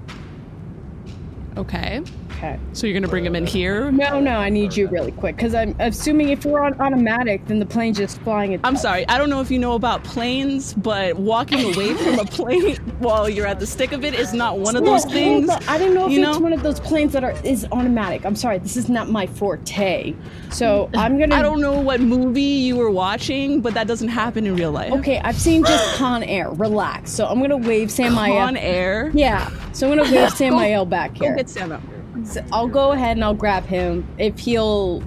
Okay. 1.58 2.02
Okay. 2.32 2.60
So 2.74 2.86
you're 2.86 2.94
gonna 2.94 3.08
bring 3.08 3.26
him 3.26 3.36
in 3.36 3.46
here? 3.46 3.92
No, 3.92 4.20
no, 4.20 4.38
I 4.38 4.50
need 4.50 4.76
you 4.76 4.88
really 4.90 5.12
quick 5.14 5.38
because 5.38 5.56
I'm 5.56 5.74
assuming 5.80 6.30
if 6.30 6.46
we're 6.46 6.60
on 6.60 6.80
automatic, 6.82 7.46
then 7.48 7.60
the 7.60 7.66
plane's 7.66 7.98
just 7.98 8.20
flying. 8.22 8.54
Itself. 8.54 8.66
I'm 8.66 8.78
sorry, 8.78 9.08
I 9.08 9.18
don't 9.18 9.30
know 9.30 9.40
if 9.40 9.50
you 9.50 9.58
know 9.58 9.74
about 9.74 10.04
planes, 10.04 10.74
but 10.74 11.16
walking 11.16 11.74
away 11.74 11.94
from 11.94 12.20
a 12.20 12.26
plane 12.26 12.76
while 13.00 13.30
you're 13.30 13.48
at 13.48 13.60
the 13.60 13.68
stick 13.68 13.94
of 13.94 14.04
it 14.04 14.14
is 14.14 14.34
not 14.34 14.60
one 14.60 14.76
of 14.76 14.84
those 14.84 15.06
things. 15.06 15.50
I 15.50 15.78
didn't 15.78 15.94
know 15.94 16.08
if 16.08 16.12
you 16.12 16.24
it's 16.24 16.38
know? 16.38 16.44
one 16.44 16.52
of 16.52 16.62
those 16.62 16.80
planes 16.82 17.14
that 17.14 17.24
are 17.24 17.34
is 17.46 17.66
automatic. 17.72 18.26
I'm 18.26 18.36
sorry, 18.36 18.58
this 18.58 18.76
is 18.76 18.90
not 18.90 19.10
my 19.10 19.28
forte. 19.28 20.14
So 20.52 20.90
I'm 20.94 21.18
gonna. 21.18 21.36
I 21.36 21.42
don't 21.42 21.62
know 21.62 21.80
what 21.80 22.02
movie 22.02 22.42
you 22.42 22.76
were 22.76 22.92
watching, 22.92 23.62
but 23.62 23.74
that 23.76 23.88
doesn't 23.88 24.10
happen 24.10 24.46
in 24.46 24.56
real 24.56 24.72
life. 24.72 24.92
Okay, 24.92 25.20
I've 25.20 25.40
seen 25.40 25.64
just 25.64 25.96
Con 25.96 26.22
Air. 26.24 26.50
Relax. 26.52 27.12
So 27.12 27.26
I'm 27.26 27.40
gonna 27.40 27.58
wave 27.58 27.92
Samael. 27.92 28.46
Con 28.46 28.58
Air? 28.58 29.12
Yeah. 29.14 29.50
So 29.72 29.90
I'm 29.90 29.98
gonna 29.98 30.12
wave 30.12 30.32
Samael 30.32 30.86
back 30.86 31.16
here. 31.18 31.45
Get 31.46 31.50
Samael. 31.50 31.82
So 32.26 32.44
I'll 32.52 32.68
go 32.68 32.92
ahead 32.92 33.18
and 33.18 33.24
I'll 33.24 33.34
grab 33.34 33.66
him 33.66 34.08
if 34.18 34.40
he'll 34.40 35.04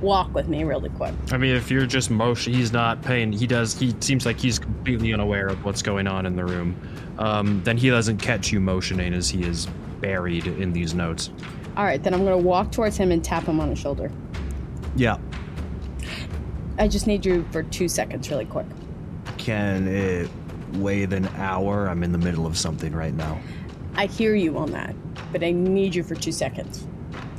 walk 0.00 0.34
with 0.34 0.48
me 0.48 0.64
really 0.64 0.90
quick. 0.90 1.14
I 1.30 1.38
mean, 1.38 1.54
if 1.54 1.70
you're 1.70 1.86
just 1.86 2.10
motion, 2.10 2.52
he's 2.52 2.72
not 2.72 3.02
paying. 3.02 3.32
He 3.32 3.46
does. 3.46 3.78
He 3.78 3.94
seems 4.00 4.26
like 4.26 4.38
he's 4.38 4.58
completely 4.58 5.12
unaware 5.12 5.48
of 5.48 5.64
what's 5.64 5.82
going 5.82 6.06
on 6.06 6.26
in 6.26 6.36
the 6.36 6.44
room. 6.44 6.76
Um, 7.18 7.62
then 7.64 7.76
he 7.76 7.90
doesn't 7.90 8.18
catch 8.18 8.52
you 8.52 8.60
motioning 8.60 9.14
as 9.14 9.28
he 9.30 9.42
is 9.44 9.66
buried 10.00 10.46
in 10.46 10.72
these 10.72 10.94
notes. 10.94 11.30
All 11.76 11.84
right, 11.84 12.02
then 12.02 12.14
I'm 12.14 12.24
gonna 12.24 12.38
walk 12.38 12.70
towards 12.72 12.96
him 12.96 13.10
and 13.10 13.24
tap 13.24 13.44
him 13.44 13.60
on 13.60 13.70
the 13.70 13.76
shoulder. 13.76 14.10
Yeah. 14.96 15.18
I 16.78 16.88
just 16.88 17.06
need 17.06 17.24
you 17.24 17.44
for 17.50 17.62
two 17.62 17.88
seconds, 17.88 18.30
really 18.30 18.44
quick. 18.44 18.66
Can 19.38 19.86
it 19.88 20.28
wait 20.74 21.12
an 21.12 21.26
hour? 21.36 21.88
I'm 21.88 22.02
in 22.02 22.12
the 22.12 22.18
middle 22.18 22.46
of 22.46 22.58
something 22.58 22.92
right 22.94 23.14
now. 23.14 23.40
I 23.96 24.06
hear 24.06 24.34
you 24.34 24.58
on 24.58 24.72
that, 24.72 24.94
but 25.32 25.42
I 25.42 25.52
need 25.52 25.94
you 25.94 26.02
for 26.02 26.14
two 26.14 26.32
seconds 26.32 26.86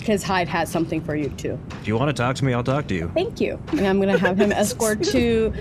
because 0.06 0.22
Hyde 0.22 0.48
has 0.48 0.70
something 0.70 1.02
for 1.02 1.16
you 1.16 1.30
too. 1.30 1.60
If 1.82 1.88
you 1.88 1.98
want 1.98 2.10
to 2.10 2.14
talk 2.14 2.36
to 2.36 2.46
me, 2.46 2.54
I'll 2.54 2.64
talk 2.64 2.88
to 2.88 2.94
you. 2.94 3.12
Thank 3.16 3.42
you. 3.42 3.60
And 3.72 3.88
I'm 3.88 4.00
gonna 4.00 4.18
have 4.18 4.40
him 4.40 4.52
escort 4.54 5.04
to 5.06 5.52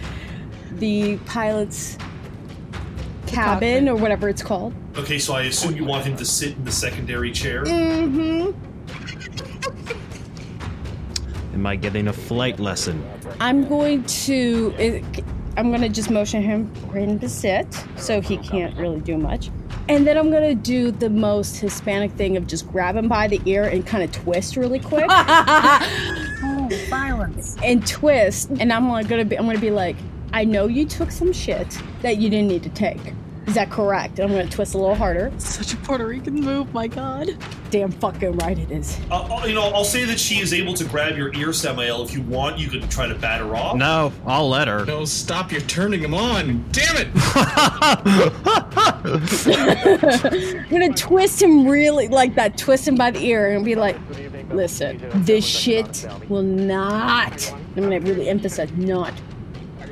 the 0.73 1.17
pilot's 1.19 1.97
cabin 3.27 3.89
or 3.89 3.97
whatever 3.97 4.29
it's 4.29 4.43
called. 4.43 4.75
Okay, 4.97 5.19
so 5.19 5.35
I 5.35 5.43
assume 5.43 5.75
you 5.77 5.85
want 5.85 6.05
him 6.05 6.17
to 6.17 6.25
sit 6.25 6.57
in 6.57 6.65
the 6.65 6.73
secondary 6.73 7.33
chair. 7.33 7.65
Mm-hmm. 7.65 8.53
Am 11.55 11.67
I 11.67 11.77
getting 11.77 12.09
a 12.09 12.13
flight 12.13 12.61
lesson? 12.61 13.03
I'm 13.41 13.67
going 13.67 14.05
to. 14.05 15.03
I'm 15.57 15.71
gonna 15.71 15.89
just 15.89 16.11
motion 16.11 16.43
him 16.43 16.71
right 16.89 17.09
into 17.09 17.29
sit, 17.29 17.67
so 17.97 18.21
he 18.21 18.37
can't 18.37 18.77
really 18.77 19.01
do 19.01 19.17
much. 19.17 19.51
And 19.89 20.07
then 20.07 20.17
I'm 20.17 20.31
gonna 20.31 20.55
do 20.55 20.91
the 20.91 21.11
most 21.11 21.57
Hispanic 21.59 22.13
thing 22.13 22.37
of 22.37 22.47
just 22.47 22.71
grab 22.73 22.97
him 22.97 23.07
by 23.09 23.29
the 23.29 23.41
ear 23.45 23.65
and 23.65 23.87
kind 23.87 24.03
of 24.03 24.11
twist 24.13 24.57
really 24.57 24.81
quick. 24.81 25.07
Oh, 26.47 26.69
violence. 26.89 27.57
and 27.63 27.87
twist, 27.87 28.51
and 28.61 28.73
I'm 28.73 28.89
like 28.89 29.09
gonna 29.09 29.25
be. 29.25 29.37
I'm 29.39 29.47
gonna 29.47 29.59
be 29.59 29.71
like, 29.71 29.97
I 30.33 30.45
know 30.45 30.67
you 30.67 30.85
took 30.87 31.11
some 31.11 31.33
shit 31.33 31.79
that 32.03 32.19
you 32.19 32.29
didn't 32.31 32.49
need 32.49 32.63
to 32.65 32.69
take. 32.71 33.01
Is 33.47 33.55
that 33.55 33.71
correct? 33.71 34.19
I'm 34.21 34.29
gonna 34.29 34.47
twist 34.49 34.75
a 34.75 34.79
little 34.79 34.95
harder. 34.95 35.31
Such 35.39 35.75
a 35.75 35.77
Puerto 35.79 36.07
Rican 36.07 36.35
move, 36.35 36.73
my 36.73 36.87
god. 36.87 37.31
Damn 37.71 37.93
fucking 37.93 38.39
right 38.39 38.59
it 38.59 38.71
is. 38.71 38.99
Uh, 39.11 39.45
you 39.47 39.55
know, 39.55 39.65
I'll 39.69 39.85
say 39.85 40.05
that 40.05 40.19
she 40.19 40.39
is 40.39 40.55
able 40.55 40.73
to 40.75 40.85
grab 40.85 41.17
your 41.17 41.35
ear, 41.35 41.53
Samael. 41.53 42.03
If 42.03 42.15
you 42.15 42.23
want, 42.23 42.59
you 42.59 42.69
could 42.69 42.91
try 42.91 43.07
to 43.07 43.15
bat 43.15 43.41
her 43.41 43.55
off. 43.55 43.77
No, 43.77 44.13
I'll 44.27 44.49
let 44.49 44.69
her. 44.69 44.87
No, 44.87 45.05
stop! 45.05 45.53
You're 45.53 45.61
turning 45.63 46.01
him 46.01 46.15
on. 46.15 46.65
Damn 46.73 46.97
it! 46.97 47.09
I'm 49.05 50.69
gonna 50.71 50.95
twist 50.95 51.43
him 51.43 51.67
really 51.67 52.09
like 52.09 52.35
that, 52.37 52.57
twist 52.57 52.89
him 52.89 52.95
by 52.95 53.11
the 53.11 53.21
ear, 53.21 53.55
and 53.55 53.65
be 53.65 53.75
like, 53.75 53.97
listen, 54.51 55.03
this 55.25 55.45
shit 55.45 56.07
will 56.29 56.43
not. 56.43 57.53
I'm 57.77 57.83
gonna 57.83 58.01
really 58.01 58.29
emphasize 58.29 58.73
not 58.73 59.13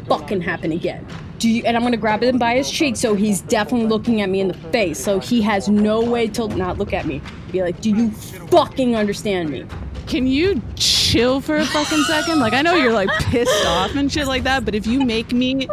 fucking 0.08 0.40
happen 0.40 0.72
again. 0.72 1.06
Do 1.42 1.50
you? 1.50 1.64
And 1.64 1.76
I'm 1.76 1.82
gonna 1.82 1.96
grab 1.96 2.22
him 2.22 2.38
by 2.38 2.54
his 2.54 2.70
cheek, 2.70 2.94
so 2.94 3.16
he's 3.16 3.40
definitely 3.40 3.88
looking 3.88 4.20
at 4.20 4.28
me 4.28 4.38
in 4.38 4.46
the 4.46 4.54
face, 4.54 4.96
so 5.02 5.18
he 5.18 5.42
has 5.42 5.68
no 5.68 6.00
way 6.00 6.28
to 6.28 6.46
not 6.46 6.78
look 6.78 6.92
at 6.92 7.04
me. 7.04 7.20
Be 7.50 7.62
like, 7.62 7.80
do 7.80 7.90
you 7.90 8.12
fucking 8.12 8.94
understand 8.94 9.50
me? 9.50 9.66
Can 10.06 10.28
you 10.28 10.62
chill 10.76 11.40
for 11.40 11.56
a 11.56 11.66
fucking 11.66 12.04
second? 12.04 12.38
Like 12.38 12.52
I 12.52 12.62
know 12.62 12.76
you're 12.76 12.92
like 12.92 13.08
pissed 13.24 13.66
off 13.66 13.96
and 13.96 14.10
shit 14.12 14.28
like 14.28 14.44
that, 14.44 14.64
but 14.64 14.76
if 14.76 14.86
you 14.86 15.04
make 15.04 15.32
me 15.32 15.68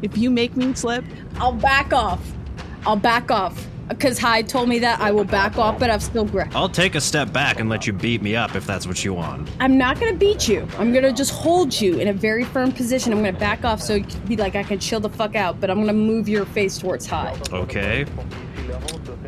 if 0.00 0.16
you 0.16 0.30
make 0.30 0.56
me 0.56 0.72
slip, 0.72 1.04
I'll 1.34 1.52
back 1.52 1.92
off. 1.92 2.20
I'll 2.86 2.96
back 2.96 3.30
off. 3.30 3.66
Because 3.90 4.18
Hyde 4.18 4.48
told 4.48 4.68
me 4.68 4.78
that 4.78 5.00
I 5.00 5.10
will 5.10 5.24
back 5.24 5.58
off, 5.58 5.78
but 5.78 5.90
I've 5.90 6.02
still 6.02 6.24
grabbed. 6.24 6.54
I'll 6.54 6.68
take 6.68 6.94
a 6.94 7.00
step 7.00 7.32
back 7.32 7.58
and 7.58 7.68
let 7.68 7.86
you 7.86 7.92
beat 7.92 8.22
me 8.22 8.36
up 8.36 8.54
if 8.54 8.64
that's 8.64 8.86
what 8.86 9.04
you 9.04 9.12
want. 9.12 9.50
I'm 9.58 9.76
not 9.76 9.98
gonna 9.98 10.14
beat 10.14 10.48
you. 10.48 10.66
I'm 10.78 10.92
gonna 10.92 11.12
just 11.12 11.32
hold 11.32 11.78
you 11.78 11.98
in 11.98 12.08
a 12.08 12.12
very 12.12 12.44
firm 12.44 12.70
position. 12.70 13.12
I'm 13.12 13.18
gonna 13.18 13.36
back 13.36 13.64
off 13.64 13.82
so 13.82 13.96
you 13.96 14.04
can 14.04 14.20
be 14.26 14.36
like 14.36 14.54
I 14.54 14.62
can 14.62 14.78
chill 14.78 15.00
the 15.00 15.10
fuck 15.10 15.34
out, 15.34 15.60
but 15.60 15.70
I'm 15.70 15.80
gonna 15.80 15.92
move 15.92 16.28
your 16.28 16.46
face 16.46 16.78
towards 16.78 17.06
Hyde. 17.06 17.52
Okay. 17.52 18.06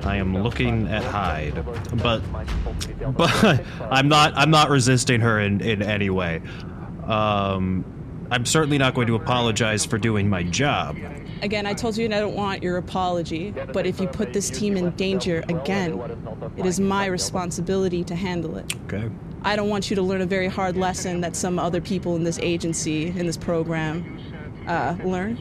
I 0.04 0.16
am 0.16 0.42
looking 0.42 0.88
at 0.88 1.04
Hyde, 1.04 1.64
but 2.02 2.22
but 3.16 3.64
I'm 3.90 4.08
not 4.08 4.32
I'm 4.36 4.50
not 4.50 4.70
resisting 4.70 5.20
her 5.20 5.40
in 5.40 5.60
in 5.60 5.82
any 5.82 6.10
way. 6.10 6.40
Um, 7.04 7.84
I'm 8.30 8.46
certainly 8.46 8.78
not 8.78 8.94
going 8.94 9.08
to 9.08 9.14
apologize 9.14 9.84
for 9.84 9.98
doing 9.98 10.28
my 10.28 10.42
job. 10.42 10.96
Again, 11.42 11.66
I 11.66 11.74
told 11.74 11.96
you 11.96 12.06
I 12.06 12.08
don't 12.08 12.36
want 12.36 12.62
your 12.62 12.76
apology, 12.76 13.52
but 13.72 13.84
if 13.84 14.00
you 14.00 14.06
put 14.06 14.32
this 14.32 14.48
team 14.48 14.76
in 14.76 14.90
danger 14.92 15.42
again, 15.48 16.00
it 16.56 16.64
is 16.64 16.78
my 16.78 17.06
responsibility 17.06 18.04
to 18.04 18.14
handle 18.14 18.56
it. 18.56 18.72
Okay. 18.84 19.10
I 19.42 19.56
don't 19.56 19.68
want 19.68 19.90
you 19.90 19.96
to 19.96 20.02
learn 20.02 20.20
a 20.20 20.26
very 20.26 20.46
hard 20.46 20.76
lesson 20.76 21.20
that 21.22 21.34
some 21.34 21.58
other 21.58 21.80
people 21.80 22.14
in 22.14 22.22
this 22.22 22.38
agency, 22.38 23.08
in 23.08 23.26
this 23.26 23.36
program, 23.36 24.20
uh, 24.68 24.96
learn. 25.04 25.36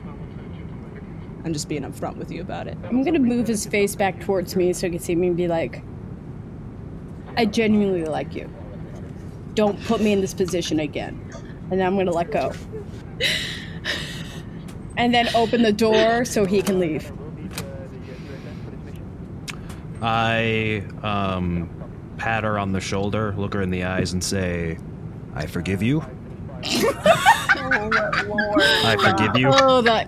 I'm 1.46 1.54
just 1.54 1.70
being 1.70 1.84
upfront 1.84 2.18
with 2.18 2.32
you 2.32 2.42
about 2.42 2.68
it. 2.68 2.80
I'm 2.84 3.04
gonna 3.04 3.20
move 3.20 3.48
his 3.48 3.68
face 3.68 3.96
back 3.96 4.20
towards 4.22 4.56
me 4.56 4.74
so 4.74 4.88
he 4.88 4.92
can 4.92 5.00
see 5.00 5.16
me 5.16 5.28
and 5.28 5.38
be 5.38 5.48
like, 5.48 5.84
I 7.38 7.46
genuinely 7.46 8.06
like 8.06 8.34
you. 8.34 8.50
Don't 9.54 9.80
put 9.86 10.02
me 10.02 10.14
in 10.14 10.22
this 10.22 10.34
position 10.34 10.80
again. 10.80 11.22
And 11.70 11.80
then 11.80 11.86
I'm 11.86 11.96
gonna 11.96 12.12
let 12.12 12.32
go. 12.32 12.54
and 14.98 15.14
then 15.14 15.30
open 15.36 15.62
the 15.62 15.74
door 15.74 16.26
so 16.26 16.46
he 16.46 16.62
can 16.62 16.80
leave. 16.80 17.12
I 20.02 20.84
um, 21.04 21.70
pat 22.18 22.44
her 22.44 22.58
on 22.58 22.72
the 22.72 22.82
shoulder, 22.82 23.34
look 23.38 23.54
her 23.54 23.62
in 23.62 23.70
the 23.70 23.84
eyes, 23.84 24.14
and 24.14 24.24
say, 24.24 24.78
I 25.36 25.46
forgive 25.46 25.84
you. 25.84 26.04
I 27.74 28.98
forgive 29.00 29.38
you. 29.38 29.50
Oh, 29.52 29.82
that 29.82 30.08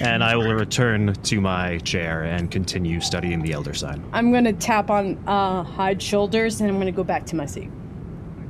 And 0.00 0.22
I 0.22 0.36
will 0.36 0.54
return 0.54 1.12
to 1.14 1.40
my 1.40 1.78
chair 1.78 2.24
and 2.24 2.50
continue 2.50 3.00
studying 3.00 3.42
the 3.42 3.52
Elder 3.52 3.74
Sign. 3.74 4.02
I'm 4.12 4.32
gonna 4.32 4.52
tap 4.52 4.90
on 4.90 5.18
uh, 5.26 5.62
Hyde's 5.62 6.04
shoulders 6.04 6.60
and 6.60 6.70
I'm 6.70 6.78
gonna 6.78 6.92
go 6.92 7.04
back 7.04 7.26
to 7.26 7.36
my 7.36 7.46
seat. 7.46 7.70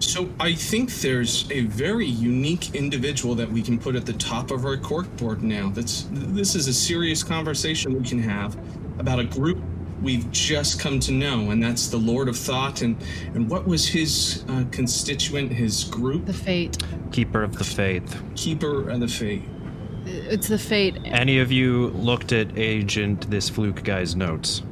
So 0.01 0.31
I 0.41 0.55
think 0.55 0.93
there's 0.95 1.51
a 1.51 1.61
very 1.67 2.07
unique 2.07 2.75
individual 2.75 3.35
that 3.35 3.51
we 3.51 3.63
can 3.63 3.79
put 3.79 3.95
at 3.95 4.07
the 4.07 4.15
top 4.15 4.51
of 4.51 4.65
our 4.65 4.77
corkboard 4.77 5.43
now. 5.43 5.69
That's 5.71 6.07
this 6.11 6.55
is 6.55 6.69
a 6.69 6.75
serious 6.75 7.23
conversation 7.23 7.93
we 7.93 8.09
can 8.09 8.19
have 8.19 8.57
about 8.99 9.21
a 9.21 9.25
group 9.25 9.63
we've 10.03 10.31
just 10.33 10.81
come 10.81 10.99
to 11.01 11.13
know, 11.13 11.51
and 11.51 11.63
that's 11.63 11.89
the 11.89 11.99
Lord 11.99 12.29
of 12.29 12.37
Thought. 12.37 12.83
And 12.83 12.97
and 13.35 13.49
what 13.49 13.67
was 13.67 13.87
his 13.87 14.45
uh, 14.49 14.65
constituent, 14.71 15.53
his 15.53 15.85
group? 15.85 16.27
The 16.27 16.33
Fate. 16.33 16.83
Keeper 17.13 17.43
of 17.43 17.59
the 17.59 17.65
Faith. 17.65 18.23
Keeper 18.37 18.89
of 18.89 19.01
the 19.01 19.09
Fate. 19.09 19.43
It's 20.07 20.49
the 20.49 20.59
Fate. 20.59 20.99
Any 21.05 21.39
of 21.39 21.53
you 21.53 21.89
looked 21.89 22.33
at 22.33 22.57
Agent 22.57 23.31
this 23.31 23.51
fluke 23.51 23.85
guy's 23.85 24.17
notes? 24.17 24.63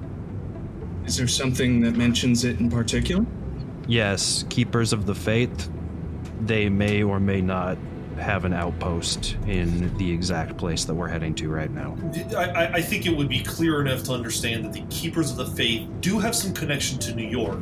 Is 1.04 1.16
there 1.16 1.28
something 1.28 1.80
that 1.82 1.96
mentions 1.96 2.44
it 2.44 2.60
in 2.60 2.70
particular? 2.70 3.26
Yes, 3.88 4.44
Keepers 4.50 4.92
of 4.92 5.06
the 5.06 5.14
Faith. 5.14 5.70
They 6.40 6.68
may 6.68 7.02
or 7.02 7.18
may 7.18 7.40
not 7.40 7.78
have 8.18 8.44
an 8.44 8.52
outpost 8.52 9.36
in 9.46 9.96
the 9.96 10.12
exact 10.12 10.56
place 10.56 10.84
that 10.84 10.94
we're 10.94 11.08
heading 11.08 11.34
to 11.36 11.48
right 11.48 11.70
now. 11.70 11.96
I, 12.36 12.66
I- 12.74 12.82
think 12.82 13.06
it 13.06 13.16
would 13.16 13.28
be 13.28 13.40
clear 13.40 13.80
enough 13.80 14.02
to 14.04 14.12
understand 14.12 14.64
that 14.64 14.72
the 14.72 14.82
Keepers 14.90 15.30
of 15.30 15.36
the 15.36 15.46
Faith 15.46 15.88
do 16.00 16.18
have 16.18 16.34
some 16.34 16.52
connection 16.52 16.98
to 17.00 17.14
New 17.14 17.26
York, 17.26 17.60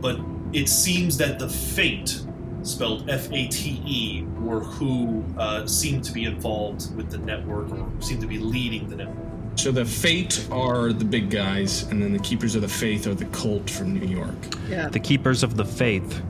but 0.00 0.18
it 0.52 0.68
seems 0.68 1.16
that 1.18 1.38
the 1.38 1.48
Fate, 1.48 2.22
spelled 2.62 3.08
F 3.08 3.30
A 3.32 3.46
T 3.48 3.80
E, 3.86 4.22
were 4.40 4.60
who 4.60 5.24
uh, 5.38 5.66
seem 5.66 6.00
to 6.02 6.12
be 6.12 6.24
involved 6.24 6.94
with 6.96 7.10
the 7.10 7.18
network 7.18 7.70
or 7.70 7.88
seem 8.00 8.20
to 8.20 8.26
be 8.26 8.38
leading 8.38 8.88
the 8.88 8.96
network. 8.96 9.26
So 9.58 9.72
the 9.72 9.84
Fate 9.84 10.46
are 10.52 10.92
the 10.92 11.04
big 11.04 11.30
guys, 11.30 11.82
and 11.90 12.00
then 12.00 12.12
the 12.12 12.20
Keepers 12.20 12.54
of 12.54 12.62
the 12.62 12.68
Faith 12.68 13.08
are 13.08 13.14
the 13.14 13.24
cult 13.26 13.68
from 13.68 13.92
New 13.98 14.06
York. 14.06 14.36
Yeah. 14.68 14.88
The 14.88 15.00
Keepers 15.00 15.42
of 15.42 15.56
the 15.56 15.64
Faith 15.64 16.22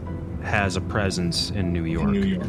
has 0.42 0.76
a 0.76 0.80
presence 0.80 1.50
in 1.50 1.70
New 1.70 1.84
York. 1.84 2.08
New 2.08 2.22
York. 2.22 2.46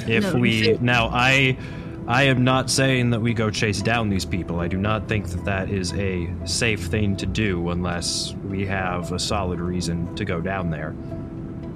Okay. 0.00 0.16
If 0.16 0.32
No, 0.32 0.40
we 0.40 0.62
Faith- 0.62 0.80
now, 0.80 1.08
I, 1.12 1.58
I 2.06 2.22
am 2.22 2.42
not 2.42 2.70
saying 2.70 3.10
that 3.10 3.20
we 3.20 3.34
go 3.34 3.50
chase 3.50 3.82
down 3.82 4.08
these 4.08 4.24
people. 4.24 4.60
I 4.60 4.66
do 4.68 4.78
not 4.78 5.08
think 5.08 5.28
that 5.28 5.44
that 5.44 5.68
is 5.68 5.92
a 5.92 6.30
safe 6.46 6.80
thing 6.86 7.16
to 7.18 7.26
do 7.26 7.68
unless 7.68 8.32
we 8.48 8.64
have 8.64 9.12
a 9.12 9.18
solid 9.18 9.60
reason 9.60 10.14
to 10.16 10.24
go 10.24 10.40
down 10.40 10.70
there. 10.70 10.94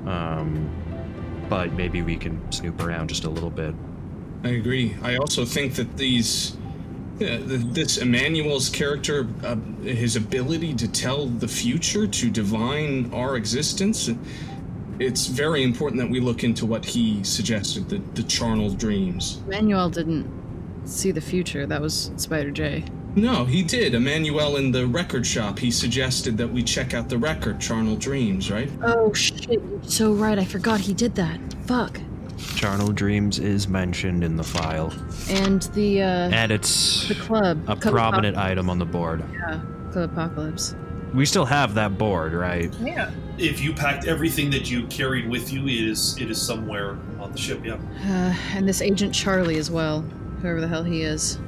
Um, 0.06 0.70
but 1.50 1.74
maybe 1.74 2.00
we 2.00 2.16
can 2.16 2.50
snoop 2.50 2.82
around 2.82 3.08
just 3.08 3.24
a 3.24 3.30
little 3.30 3.50
bit. 3.50 3.74
I 4.42 4.48
agree. 4.50 4.96
I 5.02 5.16
also 5.16 5.44
think 5.44 5.74
that 5.74 5.98
these, 5.98 6.56
yeah, 7.18 7.38
this 7.40 7.98
Emmanuel's 7.98 8.68
character, 8.68 9.26
uh, 9.44 9.56
his 9.82 10.16
ability 10.16 10.74
to 10.74 10.88
tell 10.88 11.26
the 11.26 11.48
future, 11.48 12.06
to 12.06 12.30
divine 12.30 13.12
our 13.12 13.36
existence, 13.36 14.10
it's 14.98 15.26
very 15.26 15.62
important 15.62 16.00
that 16.00 16.10
we 16.10 16.20
look 16.20 16.44
into 16.44 16.66
what 16.66 16.84
he 16.84 17.22
suggested, 17.24 17.88
the, 17.88 17.98
the 18.14 18.22
charnel 18.24 18.70
dreams. 18.70 19.40
Manuel 19.46 19.90
didn't 19.90 20.26
see 20.84 21.10
the 21.10 21.20
future. 21.20 21.66
That 21.66 21.80
was 21.80 22.10
Spider 22.16 22.50
J. 22.50 22.84
No, 23.14 23.44
he 23.44 23.62
did. 23.62 23.94
Emmanuel 23.94 24.56
in 24.56 24.70
the 24.70 24.86
record 24.86 25.26
shop, 25.26 25.58
he 25.58 25.70
suggested 25.70 26.36
that 26.38 26.48
we 26.48 26.62
check 26.62 26.94
out 26.94 27.08
the 27.08 27.18
record, 27.18 27.60
Charnel 27.60 27.96
Dreams, 27.96 28.50
right? 28.50 28.70
Oh 28.82 29.12
shit! 29.12 29.50
You're 29.50 29.82
so 29.82 30.12
right. 30.12 30.38
I 30.38 30.44
forgot 30.44 30.80
he 30.80 30.94
did 30.94 31.14
that. 31.16 31.40
Fuck. 31.66 32.00
Charnel 32.54 32.92
Dreams 32.92 33.38
is 33.38 33.68
mentioned 33.68 34.22
in 34.24 34.36
the 34.36 34.44
file, 34.44 34.92
And 35.28 35.62
the 35.74 36.02
uh, 36.02 36.30
and 36.30 36.50
it's 36.52 37.08
the 37.08 37.14
club. 37.14 37.62
a 37.68 37.76
Club 37.76 37.92
prominent 37.94 38.36
Apoc- 38.36 38.42
item 38.42 38.70
on 38.70 38.78
the 38.78 38.84
board. 38.86 39.22
Yeah, 39.32 39.60
Club 39.92 40.12
Apocalypse. 40.12 40.74
We 41.14 41.24
still 41.24 41.46
have 41.46 41.74
that 41.74 41.96
board, 41.98 42.34
right? 42.34 42.72
Yeah. 42.80 43.10
If 43.38 43.60
you 43.62 43.72
packed 43.72 44.06
everything 44.06 44.50
that 44.50 44.70
you 44.70 44.86
carried 44.88 45.28
with 45.28 45.52
you, 45.52 45.62
it 45.66 45.88
is 45.88 46.16
it 46.18 46.30
is 46.30 46.40
somewhere 46.40 46.96
on 47.18 47.32
the 47.32 47.38
ship. 47.38 47.60
Yeah. 47.64 47.74
Uh, 48.04 48.34
and 48.56 48.68
this 48.68 48.82
Agent 48.82 49.14
Charlie 49.14 49.56
as 49.58 49.70
well, 49.70 50.02
whoever 50.42 50.60
the 50.60 50.68
hell 50.68 50.84
he 50.84 51.02
is. 51.02 51.38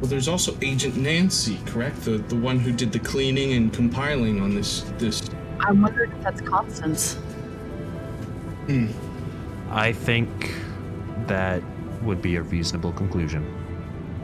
Well, 0.00 0.10
there's 0.10 0.28
also 0.28 0.56
Agent 0.60 0.96
Nancy, 0.96 1.58
correct? 1.66 2.02
The 2.02 2.18
the 2.18 2.36
one 2.36 2.58
who 2.58 2.72
did 2.72 2.92
the 2.92 2.98
cleaning 2.98 3.52
and 3.54 3.72
compiling 3.72 4.40
on 4.40 4.54
this 4.54 4.82
this. 4.98 5.28
I'm 5.60 5.80
wondering 5.80 6.12
if 6.12 6.22
that's 6.22 6.40
Constance. 6.42 7.14
Hmm. 8.66 8.88
I 9.70 9.92
think 9.92 10.54
that 11.26 11.62
would 12.02 12.22
be 12.22 12.36
a 12.36 12.42
reasonable 12.42 12.92
conclusion. 12.92 13.52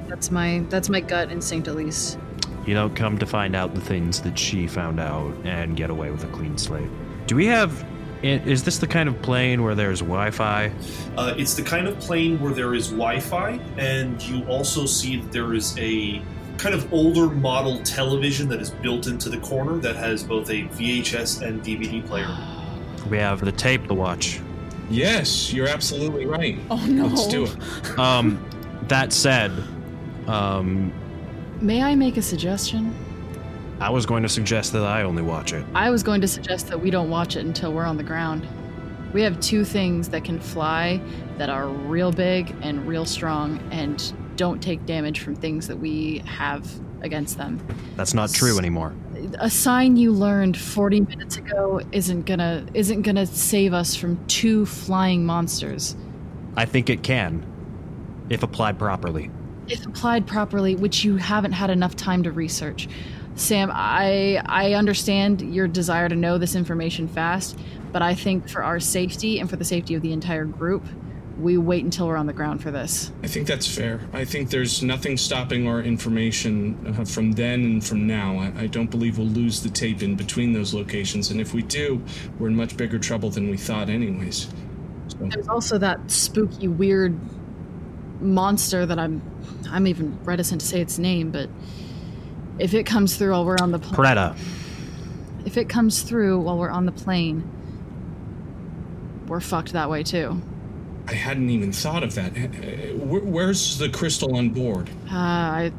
That's 0.09 0.31
my 0.31 0.65
that's 0.69 0.89
my 0.89 1.01
gut 1.01 1.31
instinct 1.33 1.69
at 1.69 1.75
least. 1.75 2.19
You 2.67 2.75
don't 2.75 2.95
come 2.95 3.19
to 3.19 3.27
find 3.27 3.57
out 3.57 3.75
the 3.75 3.81
things 3.81 4.21
that 4.23 4.39
she 4.39 4.67
found 4.67 5.01
out 5.01 5.35
and 5.45 5.77
get 5.77 5.91
away 5.91 6.11
with 6.11 6.23
a 6.25 6.29
clean 6.29 6.57
slate. 6.59 6.89
Do 7.27 7.37
we 7.37 7.47
have. 7.47 7.85
Is 8.23 8.63
this 8.63 8.79
the 8.79 8.87
kind 8.87 9.09
of 9.09 9.21
plane 9.21 9.65
where 9.65 9.75
there's 9.75 9.99
Wi 9.99 10.31
Fi? 10.31 10.73
Uh, 11.17 11.35
it's 11.37 11.55
the 11.55 11.63
kind 11.63 11.89
of 11.89 11.99
plane 11.99 12.39
where 12.41 12.53
there 12.53 12.73
is 12.73 12.87
Wi-Fi, 12.87 13.59
and 13.79 14.23
you 14.23 14.45
also 14.45 14.87
see 14.87 15.17
that 15.17 15.33
there 15.33 15.55
is 15.55 15.77
a 15.77 16.23
kind 16.57 16.73
of 16.73 16.93
older 16.93 17.27
model 17.27 17.83
television 17.83 18.49
that 18.49 18.61
is 18.61 18.71
built 18.71 19.09
into 19.09 19.29
the 19.29 19.39
corner 19.39 19.79
that 19.79 19.97
has 19.97 20.23
both 20.23 20.49
a 20.51 20.63
VHS 20.69 21.43
and 21.43 21.65
DVD 21.65 22.07
player. 22.07 22.29
We 23.11 23.19
have 23.19 23.45
the 23.45 23.51
tape 23.51 23.89
to 23.89 23.95
watch. 23.95 24.41
Yes, 24.93 25.53
you're 25.53 25.69
absolutely 25.69 26.27
right. 26.27 26.59
Oh 26.71 26.85
no. 26.87 27.07
Let's 27.07 27.27
do 27.29 27.45
it. 27.45 27.99
Um, 27.99 28.45
that 28.89 29.13
said, 29.13 29.51
um, 30.27 30.93
May 31.61 31.83
I 31.83 31.95
make 31.95 32.17
a 32.17 32.23
suggestion? 32.23 32.95
I 33.81 33.91
was 33.91 34.07
going 34.07 34.23
to 34.23 34.29
suggest 34.29 34.73
that 34.75 34.85
I 34.85 35.03
only 35.03 35.23
watch 35.23 35.53
it. 35.53 35.65
I 35.75 35.91
was 35.91 36.03
going 36.03 36.21
to 36.21 36.29
suggest 36.29 36.69
that 36.69 36.81
we 36.81 36.91
don't 36.91 37.11
watch 37.11 37.37
it 37.37 37.45
until 37.45 37.73
we're 37.73 37.85
on 37.85 37.97
the 37.97 38.03
ground. 38.03 38.47
We 39.13 39.23
have 39.23 39.39
two 39.41 39.65
things 39.65 40.09
that 40.11 40.25
can 40.25 40.41
fly 40.41 41.01
that 41.39 41.51
are 41.51 41.69
real 41.69 42.13
big 42.13 42.55
and 42.63 42.87
real 42.87 43.05
strong 43.05 43.59
and 43.71 44.13
don't 44.37 44.63
take 44.63 44.87
damage 44.87 45.21
from 45.21 45.37
things 45.37 45.69
that 45.69 45.77
we 45.77 46.19
have 46.27 46.69
against 47.03 47.39
them. 47.39 47.65
That's 47.97 48.15
not 48.15 48.33
true 48.33 48.59
anymore. 48.59 48.95
A 49.39 49.51
sign 49.51 49.97
you 49.97 50.13
learned 50.13 50.57
40 50.57 51.01
minutes 51.03 51.37
ago 51.37 51.81
isn't 51.93 52.27
gonna 52.27 52.67
isn't 52.75 53.03
gonna 53.03 53.27
save 53.27 53.73
us 53.73 53.95
from 53.97 54.25
two 54.27 54.67
flying 54.67 55.25
monsters. 55.25 55.97
I 56.57 56.65
think 56.67 56.91
it 56.91 57.03
can, 57.03 57.45
if 58.29 58.43
applied 58.43 58.79
properly. 58.79 59.31
if 59.69 59.87
applied 59.87 60.27
properly, 60.27 60.75
which 60.77 61.05
you 61.05 61.17
haven't 61.17 61.53
had 61.53 61.71
enough 61.71 61.97
time 61.97 62.23
to 62.25 62.33
research. 62.33 62.89
Sam, 63.35 63.71
I 63.73 64.43
I 64.47 64.75
understand 64.75 65.41
your 65.55 65.67
desire 65.69 66.09
to 66.09 66.17
know 66.17 66.39
this 66.39 66.55
information 66.55 67.09
fast, 67.09 67.59
but 67.93 68.03
I 68.03 68.15
think 68.15 68.49
for 68.49 68.63
our 68.63 68.81
safety 68.81 69.39
and 69.39 69.49
for 69.49 69.57
the 69.57 69.65
safety 69.65 69.95
of 69.95 70.03
the 70.03 70.13
entire 70.13 70.45
group, 70.45 70.87
we 71.43 71.59
wait 71.59 71.85
until 71.85 72.07
we're 72.07 72.17
on 72.17 72.27
the 72.27 72.33
ground 72.33 72.63
for 72.63 72.71
this. 72.71 73.11
I 73.23 73.27
think 73.27 73.49
that's 73.49 73.67
fair. 73.67 74.01
I 74.13 74.25
think 74.25 74.51
there's 74.51 74.83
nothing 74.83 75.17
stopping 75.17 75.67
our 75.67 75.83
information 75.83 76.97
uh, 76.99 77.05
from 77.05 77.33
then 77.33 77.65
and 77.65 77.85
from 77.85 78.07
now. 78.07 78.39
I, 78.39 78.63
I 78.63 78.67
don't 78.69 78.91
believe 78.91 79.19
we'll 79.19 79.27
lose 79.27 79.61
the 79.61 79.69
tape 79.69 80.03
in 80.03 80.15
between 80.15 80.53
those 80.53 80.73
locations, 80.73 81.31
and 81.31 81.41
if 81.41 81.53
we 81.53 81.63
do, 81.63 82.01
we're 82.39 82.49
in 82.49 82.55
much 82.57 82.77
bigger 82.77 82.99
trouble 82.99 83.29
than 83.29 83.51
we 83.51 83.57
thought, 83.57 83.89
anyways. 83.89 84.49
So, 85.09 85.17
There's 85.21 85.49
also 85.49 85.79
that 85.79 86.11
spooky, 86.11 86.69
weird 86.69 87.19
monster 88.23 88.87
that 88.87 88.99
I'm 88.99 89.21
I'm 89.69 89.89
even 89.89 90.19
reticent 90.25 90.61
to 90.61 90.67
say 90.67 90.81
its 90.81 90.99
name, 90.99 91.33
but 91.33 91.49
if 92.59 92.73
it 92.73 92.87
comes 92.87 93.17
through 93.17 93.33
while 93.33 93.45
we're 93.45 93.57
on 93.61 93.73
the 93.73 93.81
plane, 93.81 93.95
Preda. 93.95 94.39
if 95.45 95.57
it 95.57 95.69
comes 95.69 96.03
through 96.03 96.41
while 96.41 96.57
we're 96.57 96.71
on 96.71 96.87
the 96.87 96.93
plane, 96.93 97.43
we're 99.27 99.41
fucked 99.41 99.73
that 99.73 99.91
way 99.91 100.05
too. 100.05 100.41
I 101.09 101.15
hadn't 101.15 101.51
even 101.51 101.73
thought 101.73 102.03
of 102.03 102.15
that. 102.15 102.31
Where's 102.97 103.79
the 103.79 103.89
crystal 103.89 104.37
on 104.37 104.51
board? 104.51 104.89
Uh, 105.11 105.17
I, 105.17 105.73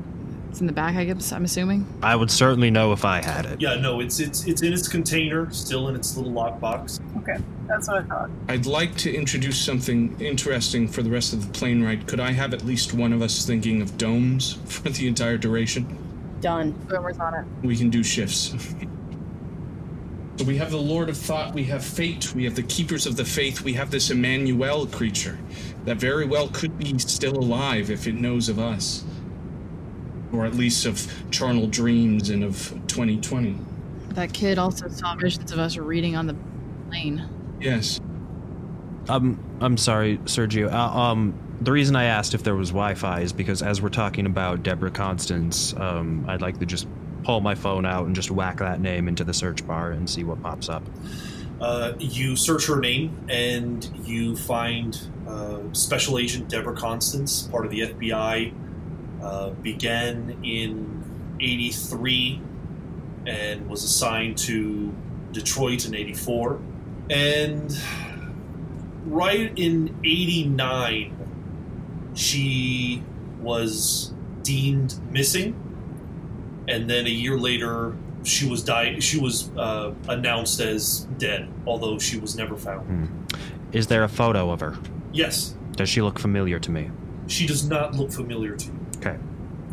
it's 0.50 0.62
in 0.62 0.68
the 0.68 0.74
back, 0.74 0.96
I 0.96 1.06
guess. 1.06 1.32
I'm 1.32 1.46
assuming. 1.46 1.88
I 2.04 2.16
would 2.16 2.30
certainly 2.30 2.70
know 2.70 2.92
if 2.92 3.06
I 3.06 3.24
had 3.24 3.46
it. 3.46 3.62
Yeah, 3.62 3.76
no, 3.76 4.02
it's 4.02 4.20
it's 4.20 4.46
it's 4.46 4.62
in 4.62 4.74
its 4.74 4.88
container, 4.88 5.52
still 5.52 5.88
in 5.88 5.96
its 5.96 6.16
little 6.16 6.32
lockbox. 6.32 7.00
Okay, 7.18 7.38
that's 7.68 7.88
what 7.88 7.98
I 7.98 8.04
thought. 8.04 8.30
I'd 8.50 8.66
like 8.66 8.96
to 8.98 9.14
introduce 9.14 9.60
something 9.60 10.16
interesting 10.20 10.88
for 10.88 11.02
the 11.02 11.10
rest 11.10 11.34
of 11.34 11.46
the 11.46 11.52
plane 11.58 11.82
ride. 11.82 12.06
Could 12.06 12.20
I 12.20 12.32
have 12.34 12.54
at 12.54 12.64
least 12.64 12.94
one 12.94 13.14
of 13.14 13.22
us 13.22 13.46
thinking 13.46 13.82
of 13.82 13.98
domes 13.98 14.54
for 14.66 14.90
the 14.90 15.08
entire 15.08 15.38
duration? 15.38 15.98
Done. 16.42 16.72
Boomer's 16.90 17.18
on 17.20 17.34
it. 17.34 17.46
We 17.64 17.76
can 17.76 17.90
do 17.90 18.04
shifts. 18.04 18.54
so 20.38 20.46
we 20.46 20.58
have 20.58 20.72
the 20.72 20.78
Lord 20.78 21.10
of 21.10 21.18
Thought, 21.18 21.54
we 21.54 21.64
have 21.66 21.86
Fate, 21.86 22.34
we 22.34 22.44
have 22.46 22.56
the 22.56 22.64
Keepers 22.64 23.06
of 23.06 23.16
the 23.16 23.26
Faith, 23.26 23.62
we 23.62 23.74
have 23.74 23.92
this 23.92 24.10
Emmanuel 24.10 24.88
creature 24.88 25.38
that 25.86 25.98
very 25.98 26.26
well 26.26 26.48
could 26.48 26.78
be 26.78 26.98
still 26.98 27.38
alive 27.38 27.92
if 27.92 28.08
it 28.08 28.16
knows 28.16 28.50
of 28.50 28.58
us. 28.58 29.04
Or 30.32 30.46
at 30.46 30.56
least 30.56 30.88
of 30.88 31.14
charnel 31.30 31.68
dreams 31.68 32.32
and 32.32 32.44
of 32.44 32.70
2020. 32.88 33.58
That 34.10 34.34
kid 34.34 34.58
also 34.58 34.88
saw 34.88 35.16
visions 35.16 35.52
of 35.52 35.60
us 35.60 35.78
reading 35.78 36.16
on 36.16 36.26
the 36.26 36.36
plane. 36.90 37.24
Yes. 37.62 38.00
Um, 39.10 39.40
I'm 39.62 39.78
sorry, 39.78 40.18
Sergio. 40.20 40.72
Uh, 40.72 40.78
um, 40.78 41.38
the 41.62 41.72
reason 41.72 41.96
I 41.96 42.06
asked 42.06 42.34
if 42.34 42.44
there 42.44 42.56
was 42.56 42.70
Wi-Fi 42.70 43.22
is 43.22 43.34
because 43.34 43.62
as 43.62 43.82
we're 43.82 43.90
talking 43.90 44.26
about 44.26 44.64
Deborah 44.64 44.92
Constance, 44.92 45.74
um, 45.78 46.26
I'd 46.28 46.42
like 46.42 46.60
to 46.60 46.66
just 46.66 46.88
pull 47.24 47.42
my 47.42 47.56
phone 47.56 47.86
out 47.86 48.06
and 48.06 48.16
just 48.16 48.32
whack 48.32 48.58
that 48.58 48.80
name 48.80 49.08
into 49.08 49.24
the 49.24 49.34
search 49.34 49.66
bar 49.66 49.92
and 49.92 50.10
see 50.10 50.24
what 50.24 50.42
pops 50.42 50.70
up. 50.70 50.84
Uh, 51.60 51.94
you 52.00 52.36
search 52.36 52.68
her 52.68 52.80
name 52.80 53.26
and 53.30 53.90
you 54.06 54.36
find 54.36 55.08
uh, 55.28 55.60
Special 55.72 56.20
Agent 56.20 56.50
Deborah 56.50 56.76
Constance, 56.76 57.44
part 57.44 57.66
of 57.66 57.72
the 57.72 57.82
FBI, 57.82 58.54
uh, 59.22 59.50
began 59.52 60.38
in 60.44 61.36
'83 61.40 62.42
and 63.26 63.70
was 63.70 63.84
assigned 63.84 64.38
to 64.40 64.94
Detroit 65.32 65.86
in 65.86 65.96
'84, 65.96 66.60
and 67.10 67.78
right 69.06 69.58
in 69.58 69.98
'89 70.04 72.12
she 72.14 73.02
was 73.42 74.14
deemed 74.44 75.00
missing, 75.12 75.56
and 76.68 76.89
then 76.89 77.05
a 77.05 77.09
year 77.09 77.38
later 77.38 77.95
she 78.24 78.47
was 78.49 78.64
di- 78.64 78.99
she 78.99 79.20
was 79.20 79.49
uh, 79.57 79.93
announced 80.07 80.59
as 80.61 81.01
dead, 81.18 81.49
although 81.68 81.99
she 81.99 82.18
was 82.20 82.36
never 82.38 82.55
found. 82.57 82.88
Hmm. 82.88 83.38
Is 83.74 83.88
there 83.88 84.03
a 84.03 84.07
photo 84.09 84.49
of 84.51 84.59
her? 84.61 84.78
Yes, 85.11 85.55
Does 85.76 85.89
she 85.89 86.01
look 86.01 86.20
familiar 86.20 86.59
to 86.59 86.72
me? 86.72 86.89
she 87.28 87.47
does 87.47 87.68
not 87.68 87.95
look 87.95 88.11
familiar 88.11 88.55
to 88.55 88.66
you. 88.66 88.80
Okay. 88.97 89.18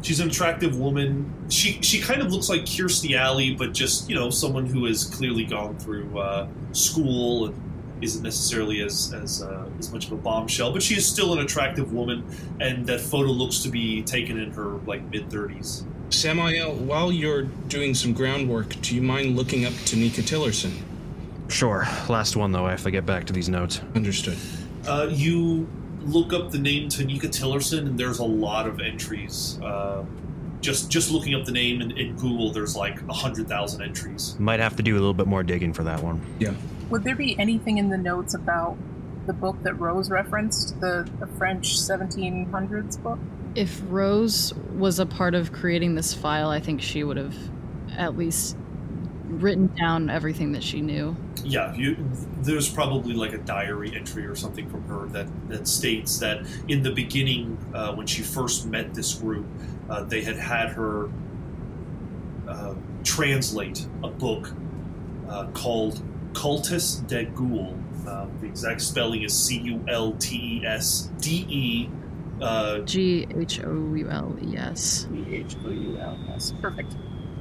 She's 0.03 0.21
an 0.21 0.29
attractive 0.29 0.79
woman. 0.79 1.33
She 1.51 1.81
she 1.83 2.01
kind 2.01 2.23
of 2.23 2.33
looks 2.33 2.49
like 2.49 2.63
Kirstie 2.63 3.17
Alley, 3.17 3.55
but 3.55 3.73
just 3.75 4.09
you 4.09 4.15
know 4.17 4.31
someone 4.31 4.67
who 4.67 4.87
has 4.87 5.05
clearly 5.05 5.45
gone 5.45 5.77
through 5.79 6.19
uh, 6.19 6.47
school 6.73 7.47
and 7.47 7.55
isn't 8.01 8.23
necessarily 8.23 8.81
as 8.81 9.13
as 9.13 9.43
uh, 9.43 9.69
as 9.79 9.93
much 9.93 10.07
of 10.07 10.13
a 10.13 10.17
bombshell. 10.17 10.73
But 10.73 10.83
she 10.83 10.95
is 10.97 11.07
still 11.07 11.33
an 11.35 11.41
attractive 11.41 11.93
woman, 11.93 12.25
and 12.61 12.87
that 12.87 13.01
photo 13.01 13.31
looks 13.31 13.59
to 13.65 13.69
be 13.69 14.03
taken 14.03 14.39
in 14.41 14.51
her 14.53 14.79
like 14.87 15.03
mid 15.11 15.31
thirties. 15.31 15.85
Samael, 16.13 16.75
while 16.75 17.13
you're 17.13 17.43
doing 17.43 17.95
some 17.95 18.13
groundwork, 18.13 18.69
do 18.83 18.95
you 18.95 19.03
mind 19.03 19.37
looking 19.37 19.65
up 19.65 19.73
Tanika 19.73 20.23
Tillerson? 20.23 20.73
Sure. 21.49 21.87
Last 22.09 22.37
one 22.37 22.53
though. 22.53 22.67
I 22.67 22.71
have 22.71 22.83
to 22.83 22.91
get 22.91 23.07
back 23.07 23.27
to 23.27 23.33
these 23.33 23.49
notes. 23.49 23.81
Understood. 23.95 24.37
Uh, 24.87 25.09
you 25.11 25.69
look 26.03 26.33
up 26.33 26.51
the 26.51 26.59
name 26.59 26.89
Tanika 26.89 27.23
Tillerson, 27.29 27.87
and 27.87 27.99
there's 27.99 28.19
a 28.19 28.25
lot 28.25 28.67
of 28.67 28.81
entries. 28.81 29.61
Uh, 29.63 30.05
just 30.61 30.91
just 30.91 31.11
looking 31.11 31.35
up 31.35 31.45
the 31.45 31.53
name 31.53 31.81
in, 31.81 31.91
in 31.93 32.17
Google, 32.17 32.53
there's 32.53 32.77
like 32.77 33.01
a 33.09 33.13
hundred 33.13 33.49
thousand 33.49 33.83
entries. 33.83 34.37
Might 34.39 34.61
have 34.61 34.77
to 34.77 34.83
do 34.83 34.95
a 34.95 35.01
little 35.01 35.15
bit 35.15 35.27
more 35.27 35.43
digging 35.43 35.73
for 35.73 35.85
that 35.85 36.03
one. 36.03 36.21
Yeah. 36.39 36.55
Would 36.91 37.05
there 37.05 37.17
be 37.17 37.39
anything 37.39 37.79
in 37.79 37.89
the 37.89 37.99
notes 37.99 38.35
about 38.35 38.77
the 39.27 39.33
book 39.33 39.63
that 39.63 39.75
Rose 39.75 40.11
referenced, 40.11 40.81
the, 40.81 41.09
the 41.21 41.27
French 41.27 41.77
1700s 41.77 43.01
book? 43.01 43.19
If 43.55 43.83
Rose 43.89 44.55
was 44.77 44.99
a 44.99 45.07
part 45.07 45.35
of 45.35 45.53
creating 45.53 45.95
this 45.95 46.15
file, 46.15 46.51
I 46.51 46.61
think 46.61 46.81
she 46.81 47.05
would 47.05 47.17
have 47.17 47.37
at 47.97 48.17
least 48.17 48.57
written 49.25 49.69
down 49.79 50.11
everything 50.11 50.53
that 50.53 50.63
she 50.63 50.81
knew. 50.81 51.17
Yeah, 51.45 51.75
you, 51.75 51.97
there's 52.43 52.69
probably 52.69 53.15
like 53.15 53.33
a 53.33 53.39
diary 53.39 53.95
entry 53.95 54.27
or 54.27 54.35
something 54.35 54.69
from 54.69 54.85
her 54.85 55.07
that, 55.09 55.27
that 55.49 55.69
states 55.69 56.19
that 56.19 56.47
in 56.69 56.83
the 56.83 56.91
beginning, 56.91 57.57
uh, 57.75 57.95
when 57.95 58.07
she 58.07 58.23
first 58.23 58.67
met 58.67 58.95
this 58.95 59.15
group, 59.15 59.47
uh, 59.89 60.03
they 60.05 60.23
had 60.23 60.37
had 60.37 60.71
her 60.71 61.09
uh, 62.49 62.75
translate 63.05 63.87
a 64.03 64.09
book 64.09 64.53
uh, 65.29 65.47
called 65.53 66.03
Cultus 66.35 66.97
de 67.07 67.25
Ghoul. 67.25 67.77
Uh, 68.07 68.27
the 68.41 68.47
exact 68.47 68.81
spelling 68.81 69.23
is 69.23 69.33
C 69.39 69.59
U 69.61 69.85
L 69.89 70.13
T 70.13 70.61
E 70.63 70.67
S 70.67 71.11
D 71.21 71.47
E. 71.49 71.89
Uh, 72.41 72.79
G 72.81 73.27
H 73.37 73.61
O 73.65 73.95
U 73.95 74.09
L 74.09 74.37
E 74.43 74.57
S. 74.57 75.07
H 75.29 75.57
O 75.65 75.71
U 75.71 75.99
L 75.99 76.19
S. 76.35 76.55
Perfect. 76.61 76.95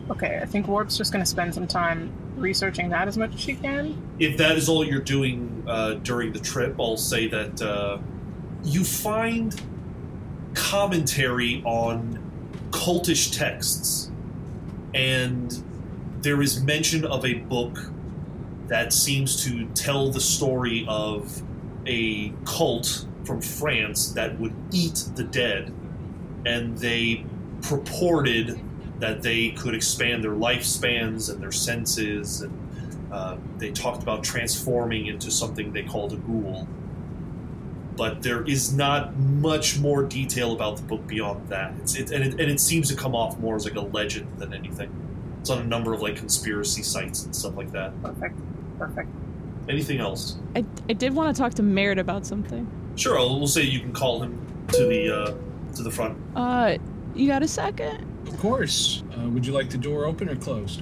Okay, 0.09 0.39
I 0.41 0.45
think 0.45 0.67
Warp's 0.67 0.97
just 0.97 1.11
going 1.11 1.23
to 1.23 1.29
spend 1.29 1.53
some 1.53 1.67
time 1.67 2.11
researching 2.35 2.89
that 2.89 3.07
as 3.07 3.17
much 3.17 3.33
as 3.35 3.39
she 3.39 3.53
can. 3.53 3.95
if 4.17 4.37
that 4.37 4.57
is 4.57 4.67
all 4.69 4.83
you're 4.83 5.01
doing 5.01 5.63
uh, 5.67 5.93
during 5.95 6.33
the 6.33 6.39
trip, 6.39 6.75
I'll 6.79 6.97
say 6.97 7.27
that 7.27 7.61
uh, 7.61 7.99
you 8.63 8.83
find 8.83 9.59
commentary 10.55 11.61
on 11.65 12.17
cultish 12.71 13.37
texts, 13.37 14.11
and 14.93 15.63
there 16.21 16.41
is 16.41 16.63
mention 16.63 17.05
of 17.05 17.25
a 17.25 17.35
book 17.35 17.77
that 18.67 18.93
seems 18.93 19.43
to 19.45 19.65
tell 19.69 20.11
the 20.11 20.21
story 20.21 20.85
of 20.87 21.41
a 21.85 22.29
cult 22.45 23.05
from 23.29 23.41
France 23.41 24.13
that 24.13 24.39
would 24.39 24.55
eat 24.71 25.03
the 25.13 25.23
dead, 25.23 25.71
and 26.47 26.75
they 26.79 27.23
purported 27.61 28.59
that 28.97 29.21
they 29.21 29.51
could 29.51 29.75
expand 29.75 30.23
their 30.23 30.31
lifespans 30.31 31.31
and 31.31 31.39
their 31.39 31.51
senses, 31.51 32.41
and 32.41 33.13
uh, 33.13 33.37
they 33.59 33.69
talked 33.69 34.01
about 34.01 34.23
transforming 34.23 35.05
into 35.05 35.29
something 35.29 35.71
they 35.73 35.83
called 35.83 36.11
a 36.11 36.15
ghoul. 36.15 36.67
But 37.95 38.23
there 38.23 38.43
is 38.45 38.73
not 38.73 39.15
much 39.15 39.77
more 39.77 40.01
detail 40.01 40.53
about 40.53 40.77
the 40.77 40.83
book 40.83 41.05
beyond 41.05 41.49
that. 41.49 41.75
It's, 41.81 41.95
it, 41.95 42.09
and, 42.09 42.23
it, 42.23 42.31
and 42.39 42.49
it 42.49 42.59
seems 42.59 42.89
to 42.89 42.95
come 42.95 43.13
off 43.13 43.37
more 43.37 43.55
as 43.55 43.63
like 43.63 43.75
a 43.75 43.81
legend 43.81 44.39
than 44.39 44.55
anything. 44.55 44.89
It's 45.41 45.51
on 45.51 45.59
a 45.59 45.65
number 45.65 45.93
of 45.93 46.01
like 46.01 46.15
conspiracy 46.15 46.81
sites 46.81 47.25
and 47.25 47.35
stuff 47.35 47.55
like 47.55 47.71
that. 47.73 47.91
Perfect. 48.01 48.35
Perfect. 48.79 49.09
Anything 49.67 49.99
else? 49.99 50.39
I, 50.55 50.65
I 50.89 50.93
did 50.93 51.13
want 51.13 51.35
to 51.35 51.39
talk 51.39 51.53
to 51.55 51.61
Merritt 51.61 51.99
about 51.99 52.25
something. 52.25 52.67
Sure, 52.99 53.17
I'll, 53.17 53.39
we'll 53.39 53.47
say 53.47 53.61
you 53.61 53.79
can 53.79 53.93
call 53.93 54.21
him 54.21 54.45
to 54.73 54.85
the 54.85 55.15
uh, 55.15 55.33
to 55.75 55.83
the 55.83 55.89
front. 55.89 56.17
Uh, 56.35 56.77
you 57.15 57.27
got 57.29 57.41
a 57.41 57.47
second? 57.47 58.05
Of 58.27 58.37
course. 58.37 59.03
Uh, 59.17 59.29
would 59.29 59.45
you 59.45 59.53
like 59.53 59.69
the 59.69 59.77
door 59.77 60.03
open 60.03 60.27
or 60.27 60.35
closed? 60.35 60.81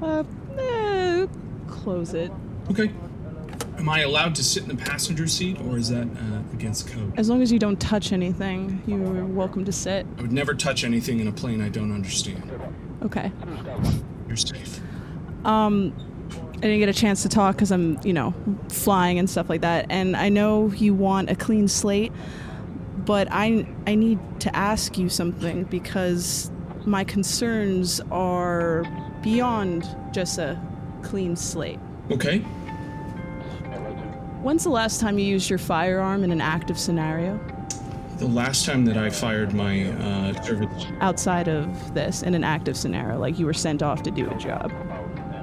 Uh, 0.00 0.24
eh, 0.58 1.26
close 1.68 2.14
it. 2.14 2.32
Okay. 2.70 2.90
Am 3.76 3.90
I 3.90 4.00
allowed 4.00 4.34
to 4.36 4.42
sit 4.42 4.62
in 4.62 4.70
the 4.70 4.82
passenger 4.82 5.26
seat, 5.26 5.60
or 5.60 5.76
is 5.76 5.90
that 5.90 6.06
uh, 6.06 6.54
against 6.54 6.88
code? 6.88 7.12
As 7.18 7.28
long 7.28 7.42
as 7.42 7.52
you 7.52 7.58
don't 7.58 7.78
touch 7.78 8.12
anything, 8.12 8.82
you're 8.86 9.26
welcome 9.26 9.66
to 9.66 9.72
sit. 9.72 10.06
I 10.16 10.22
would 10.22 10.32
never 10.32 10.54
touch 10.54 10.82
anything 10.82 11.20
in 11.20 11.28
a 11.28 11.32
plane 11.32 11.60
I 11.60 11.68
don't 11.68 11.92
understand. 11.92 12.50
Okay. 13.02 13.30
You're 14.28 14.36
safe. 14.38 14.80
Um, 15.44 15.94
I 16.60 16.64
didn't 16.64 16.80
get 16.80 16.90
a 16.90 16.92
chance 16.92 17.22
to 17.22 17.30
talk 17.30 17.56
because 17.56 17.72
I'm, 17.72 17.98
you 18.04 18.12
know, 18.12 18.34
flying 18.68 19.18
and 19.18 19.30
stuff 19.30 19.48
like 19.48 19.62
that. 19.62 19.86
And 19.88 20.14
I 20.14 20.28
know 20.28 20.70
you 20.72 20.92
want 20.92 21.30
a 21.30 21.34
clean 21.34 21.68
slate, 21.68 22.12
but 22.98 23.28
I 23.30 23.66
I 23.86 23.94
need 23.94 24.18
to 24.40 24.54
ask 24.54 24.98
you 24.98 25.08
something 25.08 25.64
because 25.64 26.50
my 26.84 27.02
concerns 27.02 28.02
are 28.10 28.84
beyond 29.22 29.88
just 30.12 30.36
a 30.36 30.60
clean 31.02 31.34
slate. 31.34 31.78
Okay. 32.10 32.40
When's 34.42 34.64
the 34.64 34.70
last 34.70 35.00
time 35.00 35.18
you 35.18 35.24
used 35.24 35.48
your 35.48 35.58
firearm 35.58 36.24
in 36.24 36.30
an 36.30 36.42
active 36.42 36.78
scenario? 36.78 37.40
The 38.18 38.26
last 38.26 38.66
time 38.66 38.84
that 38.84 38.98
I 38.98 39.08
fired 39.08 39.54
my 39.54 39.90
uh, 39.92 40.42
service 40.42 40.86
Outside 41.00 41.48
of 41.48 41.94
this, 41.94 42.22
in 42.22 42.34
an 42.34 42.44
active 42.44 42.76
scenario, 42.76 43.18
like 43.18 43.38
you 43.38 43.46
were 43.46 43.54
sent 43.54 43.82
off 43.82 44.02
to 44.02 44.10
do 44.10 44.28
a 44.30 44.34
job. 44.36 44.70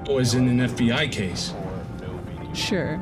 Was 0.07 0.33
in 0.33 0.47
an 0.47 0.69
FBI 0.69 1.11
case. 1.11 1.53
Sure. 2.53 2.99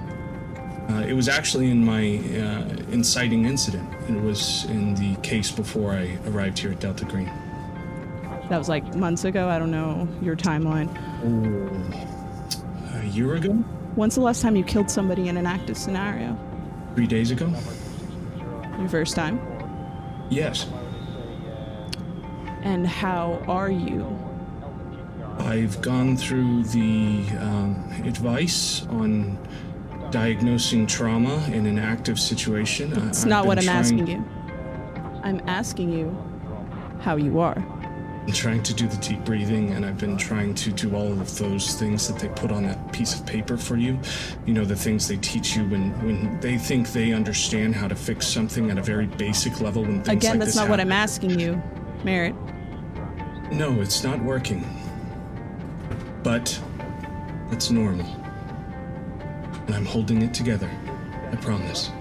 Uh, 0.90 1.02
it 1.08 1.14
was 1.14 1.28
actually 1.28 1.72
in 1.72 1.84
my 1.84 2.18
uh, 2.40 2.92
inciting 2.92 3.46
incident. 3.46 3.92
It 4.10 4.22
was 4.22 4.66
in 4.66 4.96
the 4.96 5.16
case 5.22 5.52
before 5.52 5.94
I 5.94 6.18
arrived 6.28 6.60
here 6.60 6.72
at 6.72 6.80
Delta 6.80 7.06
Green. 7.06 7.32
That 8.50 8.58
was 8.58 8.70
like 8.70 8.96
months 8.96 9.24
ago. 9.24 9.50
I 9.50 9.58
don't 9.58 9.72
know 9.72 10.08
your 10.22 10.36
timeline. 10.36 10.90
A 13.02 13.06
year 13.08 13.34
ago? 13.36 13.54
When's 13.96 14.16
the 14.16 14.22
last 14.22 14.42
time 14.42 14.56
you 14.56 14.64
killed 14.64 14.92
somebody 14.92 15.30
in 15.30 15.38
an 15.38 15.48
active 15.48 15.78
scenario? 15.78 16.38
Three 16.96 17.08
days 17.08 17.32
ago? 17.32 17.52
Your 18.78 18.90
first 18.90 19.16
time? 19.16 19.40
Yes. 20.30 20.68
And 22.62 22.86
how 22.86 23.44
are 23.48 23.72
you? 23.72 24.25
I've 25.40 25.82
gone 25.82 26.18
through 26.18 26.64
the 26.66 27.26
um, 27.40 27.92
advice 28.06 28.86
on 28.88 29.38
diagnosing 30.12 30.88
trauma 30.88 31.44
in 31.48 31.66
an 31.66 31.78
active 31.78 32.20
situation. 32.20 32.94
It's 33.08 33.26
not 33.26 33.46
what 33.46 33.58
I'm 33.58 33.66
trying- 33.66 33.78
asking 33.78 34.08
you. 34.08 34.26
I'm 35.24 35.42
asking 35.48 35.92
you 35.92 36.16
how 37.02 37.16
you 37.16 37.40
are. 37.40 37.58
I'm 38.28 38.32
trying 38.32 38.64
to 38.64 38.74
do 38.74 38.88
the 38.88 38.98
deep 38.98 39.24
breathing, 39.24 39.74
and 39.74 39.86
I've 39.86 40.00
been 40.00 40.18
trying 40.18 40.56
to 40.56 40.72
do 40.72 40.96
all 40.96 41.12
of 41.12 41.38
those 41.38 41.76
things 41.76 42.08
that 42.08 42.18
they 42.18 42.28
put 42.30 42.52
on 42.52 42.64
that 42.64 42.92
piece 42.92 43.14
of 43.14 43.24
paper 43.26 43.56
for 43.56 43.76
you. 43.76 44.00
You 44.48 44.56
know, 44.56 44.66
the 44.66 44.76
things 44.76 45.08
they 45.08 45.18
teach 45.18 45.56
you 45.56 45.64
when, 45.66 45.92
when 46.04 46.40
they 46.40 46.58
think 46.58 46.92
they 46.92 47.14
understand 47.14 47.76
how 47.76 47.88
to 47.88 47.96
fix 47.96 48.26
something 48.26 48.72
at 48.72 48.80
a 48.80 48.82
very 48.82 49.06
basic 49.06 49.62
level. 49.62 49.84
When 49.84 50.02
things 50.02 50.08
Again, 50.18 50.40
like 50.40 50.40
that's 50.40 50.56
not 50.56 50.70
what. 50.70 50.80
I'm 50.80 50.92
asking 50.92 51.40
you, 51.40 51.62
Merritt. 52.04 52.36
No, 53.52 53.80
it's 53.80 54.04
not 54.04 54.20
working. 54.24 54.64
But 56.26 56.60
that's 57.52 57.70
normal. 57.70 58.08
And 59.68 59.76
I'm 59.76 59.86
holding 59.86 60.24
it 60.24 60.34
together. 60.34 60.68
I 61.32 61.36
promise. 61.36 61.92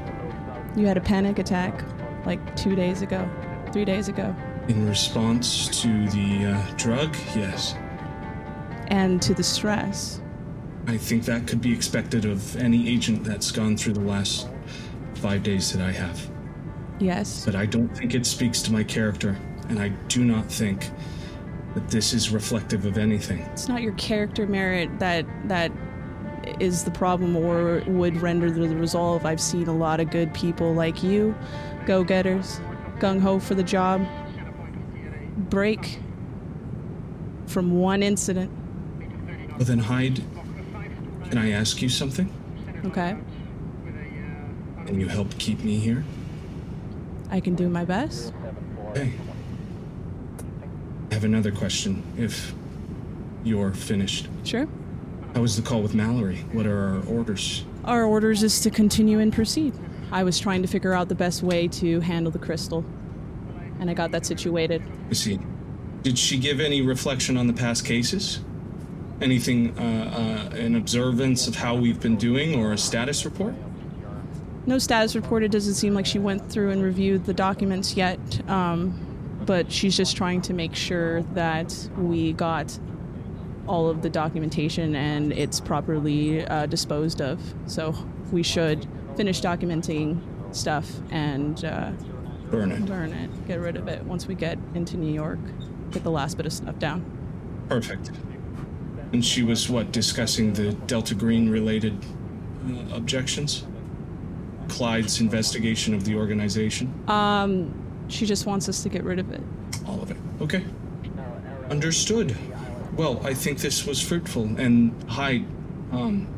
You 0.75 0.87
had 0.87 0.97
a 0.97 1.01
panic 1.03 1.39
attack 1.39 1.85
like 2.25 2.57
two 2.57 2.75
days 2.75 3.03
ago, 3.03 3.29
three 3.71 3.85
days 3.85 4.09
ago, 4.09 4.35
In 4.69 4.89
response 4.89 5.69
to 5.83 6.09
the 6.09 6.47
uh, 6.47 6.75
drug, 6.77 7.15
yes. 7.37 7.75
and 8.89 9.21
to 9.21 9.35
the 9.35 9.43
stress. 9.43 10.23
I 10.87 10.97
think 10.97 11.27
that 11.27 11.47
could 11.47 11.61
be 11.61 11.73
expected 11.75 12.25
of 12.25 12.57
any 12.57 12.89
agent 12.89 13.25
that's 13.25 13.53
gone 13.53 13.77
through 13.77 13.93
the 13.93 14.01
last 14.01 14.49
five 15.17 15.43
days 15.43 15.71
that 15.75 15.83
I 15.83 15.93
have. 15.93 16.31
Yes. 16.99 17.45
But 17.45 17.57
I 17.57 17.67
don't 17.67 17.95
think 17.95 18.15
it 18.15 18.25
speaks 18.25 18.63
to 18.63 18.73
my 18.73 18.85
character, 18.85 19.37
and 19.69 19.79
I 19.79 19.89
do 20.09 20.25
not 20.25 20.47
think 20.51 20.89
that 21.75 21.89
this 21.89 22.13
is 22.13 22.31
reflective 22.31 22.87
of 22.87 22.99
anything. 22.99 23.41
It's 23.53 23.69
not 23.69 23.83
your 23.83 23.95
character 23.95 24.47
Merritt 24.47 24.99
that 25.01 25.27
that 25.49 25.73
is 26.61 26.85
the 26.85 26.91
problem 26.91 27.37
or 27.37 27.83
would 27.87 28.17
render 28.21 28.51
the 28.51 28.77
resolve. 28.77 29.25
I've 29.25 29.41
seen 29.41 29.67
a 29.67 29.75
lot 29.75 30.01
of 30.01 30.11
good 30.11 30.33
people 30.35 30.75
like 30.75 31.03
you, 31.03 31.35
go-getters, 31.87 32.61
gung 32.99 33.21
ho 33.21 33.39
for 33.39 33.55
the 33.55 33.63
job, 33.63 34.07
break 35.37 35.99
from 37.47 37.79
one 37.79 38.03
incident. 38.03 38.51
Well, 39.51 39.65
then, 39.65 39.79
Hyde, 39.79 40.23
can 41.29 41.39
I 41.39 41.51
ask 41.51 41.81
you 41.81 41.89
something? 41.89 42.33
Okay, 42.87 43.17
Can 44.87 45.01
you 45.01 45.09
help 45.09 45.37
keep 45.39 45.65
me 45.65 45.79
here? 45.79 46.05
I 47.31 47.41
can 47.41 47.55
do 47.55 47.69
my 47.69 47.85
best. 47.85 48.35
Okay. 48.91 49.13
I 51.15 51.17
have 51.17 51.23
another 51.23 51.53
question, 51.53 52.03
if 52.19 52.53
you're 53.45 53.71
finished. 53.71 54.27
Sure. 54.43 54.67
How 55.33 55.43
was 55.43 55.55
the 55.55 55.63
call 55.63 55.81
with 55.81 55.95
Mallory? 55.95 56.39
What 56.51 56.67
are 56.67 56.97
our 56.97 57.07
orders? 57.07 57.65
Our 57.85 58.03
orders 58.03 58.43
is 58.43 58.59
to 58.63 58.71
continue 58.71 59.21
and 59.21 59.33
proceed. 59.33 59.75
I 60.11 60.25
was 60.25 60.41
trying 60.41 60.63
to 60.63 60.67
figure 60.67 60.93
out 60.93 61.09
the 61.09 61.15
best 61.15 61.45
way 61.45 61.69
to 61.69 62.01
handle 62.01 62.33
the 62.33 62.41
crystal, 62.41 62.85
and 63.79 63.89
I 63.89 63.95
got 63.95 64.11
that 64.11 64.27
situated. 64.27 64.83
I 65.09 65.13
see. 65.13 65.39
Did 66.03 66.19
she 66.19 66.37
give 66.37 66.59
any 66.59 66.83
reflection 66.83 67.37
on 67.37 67.47
the 67.47 67.53
past 67.53 67.85
cases? 67.85 68.41
Anything, 69.21 69.79
uh, 69.79 70.51
uh, 70.53 70.57
an 70.57 70.75
observance 70.75 71.47
of 71.47 71.55
how 71.55 71.77
we've 71.77 72.01
been 72.01 72.17
doing 72.17 72.57
or 72.57 72.73
a 72.73 72.77
status 72.77 73.25
report? 73.25 73.55
No 74.67 74.79
status 74.79 75.15
report. 75.15 75.45
It 75.45 75.53
doesn't 75.53 75.75
seem 75.75 75.95
like 75.95 76.07
she 76.07 76.19
went 76.19 76.51
through 76.51 76.71
and 76.71 76.83
reviewed 76.83 77.25
the 77.25 77.35
documents 77.35 77.97
yet, 77.97 78.19
um, 78.51 78.99
but 79.47 79.71
she's 79.71 79.97
just 79.97 80.17
trying 80.17 80.41
to 80.43 80.55
make 80.55 80.75
sure 80.75 81.23
that 81.35 81.89
we 81.99 82.33
got 82.33 82.79
all 83.67 83.89
of 83.89 84.03
the 84.03 84.11
documentation 84.11 84.95
and 84.95 85.33
it's 85.33 85.61
properly 85.61 86.47
uh, 86.47 86.67
disposed 86.67 87.21
of. 87.21 87.41
So 87.67 87.95
we 88.31 88.43
should 88.43 88.87
finish 89.17 89.41
documenting 89.41 90.21
stuff 90.55 90.91
and 91.11 91.65
uh, 91.65 91.93
Burn 92.51 92.73
it. 92.73 92.87
burn 92.87 93.13
it, 93.13 93.47
get 93.49 93.61
rid 93.61 93.77
of 93.77 93.89
it 93.89 94.05
once 94.05 94.27
we 94.27 94.35
get 94.35 94.59
into 94.75 94.97
New 94.97 95.13
York, 95.13 95.39
get 95.91 96.05
the 96.05 96.11
last 96.11 96.37
bit 96.37 96.47
of 96.47 96.53
stuff 96.53 96.79
down. 96.79 97.05
Perfect. 97.69 98.11
And 99.13 99.25
she 99.25 99.43
was, 99.43 99.71
what, 99.71 99.93
discussing 99.93 100.53
the 100.53 100.73
Delta 100.73 101.15
Green 101.15 101.49
related 101.49 102.05
uh, 102.69 102.97
objections? 102.97 103.65
Clyde's 104.69 105.21
investigation 105.21 105.95
of 105.95 106.05
the 106.05 106.17
organization? 106.17 106.93
Um, 107.09 107.84
she 108.09 108.27
just 108.27 108.47
wants 108.47 108.69
us 108.69 108.83
to 108.83 108.89
get 108.89 109.05
rid 109.05 109.19
of 109.19 109.33
it. 109.33 109.41
All 109.87 110.03
of 110.03 110.11
it. 110.11 110.17
Okay. 110.41 110.65
Understood. 111.71 112.37
Well, 112.97 113.21
I 113.27 113.35
think 113.35 113.59
this 113.59 113.87
was 113.87 114.01
fruitful. 114.01 114.45
And 114.59 114.95
Hyde, 115.09 115.45
um, 115.93 116.29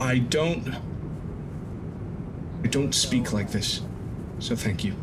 I 0.00 0.18
don't. 0.18 0.68
I 2.64 2.68
don't 2.68 2.94
speak 2.94 3.32
like 3.32 3.50
this. 3.50 3.80
So 4.38 4.54
thank 4.54 4.84
you. 4.84 4.94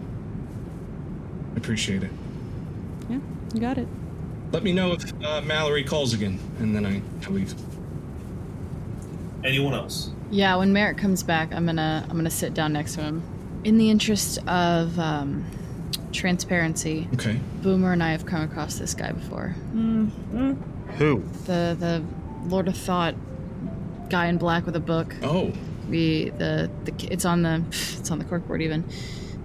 I 1.54 1.58
appreciate 1.58 2.04
it. 2.04 2.12
Yeah, 3.10 3.20
you 3.54 3.60
got 3.60 3.78
it. 3.78 3.88
Let 4.52 4.64
me 4.64 4.74
know 4.74 4.94
if 4.94 5.14
uh, 5.24 5.42
Mallory 5.42 5.84
calls 5.84 6.14
again, 6.14 6.40
and 6.60 6.76
then 6.76 6.86
I, 6.86 7.02
I 7.26 7.30
leave. 7.30 7.54
Anyone 9.44 9.74
else? 9.74 10.12
Yeah, 10.32 10.56
when 10.58 10.74
Merritt 10.74 10.98
comes 10.98 11.24
back, 11.24 11.54
I'm 11.54 11.66
gonna 11.66 12.06
I'm 12.10 12.16
gonna 12.16 12.30
sit 12.30 12.54
down 12.54 12.74
next 12.74 12.96
to 12.96 13.02
him. 13.02 13.24
In 13.64 13.78
the 13.78 13.90
interest 13.90 14.38
of 14.48 14.98
um, 15.00 15.46
transparency, 16.14 17.08
Okay. 17.16 17.40
Boomer 17.62 17.92
and 17.92 18.02
I 18.02 18.12
have 18.12 18.26
come 18.26 18.42
across 18.42 18.80
this 18.80 18.94
guy 18.94 19.12
before. 19.12 19.50
Who? 19.74 21.24
The 21.46 21.76
the 21.78 22.04
Lord 22.48 22.68
of 22.68 22.78
Thought 22.78 23.16
guy 24.10 24.28
in 24.28 24.38
black 24.38 24.66
with 24.66 24.76
a 24.76 24.80
book. 24.80 25.14
Oh. 25.24 25.52
We 25.90 26.30
the 26.30 26.70
the 26.86 26.94
it's 27.12 27.26
on 27.26 27.42
the 27.42 27.64
it's 27.70 28.10
on 28.12 28.20
the 28.20 28.26
corkboard 28.26 28.62
even. 28.62 28.86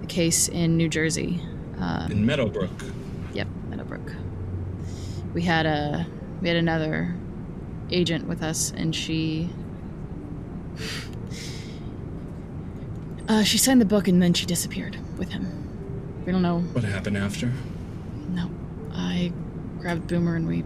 The 0.01 0.07
case 0.07 0.49
in 0.49 0.77
New 0.77 0.89
Jersey. 0.89 1.41
Um, 1.79 2.13
In 2.13 2.25
Meadowbrook. 2.27 2.71
Yep, 3.33 3.49
Meadowbrook. 3.69 4.13
We 5.33 5.43
had 5.43 5.67
a 5.67 6.07
we 6.41 6.49
had 6.49 6.57
another 6.57 7.15
agent 7.91 8.29
with 8.29 8.43
us, 8.43 8.73
and 8.77 8.95
she 8.95 9.51
uh, 13.29 13.43
she 13.43 13.59
signed 13.59 13.81
the 13.81 13.85
book 13.87 14.09
and 14.09 14.23
then 14.23 14.33
she 14.35 14.47
disappeared 14.47 14.97
with 15.19 15.31
him. 15.31 15.47
We 16.27 16.33
don't 16.33 16.43
know. 16.43 16.61
What 16.61 16.85
happened 16.85 17.17
after? 17.17 17.53
No, 18.31 18.51
I 18.93 19.33
grabbed 19.79 20.07
Boomer 20.09 20.37
and 20.37 20.47
we 20.47 20.65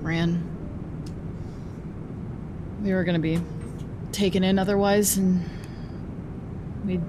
ran. 0.00 0.42
We 2.82 2.92
were 2.92 3.04
gonna 3.04 3.18
be 3.18 3.40
taken 4.12 4.42
in 4.42 4.58
otherwise, 4.58 5.16
and 5.18 5.44
we'd 6.84 7.02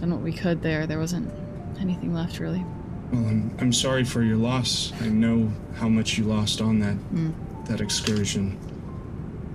done 0.00 0.10
what 0.12 0.20
we 0.22 0.32
could 0.32 0.62
there. 0.62 0.86
There 0.86 0.98
wasn't 0.98 1.30
anything 1.78 2.14
left 2.14 2.38
really. 2.38 2.64
Well, 3.12 3.26
I'm, 3.26 3.54
I'm 3.60 3.72
sorry 3.72 4.04
for 4.04 4.22
your 4.22 4.36
loss. 4.36 4.92
I 5.00 5.08
know 5.08 5.52
how 5.74 5.88
much 5.88 6.16
you 6.16 6.24
lost 6.24 6.60
on 6.60 6.78
that 6.80 6.96
Mm. 7.12 7.32
that 7.66 7.80
excursion. 7.80 8.56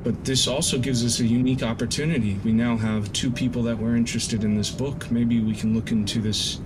But 0.05 0.23
this 0.23 0.47
also 0.47 0.77
gives 0.77 1.03
us 1.03 1.19
a 1.19 1.25
unique 1.25 1.63
opportunity. 1.63 2.39
We 2.43 2.53
now 2.53 2.77
have 2.77 3.11
two 3.11 3.31
people 3.31 3.63
that 3.63 3.79
were 3.79 3.95
interested 3.95 4.43
in 4.43 4.53
this 4.53 4.69
book. 4.69 5.09
Maybe 5.09 5.39
we 5.39 5.55
can 5.55 5.73
look 5.73 5.91
into 5.91 6.21
this 6.21 6.61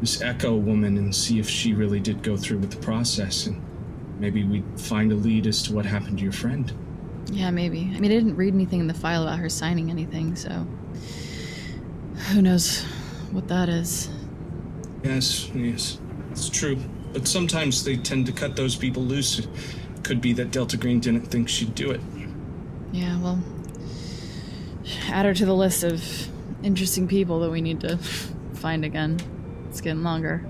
this 0.00 0.20
Echo 0.20 0.56
woman 0.56 0.98
and 0.98 1.14
see 1.14 1.38
if 1.38 1.48
she 1.48 1.74
really 1.74 2.00
did 2.00 2.24
go 2.24 2.36
through 2.36 2.58
with 2.58 2.72
the 2.72 2.78
process, 2.78 3.46
and 3.46 3.62
maybe 4.18 4.42
we 4.42 4.64
find 4.76 5.12
a 5.12 5.14
lead 5.14 5.46
as 5.46 5.62
to 5.62 5.72
what 5.72 5.86
happened 5.86 6.18
to 6.18 6.24
your 6.24 6.32
friend. 6.32 6.72
Yeah, 7.30 7.52
maybe. 7.52 7.88
I 7.94 8.00
mean, 8.00 8.10
I 8.10 8.16
didn't 8.16 8.34
read 8.34 8.52
anything 8.52 8.80
in 8.80 8.88
the 8.88 8.94
file 8.94 9.22
about 9.22 9.38
her 9.38 9.48
signing 9.48 9.88
anything, 9.88 10.34
so 10.34 10.66
who 12.32 12.42
knows 12.42 12.82
what 13.30 13.46
that 13.46 13.68
is. 13.68 14.10
Yes, 15.04 15.48
yes, 15.54 16.00
it's 16.32 16.48
true. 16.48 16.78
But 17.12 17.28
sometimes 17.28 17.84
they 17.84 17.96
tend 17.96 18.26
to 18.26 18.32
cut 18.32 18.56
those 18.56 18.74
people 18.74 19.04
loose. 19.04 19.38
It 19.38 19.48
could 20.02 20.20
be 20.20 20.32
that 20.32 20.50
Delta 20.50 20.76
Green 20.76 20.98
didn't 20.98 21.28
think 21.28 21.48
she'd 21.48 21.76
do 21.76 21.92
it. 21.92 22.00
Yeah, 22.92 23.20
well, 23.20 23.42
add 25.08 25.24
her 25.26 25.34
to 25.34 25.46
the 25.46 25.54
list 25.54 25.82
of 25.82 26.02
interesting 26.62 27.08
people 27.08 27.40
that 27.40 27.50
we 27.50 27.60
need 27.60 27.80
to 27.80 27.96
find 28.54 28.84
again. 28.84 29.18
It's 29.68 29.80
getting 29.80 30.02
longer. 30.02 30.44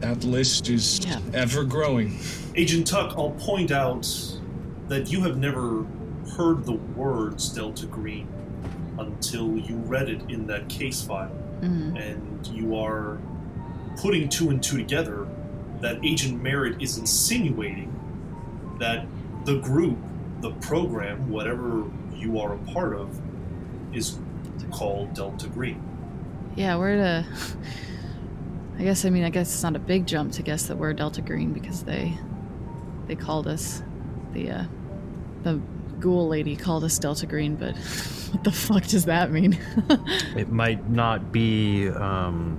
That 0.00 0.24
list 0.24 0.68
is 0.68 1.00
ever 1.34 1.64
growing. 1.64 2.18
Agent 2.54 2.86
Tuck, 2.86 3.14
I'll 3.16 3.30
point 3.32 3.70
out 3.70 4.06
that 4.88 5.10
you 5.10 5.22
have 5.22 5.38
never 5.38 5.84
heard 6.36 6.64
the 6.64 6.72
words 6.72 7.48
Delta 7.50 7.86
Green 7.86 8.28
until 8.98 9.56
you 9.56 9.76
read 9.76 10.08
it 10.08 10.22
in 10.28 10.46
that 10.46 10.68
case 10.68 11.00
file. 11.02 11.30
Mhm. 11.62 11.98
And 11.98 12.46
you 12.48 12.76
are 12.76 13.18
putting 14.00 14.28
two 14.28 14.50
and 14.50 14.62
two 14.62 14.78
together 14.78 15.26
that 15.80 15.98
Agent 16.04 16.42
Merritt 16.42 16.80
is 16.80 16.98
insinuating 16.98 17.92
that 18.78 19.06
the 19.44 19.58
group, 19.58 19.98
the 20.40 20.52
program, 20.52 21.30
whatever 21.30 21.84
you 22.14 22.40
are 22.40 22.54
a 22.54 22.58
part 22.58 22.94
of, 22.94 23.20
is 23.92 24.18
called 24.70 25.14
Delta 25.14 25.48
Green. 25.48 25.82
Yeah, 26.56 26.76
we're 26.76 26.96
to. 26.96 27.26
I 28.78 28.82
guess 28.82 29.04
I 29.04 29.10
mean 29.10 29.24
I 29.24 29.30
guess 29.30 29.52
it's 29.52 29.62
not 29.62 29.76
a 29.76 29.80
big 29.80 30.06
jump 30.06 30.32
to 30.32 30.42
guess 30.42 30.66
that 30.68 30.76
we're 30.76 30.94
Delta 30.94 31.20
Green 31.20 31.52
because 31.52 31.82
they 31.82 32.16
they 33.06 33.14
called 33.14 33.46
us 33.46 33.82
the 34.32 34.50
uh 34.50 34.64
the 35.42 35.60
ghoul 36.00 36.28
lady 36.28 36.56
called 36.56 36.82
us 36.84 36.98
Delta 36.98 37.26
Green, 37.26 37.56
but 37.56 37.76
what 38.30 38.42
the 38.42 38.50
fuck 38.50 38.86
does 38.86 39.04
that 39.04 39.30
mean? 39.30 39.58
It 40.36 40.50
might 40.50 40.88
not 40.88 41.30
be 41.30 41.88
um, 41.90 42.58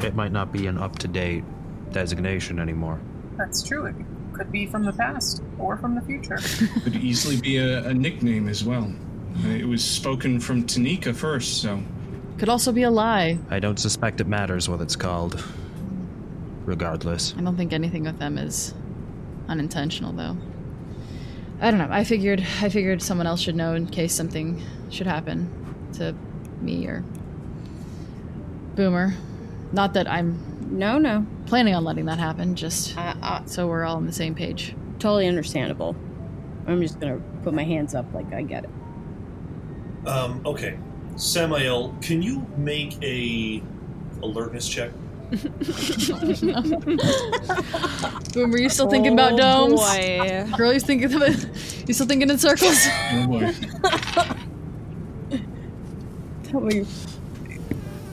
it 0.00 0.16
might 0.16 0.32
not 0.32 0.52
be 0.52 0.66
an 0.66 0.78
up 0.78 0.98
to 1.00 1.08
date 1.08 1.44
designation 1.92 2.58
anymore. 2.58 3.00
That's 3.36 3.62
true. 3.62 3.94
It 4.32 4.36
could 4.36 4.50
be 4.52 4.64
from 4.66 4.84
the 4.84 4.92
past 4.94 5.42
or 5.58 5.76
from 5.76 5.94
the 5.94 6.00
future. 6.00 6.36
Could 6.84 6.96
easily 6.96 7.38
be 7.38 7.58
a, 7.58 7.86
a 7.88 7.92
nickname 7.92 8.48
as 8.48 8.64
well. 8.64 8.90
Uh, 9.44 9.48
It 9.48 9.66
was 9.68 9.84
spoken 9.84 10.40
from 10.40 10.64
Tanika 10.64 11.14
first, 11.14 11.60
so 11.60 11.82
Could 12.38 12.48
also 12.48 12.72
be 12.72 12.82
a 12.82 12.90
lie. 12.90 13.38
I 13.50 13.60
don't 13.60 13.78
suspect 13.78 14.22
it 14.22 14.26
matters 14.26 14.70
what 14.70 14.80
it's 14.80 14.96
called. 14.96 15.44
Regardless. 16.64 17.34
I 17.36 17.42
don't 17.42 17.56
think 17.58 17.74
anything 17.74 18.04
with 18.04 18.18
them 18.18 18.38
is 18.38 18.72
unintentional 19.48 20.12
though. 20.14 20.36
I 21.60 21.70
don't 21.70 21.78
know. 21.78 21.88
I 21.90 22.04
figured 22.04 22.40
I 22.62 22.70
figured 22.70 23.02
someone 23.02 23.26
else 23.26 23.40
should 23.40 23.54
know 23.56 23.74
in 23.74 23.86
case 23.86 24.14
something 24.14 24.62
should 24.88 25.06
happen 25.06 25.50
to 25.94 26.14
me 26.62 26.86
or 26.86 27.04
Boomer. 28.76 29.14
Not 29.72 29.92
that 29.94 30.08
I'm 30.10 30.38
no 30.72 30.98
no 30.98 31.24
planning 31.46 31.74
on 31.74 31.84
letting 31.84 32.06
that 32.06 32.18
happen. 32.18 32.54
Just 32.56 32.96
uh, 32.96 33.44
so 33.46 33.66
we're 33.68 33.84
all 33.84 33.96
on 33.96 34.06
the 34.06 34.12
same 34.12 34.34
page. 34.34 34.74
Totally 34.98 35.28
understandable. 35.28 35.94
I'm 36.66 36.80
just 36.80 36.98
gonna 37.00 37.20
put 37.42 37.52
my 37.54 37.64
hands 37.64 37.94
up 37.94 38.12
like 38.14 38.32
I 38.32 38.42
get 38.42 38.64
it. 38.64 38.70
Um, 40.08 40.40
okay. 40.44 40.78
Samael, 41.16 41.94
can 42.00 42.22
you 42.22 42.46
make 42.56 42.96
a 43.02 43.62
alertness 44.22 44.68
check? 44.68 44.90
Boomer, 48.34 48.58
you 48.58 48.68
still 48.68 48.88
thinking 48.88 49.12
about 49.14 49.32
Oh, 49.32 49.36
domes? 49.36 49.80
boy. 49.80 50.46
Girl, 50.56 50.72
you 50.72 50.80
thinking 50.80 51.12
of 51.14 51.22
it? 51.22 51.88
You 51.88 51.94
still 51.94 52.06
thinking 52.06 52.30
in 52.30 52.38
circles? 52.38 52.78
Oh 53.12 53.26
boy. 53.26 53.52
Tell 56.44 56.60
me. 56.60 56.84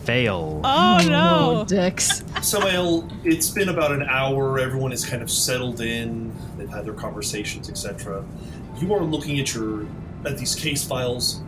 Fail. 0.09 0.59
Oh 0.63 0.97
no! 1.07 1.65
dicks. 1.67 2.23
Samael, 2.41 3.07
it's 3.23 3.51
been 3.51 3.69
about 3.69 3.91
an 3.91 4.01
hour. 4.01 4.57
Everyone 4.57 4.91
is 4.91 5.05
kind 5.05 5.21
of 5.21 5.29
settled 5.29 5.81
in. 5.81 6.33
They've 6.57 6.67
had 6.67 6.85
their 6.85 6.95
conversations, 6.95 7.69
etc. 7.69 8.25
You 8.79 8.91
are 8.95 9.03
looking 9.03 9.39
at 9.39 9.53
your 9.53 9.85
at 10.25 10.39
these 10.39 10.55
case 10.55 10.83
files, 10.83 11.43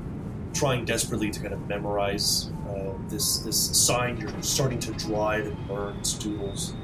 trying 0.53 0.85
desperately 0.85 1.31
to 1.31 1.39
kind 1.39 1.55
of 1.55 1.67
memorize 1.67 2.51
uh, 2.69 2.91
this 3.09 3.39
this 3.39 3.57
sign. 3.57 4.17
You're 4.17 4.43
starting 4.43 4.77
to 4.77 4.91
drive 4.91 5.47
and 5.47 5.67
learn 5.67 6.03
stools. 6.03 6.75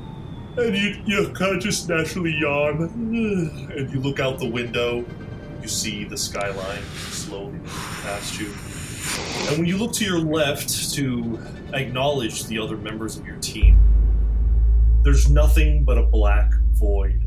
and 0.57 0.75
you 0.75 0.99
you 1.05 1.29
kind 1.33 1.55
of 1.55 1.61
just 1.61 1.87
naturally 1.87 2.35
yawn, 2.39 2.81
and 3.77 3.93
you 3.93 3.99
look 3.99 4.19
out 4.19 4.39
the 4.39 4.49
window. 4.49 5.05
You 5.61 5.67
see 5.67 6.05
the 6.05 6.17
skyline 6.17 6.81
slowly 7.11 7.51
moving 7.51 7.69
past 8.01 8.39
you. 8.39 8.51
And 9.47 9.57
when 9.57 9.65
you 9.65 9.77
look 9.77 9.93
to 9.93 10.05
your 10.05 10.19
left 10.19 10.93
to 10.95 11.39
acknowledge 11.73 12.45
the 12.45 12.59
other 12.59 12.77
members 12.77 13.17
of 13.17 13.25
your 13.25 13.37
team, 13.37 13.79
there's 15.03 15.29
nothing 15.29 15.83
but 15.83 15.97
a 15.97 16.03
black 16.03 16.51
void. 16.73 17.23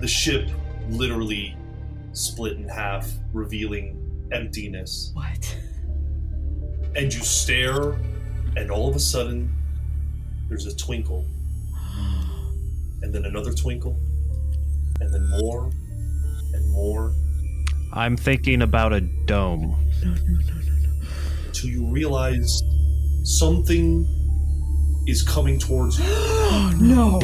The 0.00 0.08
ship 0.08 0.50
literally 0.88 1.56
split 2.12 2.56
in 2.56 2.68
half, 2.68 3.10
revealing 3.32 4.28
emptiness. 4.32 5.10
What? 5.14 5.56
And 6.96 7.12
you 7.12 7.20
stare, 7.20 7.92
and 8.56 8.70
all 8.70 8.88
of 8.88 8.96
a 8.96 9.00
sudden, 9.00 9.54
there's 10.48 10.66
a 10.66 10.74
twinkle. 10.76 11.24
And 13.02 13.14
then 13.14 13.26
another 13.26 13.52
twinkle. 13.52 13.96
And 15.00 15.12
then 15.12 15.28
more, 15.40 15.70
and 16.54 16.70
more, 16.70 17.12
I'm 17.96 18.14
thinking 18.14 18.60
about 18.60 18.92
a 18.92 19.00
dome. 19.00 19.74
until 21.46 21.70
you 21.70 21.90
realize 21.90 22.62
something 23.24 24.06
is 25.06 25.22
coming 25.22 25.58
towards 25.58 25.98
you. 25.98 26.04
no. 26.78 27.18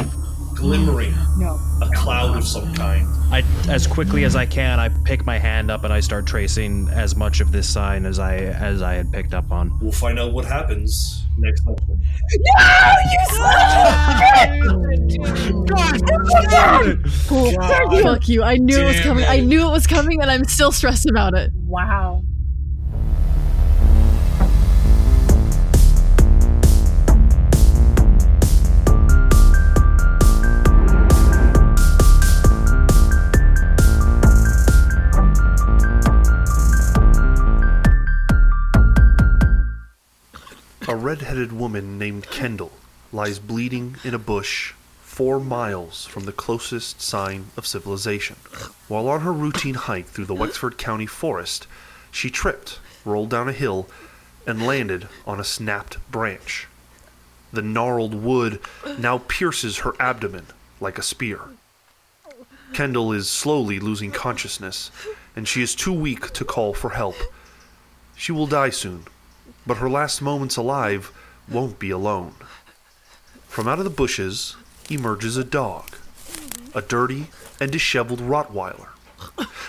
Glimmering. 0.55 1.15
No. 1.37 1.61
A 1.83 1.91
cloud 1.95 2.39
of 2.39 2.47
some 2.47 2.73
kind. 2.75 3.07
I, 3.31 3.45
as 3.69 3.87
quickly 3.87 4.25
as 4.25 4.35
I 4.35 4.47
can, 4.47 4.81
I 4.81 4.89
pick 5.05 5.27
my 5.27 5.39
hand 5.39 5.71
up 5.71 5.85
and 5.85 5.93
I 5.93 6.01
start 6.01 6.27
tracing 6.27 6.89
as 6.89 7.17
much 7.17 7.41
of 7.41 7.53
this 7.53 7.69
sign 7.69 8.07
as 8.07 8.19
I 8.19 8.37
as 8.37 8.81
I 8.81 8.95
had 8.95 9.13
picked 9.13 9.35
up 9.35 9.53
on. 9.53 9.79
We'll 9.81 9.93
find 9.93 10.19
out 10.19 10.33
what 10.33 10.47
happens 10.47 11.22
next 11.39 11.65
time. 11.65 11.77
Ah, 15.75 16.83
cool. 17.29 17.53
Fuck 18.03 18.29
you. 18.29 18.43
I 18.43 18.57
knew 18.57 18.79
it 18.79 18.85
was 18.85 19.01
coming. 19.01 19.25
it. 19.25 19.31
I 19.31 19.41
knew 19.41 19.67
it 19.69 19.71
was 19.71 19.87
coming, 19.87 20.21
and 20.21 20.31
I'm 20.31 20.45
still 20.45 20.73
stressed 20.73 21.09
about 21.09 21.35
it. 21.35 21.51
Wow. 21.55 22.23
Red-headed 41.03 41.53
woman 41.53 41.99
named 41.99 42.31
Kendall 42.31 42.71
lies 43.13 43.41
bleeding 43.41 43.97
in 44.05 44.15
a 44.15 44.19
bush 44.19 44.73
four 45.03 45.41
miles 45.41 46.07
from 46.07 46.25
the 46.25 46.33
closest 46.33 47.03
sign 47.03 47.47
of 47.57 47.67
civilization. 47.67 48.37
While 48.87 49.09
on 49.09 49.23
her 49.23 49.33
routine 49.33 49.75
hike 49.75 50.07
through 50.07 50.27
the 50.27 50.35
Wexford 50.35 50.79
County 50.79 51.07
forest, 51.07 51.67
she 52.13 52.31
tripped, 52.31 52.79
rolled 53.05 53.31
down 53.31 53.49
a 53.49 53.53
hill, 53.53 53.89
and 54.47 54.67
landed 54.67 55.09
on 55.27 55.41
a 55.41 55.45
snapped 55.45 55.99
branch. 56.11 56.69
The 57.53 57.63
gnarled 57.63 58.15
wood 58.15 58.61
now 58.99 59.19
pierces 59.19 59.79
her 59.79 59.95
abdomen 60.01 60.47
like 60.81 60.99
a 60.99 61.03
spear. 61.03 61.41
Kendall 62.73 63.13
is 63.13 63.29
slowly 63.29 63.79
losing 63.79 64.13
consciousness, 64.13 64.91
and 65.37 65.47
she 65.47 65.63
is 65.63 65.75
too 65.75 65.93
weak 65.93 66.33
to 66.33 66.45
call 66.45 66.73
for 66.73 66.91
help. 66.91 67.17
She 68.17 68.33
will 68.33 68.47
die 68.47 68.71
soon, 68.71 69.05
but 69.67 69.79
her 69.79 69.89
last 69.91 70.21
moments 70.23 70.57
alive 70.57 71.13
won't 71.49 71.79
be 71.79 71.91
alone. 71.91 72.35
From 73.49 73.69
out 73.69 73.79
of 73.79 73.85
the 73.85 73.91
bushes 73.91 74.57
emerges 74.91 75.37
a 75.37 75.45
dog, 75.45 75.97
a 76.75 76.83
dirty 76.83 77.29
and 77.61 77.71
disheveled 77.71 78.21
Rottweiler. 78.21 78.89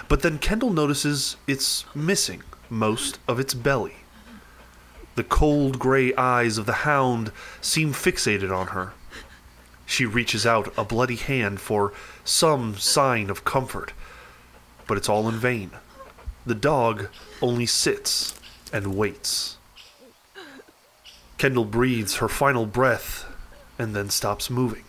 But 0.07 0.21
then 0.21 0.39
Kendall 0.39 0.71
notices 0.71 1.37
it's 1.47 1.85
missing 1.95 2.43
most 2.69 3.19
of 3.27 3.39
its 3.39 3.53
belly. 3.53 3.97
The 5.15 5.23
cold 5.23 5.77
gray 5.79 6.13
eyes 6.15 6.57
of 6.57 6.65
the 6.65 6.83
hound 6.87 7.31
seem 7.61 7.93
fixated 7.93 8.55
on 8.55 8.67
her. 8.67 8.93
She 9.85 10.05
reaches 10.05 10.45
out 10.45 10.73
a 10.77 10.83
bloody 10.83 11.17
hand 11.17 11.59
for 11.59 11.93
some 12.23 12.77
sign 12.77 13.29
of 13.29 13.45
comfort, 13.45 13.93
but 14.87 14.97
it's 14.97 15.09
all 15.09 15.29
in 15.29 15.35
vain. 15.35 15.71
The 16.45 16.55
dog 16.55 17.09
only 17.41 17.65
sits 17.65 18.39
and 18.71 18.95
waits. 18.95 19.57
Kendall 21.43 21.65
breathes 21.65 22.15
her 22.15 22.29
final 22.29 22.65
breath 22.65 23.25
and 23.77 23.93
then 23.93 24.09
stops 24.09 24.49
moving. 24.49 24.85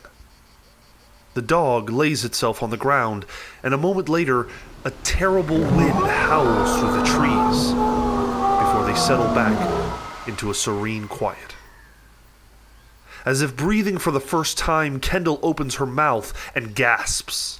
The 1.34 1.42
dog 1.42 1.90
lays 1.90 2.24
itself 2.24 2.62
on 2.62 2.70
the 2.70 2.76
ground, 2.76 3.26
and 3.64 3.74
a 3.74 3.76
moment 3.76 4.08
later, 4.08 4.46
a 4.84 4.92
terrible 5.02 5.58
wind 5.58 6.06
howls 6.06 6.78
through 6.78 6.92
the 6.92 7.06
trees 7.06 7.72
before 7.72 8.86
they 8.86 8.94
settle 8.94 9.34
back 9.34 10.28
into 10.28 10.48
a 10.48 10.54
serene 10.54 11.08
quiet. 11.08 11.56
As 13.24 13.42
if 13.42 13.56
breathing 13.56 13.98
for 13.98 14.12
the 14.12 14.20
first 14.20 14.56
time, 14.56 15.00
Kendall 15.00 15.40
opens 15.42 15.74
her 15.74 15.86
mouth 15.86 16.32
and 16.54 16.72
gasps. 16.76 17.58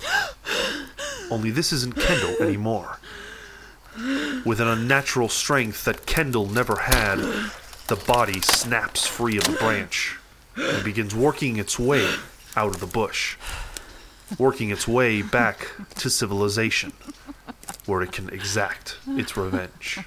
Only 1.32 1.51
this 1.51 1.72
isn't 1.72 1.97
Kendall 1.97 2.40
anymore. 2.40 3.01
With 4.45 4.61
an 4.61 4.68
unnatural 4.68 5.28
strength 5.28 5.84
that 5.84 6.07
Kendall 6.07 6.47
never 6.47 6.76
had, 6.76 7.51
the 7.89 7.97
body 7.97 8.41
snaps 8.41 9.07
free 9.07 9.37
of 9.37 9.45
the 9.45 9.53
branch 9.53 10.16
and 10.57 10.85
begins 10.85 11.14
working 11.14 11.57
its 11.57 11.78
way 11.78 12.09
out 12.57 12.74
of 12.74 12.80
the 12.80 12.87
bush, 12.87 13.37
working 14.39 14.70
its 14.70 14.89
way 14.89 15.22
back 15.22 15.68
to 15.97 16.09
civilization, 16.09 16.93
where 17.87 18.03
it 18.03 18.12
can 18.12 18.28
exact 18.30 18.97
its 19.09 19.37
revenge. 19.37 19.99